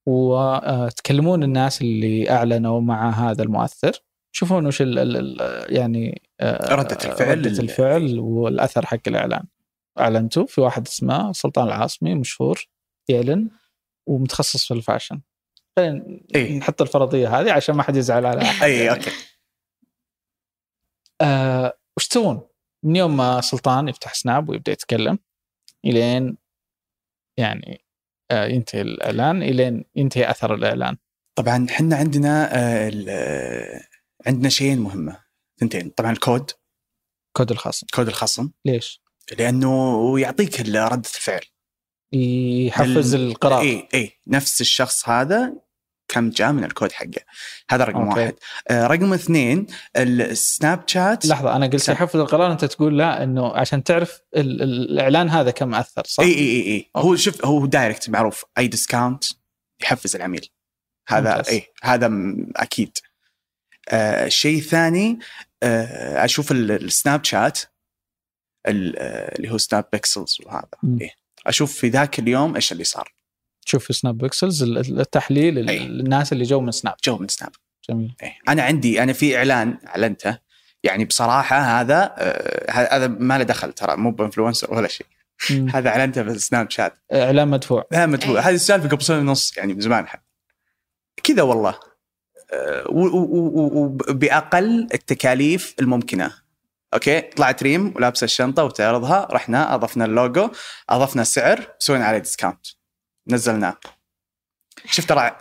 وتكلمون 0.06 1.42
الناس 1.42 1.82
اللي 1.82 2.30
أعلنوا 2.30 2.80
مع 2.80 3.10
هذا 3.10 3.42
المؤثر 3.42 3.92
تشوفون 4.32 4.66
وش 4.66 4.82
ال 4.82 4.98
ال 4.98 5.16
ال 5.16 5.76
يعني 5.76 6.22
آه، 6.40 6.74
ردة 6.74 6.98
الفعل. 7.04 7.38
ردة 7.38 7.62
الفعل 7.62 8.18
والأثر 8.18 8.86
حق 8.86 9.00
الإعلان 9.06 9.44
اعلنتوا 9.98 10.46
في 10.46 10.60
واحد 10.60 10.86
اسمه 10.86 11.32
سلطان 11.32 11.66
العاصمي 11.66 12.14
مشهور 12.14 12.68
يعلن 13.08 13.50
ومتخصص 14.08 14.66
في 14.66 14.74
ال 14.74 14.80
fashion 14.80 15.20
خلينا 15.78 16.20
إيه. 16.34 16.58
نحط 16.58 16.82
الفرضية 16.82 17.40
هذه 17.40 17.52
عشان 17.52 17.74
ما 17.74 17.82
حد 17.82 17.96
يزعل 17.96 18.26
على 18.26 18.42
أحد 18.42 18.62
اي. 18.62 18.90
أوكي 18.90 19.10
آه، 21.20 21.78
وش 21.96 22.08
تسوون؟ 22.08 22.40
من 22.84 22.96
يوم 22.96 23.16
ما 23.16 23.40
سلطان 23.40 23.88
يفتح 23.88 24.14
سناب 24.14 24.48
ويبدأ 24.48 24.72
يتكلم 24.72 25.18
إلين 25.86 26.36
يعني 27.38 27.84
آه، 28.30 28.46
ينتهي 28.46 28.80
الإعلان 28.80 29.42
إلين 29.42 29.84
ينتهي 29.96 30.30
أثر 30.30 30.54
الإعلان. 30.54 30.96
طبعا 31.38 31.66
إحنا 31.70 31.96
عندنا 31.96 32.56
آه، 32.56 32.90
آه، 33.08 33.80
عندنا 34.26 34.48
شيئين 34.48 34.78
مهمة. 34.78 35.24
ثنتين. 35.60 35.90
طبعا 35.90 36.12
الكود. 36.12 36.50
كود 37.36 37.50
الخصم. 37.50 37.86
كود 37.94 38.08
الخصم. 38.08 38.50
ليش؟ 38.64 39.02
لأنه 39.38 40.20
يعطيك 40.20 40.60
ردة 40.60 41.08
الفعل. 41.14 41.40
يحفز 42.12 43.14
القرار. 43.14 43.60
اي 43.60 43.88
اي 43.94 44.12
نفس 44.26 44.60
الشخص 44.60 45.08
هذا 45.08 45.65
كم 46.08 46.30
جاء 46.30 46.52
من 46.52 46.64
الكود 46.64 46.92
حقه 46.92 47.20
هذا 47.70 47.84
رقم 47.84 48.08
أوكي. 48.08 48.20
واحد 48.20 48.34
آه، 48.70 48.86
رقم 48.86 49.12
اثنين 49.12 49.66
السناب 49.96 50.82
شات 50.88 51.26
لحظة 51.26 51.56
أنا 51.56 51.66
قلت 51.66 51.76
سم. 51.76 51.92
يحفز 51.92 52.16
القرار 52.20 52.52
أنت 52.52 52.64
تقول 52.64 52.98
لا 52.98 53.22
إنه 53.22 53.56
عشان 53.56 53.84
تعرف 53.84 54.20
ال- 54.36 54.62
ال- 54.62 54.90
الإعلان 54.90 55.28
هذا 55.30 55.50
كم 55.50 55.74
أثر 55.74 56.02
صح؟ 56.06 56.22
إي 56.22 56.34
إي 56.34 56.38
إي, 56.62 56.66
إي. 56.66 56.90
هو 56.96 57.16
شوف 57.16 57.44
هو 57.44 57.66
direct 57.66 58.10
معروف 58.10 58.44
أي 58.58 58.68
discount 58.68 59.24
يحفز 59.82 60.16
العميل 60.16 60.48
هذا. 61.08 61.42
إي 61.48 61.66
هذا 61.82 62.10
أكيد 62.56 62.98
آه 63.88 64.26
الشيء 64.26 64.58
الثاني 64.58 65.18
آه 65.62 66.24
أشوف 66.24 66.52
ال- 66.52 66.70
السناب 66.70 67.24
شات 67.24 67.60
آه، 68.66 68.70
اللي 69.36 69.50
هو 69.50 69.58
سناب 69.58 69.84
pixels 69.92 70.36
وهذا. 70.46 70.68
إيه. 71.00 71.10
أشوف 71.46 71.72
في 71.72 71.88
ذاك 71.88 72.18
اليوم 72.18 72.54
إيش 72.54 72.72
اللي 72.72 72.84
صار 72.84 73.12
تشوف 73.66 73.84
في 73.84 73.92
سناب 73.92 74.18
pixels 74.18 74.62
ال- 74.62 75.00
التحليل 75.00 75.58
ال- 75.58 75.68
أي. 75.70 75.86
الناس 75.86 76.32
اللي 76.32 76.44
جو 76.44 76.60
من 76.60 76.70
سناب 76.70 76.94
جو 77.04 77.18
من 77.18 77.28
سناب 77.28 77.52
جميل. 77.90 78.14
إيه. 78.22 78.36
أنا 78.48 78.62
عندي 78.62 79.02
أنا 79.02 79.12
في 79.12 79.36
إعلان 79.36 79.78
أعلنته. 79.86 80.38
يعني 80.82 81.04
بصراحة 81.04 81.58
هذا 81.58 82.14
آه 82.18 82.70
هذا 82.96 83.06
ما 83.06 83.38
له 83.38 83.44
دخل 83.44 83.72
ترى 83.72 83.96
مو 83.96 84.10
ب 84.10 84.16
influencer 84.16 84.74
ولا 84.74 84.88
شيء. 84.88 85.06
هذا 85.50 85.88
أعلنته 85.88 86.22
في 86.22 86.30
السناب 86.30 86.70
شات 86.70 86.98
إعلان 87.12 87.48
مدفوع. 87.48 87.84
لا 87.92 88.06
مدفوع. 88.06 88.34
إيه. 88.40 88.48
هذه 88.48 88.54
السالفة 88.54 88.88
قبل 88.88 89.02
سنة 89.02 89.18
ونص 89.18 89.56
يعني 89.56 89.74
من 89.74 89.80
زمان 89.80 90.06
كذا 91.24 91.42
والله. 91.42 91.78
آه، 92.52 92.84
وباقل 92.88 94.88
التكاليف 94.94 95.74
الممكنة. 95.80 96.32
أوكي؟ 96.94 97.20
طلعت 97.20 97.62
ريم 97.62 97.92
ولابسة 97.96 98.24
الشنطة 98.24 98.64
وتعرضها 98.64 99.28
رحنا 99.30 99.74
أضفنا 99.74 100.04
اللوجو 100.04 100.50
أضفنا 100.90 101.22
السعر 101.22 101.68
سوينا 101.78 102.04
عليه 102.04 102.18
discount 102.18 102.66
نزلناه 103.28 103.78
شفت 104.84 105.08
ترى 105.08 105.36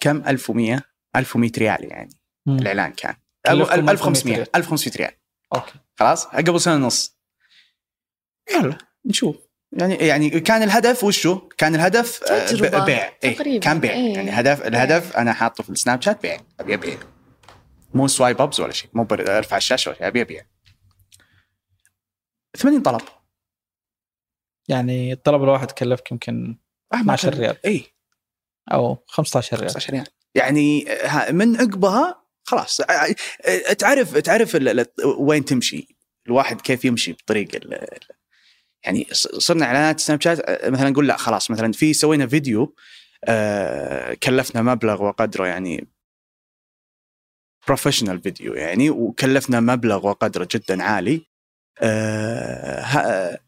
كم؟ 0.00 0.16
1100 0.28 0.80
1100 1.16 1.50
ريال 1.58 1.84
يعني. 1.84 2.10
مم. 2.46 2.58
الإعلان 2.58 2.92
كان. 2.92 3.14
كلفكم 3.46 3.88
1500 3.88 4.36
ريال. 4.36 4.56
1500 4.56 4.96
ريال. 4.96 5.12
أوكي. 5.54 5.72
خلاص؟ 5.98 6.26
قبل 6.26 6.60
سنة 6.60 6.74
ونص. 6.74 7.18
يلا 8.54 8.78
نشوف. 9.06 9.36
يعني 9.72 9.94
يعني 9.94 10.40
كان 10.40 10.62
الهدف 10.62 11.04
وشو؟ 11.04 11.48
كان 11.48 11.74
الهدف 11.74 12.22
آه، 12.24 12.46
تجربة. 12.46 12.84
بيع. 12.84 13.12
إيه. 13.24 13.60
كان 13.60 13.80
بيع. 13.80 13.92
إيه. 13.92 14.14
يعني 14.14 14.30
هدف 14.30 14.66
الهدف 14.66 15.16
أنا 15.16 15.32
حاطه 15.32 15.62
في 15.64 15.70
السناب 15.70 16.02
شات 16.02 16.22
بيع. 16.22 16.40
أبي 16.60 16.74
أبيع. 16.74 16.98
مو 17.94 18.08
swipe 18.08 18.42
ups 18.42 18.60
ولا 18.60 18.72
شيء. 18.72 18.90
مو 18.92 19.06
أرفع 19.12 19.56
الشاشة 19.56 19.88
ولا 19.88 19.98
شيء. 19.98 20.06
أبي 20.06 20.22
أبيع. 20.22 20.46
80 22.56 22.82
طلب. 22.82 23.00
يعني 24.68 25.12
الطلب 25.12 25.42
الواحد 25.42 25.70
كلفك 25.70 26.12
يمكن 26.12 26.56
آه، 26.92 26.96
ما 26.96 27.00
12 27.02 27.30
كان- 27.30 27.40
ريال. 27.40 27.56
إي. 27.66 27.84
أو 28.72 28.98
15 29.06 29.56
ريال. 29.56 29.68
15 29.70 29.92
ريال. 29.92 30.06
يعني 30.34 30.86
من 31.30 31.56
عقبها 31.56 32.22
خلاص. 32.44 32.76
تعرف 33.78 34.16
تعرف 34.18 34.58
وين 35.18 35.44
تمشي؟ 35.44 35.88
الواحد 36.26 36.60
كيف 36.60 36.84
يمشي 36.84 37.12
بطريق 37.12 37.48
يعني 38.84 39.06
صرنا 39.12 39.66
إعلانات 39.66 40.00
سناب 40.00 40.20
شات 40.20 40.64
مثلا 40.66 40.90
نقول 40.90 41.08
لا 41.08 41.16
خلاص 41.16 41.50
مثلا 41.50 41.72
في 41.72 41.92
سوينا 41.92 42.26
فيديو 42.26 42.74
آه، 43.24 44.14
كلفنا 44.14 44.62
مبلغ 44.62 45.02
وقدره 45.02 45.46
يعني 45.46 45.88
professional 47.66 48.20
video 48.22 48.54
يعني 48.54 48.90
وكلفنا 48.90 49.60
مبلغ 49.60 50.06
وقدره 50.06 50.48
جدا 50.54 50.82
عالي. 50.82 51.26
آه، 51.80 53.38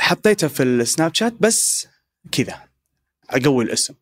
حطيته 0.00 0.48
في 0.48 0.62
السناب 0.62 1.14
شات 1.14 1.34
بس 1.40 1.88
كذا 2.32 2.62
أقوي 3.30 3.64
الاسم. 3.64 3.94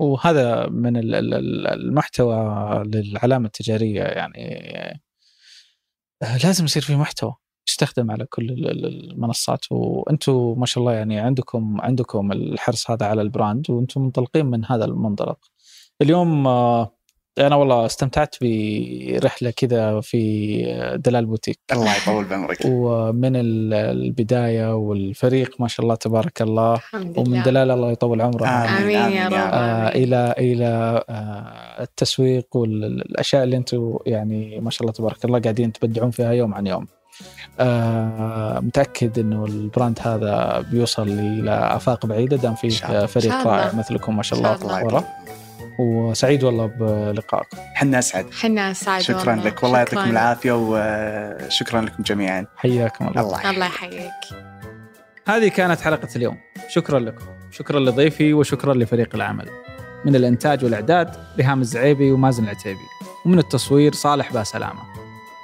وهذا 0.00 0.66
من 0.66 0.96
ال- 0.96 1.14
ال- 1.14 1.34
ال- 1.34 1.66
المحتوى 1.66 2.36
للعلامة 2.86 3.46
التجارية 3.46 4.02
يعني. 4.02 4.42
آه، 6.22 6.36
لازم 6.44 6.64
يصير 6.64 6.82
في 6.82 6.96
محتوى 6.96 7.34
يستخدم 7.68 8.10
على 8.10 8.26
كل 8.26 8.50
ال- 8.50 8.70
ال- 8.70 9.10
المنصات. 9.10 9.64
وأنتم 9.70 10.54
ما 10.60 10.66
شاء 10.66 10.82
الله 10.84 10.92
يعني 10.92 11.20
عندكم 11.20 11.80
عندكم 11.80 12.32
الحرص 12.32 12.90
هذا 12.90 13.06
على 13.06 13.22
ال 13.22 13.30
brand 13.30 13.70
وأنتم 13.70 14.02
منطلقين 14.02 14.46
من 14.46 14.64
هذا 14.64 14.84
المنطلق. 14.84 15.38
اليوم 16.02 16.46
آه، 16.46 16.96
أنا 17.38 17.56
والله 17.56 17.86
استمتعت 17.86 18.36
برحلة 18.42 19.50
كذا 19.50 20.00
في 20.00 20.96
دلال 21.04 21.26
بوتيك 21.26 21.58
الله 21.72 21.96
يطول 21.96 22.24
بعمرك 22.24 22.58
ومن 22.64 23.36
ال- 23.36 23.74
البداية 23.74 24.74
والفريق 24.76 25.54
ما 25.60 25.68
شاء 25.68 25.84
الله 25.84 25.94
تبارك 25.94 26.42
الله 26.42 26.74
الحمد 26.74 27.18
ومن 27.18 27.28
لله 27.34 27.42
دلال 27.42 27.70
الله 27.70 27.90
يطول 27.92 28.20
عمره 28.22 28.46
آمين 28.48 29.12
يا 29.12 29.26
رب. 29.26 29.32
آه 29.34 29.88
إلى 29.88 30.34
إلى 30.38 31.02
آه 31.08 31.82
التسويق 31.82 32.56
والاشياء 32.56 33.44
اللي 33.44 33.56
أنتم 33.56 33.96
يعني 34.06 34.60
ما 34.60 34.70
شاء 34.70 34.80
الله 34.82 34.92
تبارك 34.92 35.24
الله 35.24 35.40
قاعدين 35.40 35.72
تبدعون 35.72 36.10
فيها 36.10 36.32
يوم 36.32 36.54
عن 36.54 36.66
يوم. 36.66 36.86
آه 37.60 38.60
متأكد 38.60 39.18
إنه 39.18 39.44
البراند 39.44 39.98
هذا 40.02 40.64
بيوصل 40.70 41.08
إلى 41.08 41.50
آفاق 41.50 42.06
بعيدة 42.06 42.36
دام 42.36 42.54
الله. 42.64 43.06
فريق 43.06 43.32
الله. 43.32 43.44
رائع 43.44 43.74
مثلكم 43.74 44.16
ما 44.16 44.22
شاء 44.22 44.38
الله 44.38 44.54
الله. 44.54 44.84
ورا 44.84 45.04
وسعيد 45.78 46.44
والله 46.44 46.66
بلقائكم 46.66 47.56
حنا 47.74 47.98
اسعد 47.98 48.26
حنا 48.40 48.72
سعد 48.72 49.00
شكرا 49.00 49.30
والله. 49.30 49.44
لك. 49.44 49.62
والله 49.62 49.78
يعطيكم. 49.78 50.10
العافية 50.10 50.52
وشكرا 50.52 51.80
لكم 51.80 52.02
جميعا. 52.02 52.46
حياكم 52.56 53.08
الله. 53.08 53.20
الله 53.20 53.50
الله 53.50 53.66
يحييك. 53.66 53.94
يحييك 53.94 54.12
هذه 55.28 55.48
كانت 55.48 55.80
حلقة 55.80 56.08
اليوم. 56.16 56.38
شكرا 56.68 56.98
لكم. 56.98 57.24
شكرا 57.50 57.80
لضيفي 57.80 58.34
وشكرا 58.34 58.74
لفريق 58.74 59.14
العمل. 59.14 59.48
من 60.04 60.16
الإنتاج 60.16 60.64
والإعداد 60.64 61.16
ريهام 61.38 61.60
الزعيبي 61.60 62.12
ومازن 62.12 62.44
العتيبي. 62.44 62.86
ومن 63.26 63.38
التصوير 63.38 63.92
صالح 63.92 64.32
باسلامة 64.32 64.82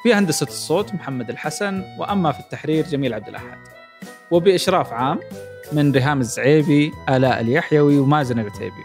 في 0.02 0.14
هندسة 0.14 0.46
الصوت 0.46 0.94
محمد 0.94 1.30
الحسن. 1.30 1.84
وأما 1.98 2.32
في 2.32 2.40
التحرير 2.40 2.86
جميل 2.86 3.14
عبد 3.14 3.28
الأحد. 3.28 3.58
وبإشراف 4.30 4.92
عام 4.92 5.20
من 5.72 5.92
ريهام 5.92 6.20
الزعيبي 6.20 6.92
آلاء 7.08 7.40
اليحيوي 7.40 7.98
ومازن 7.98 8.38
العتيبي. 8.38 8.84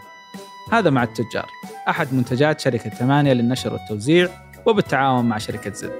هذا 0.72 0.90
مع 0.90 1.02
التجار. 1.02 1.46
أحد 1.88 2.14
منتجات 2.14 2.60
شركة 2.60 2.90
ثمانية 2.90 3.32
للنشر 3.32 3.72
والتوزيع 3.72 4.28
وبالتعاون 4.66 5.24
مع 5.24 5.38
شركة 5.38 5.72
زد. 5.72 5.98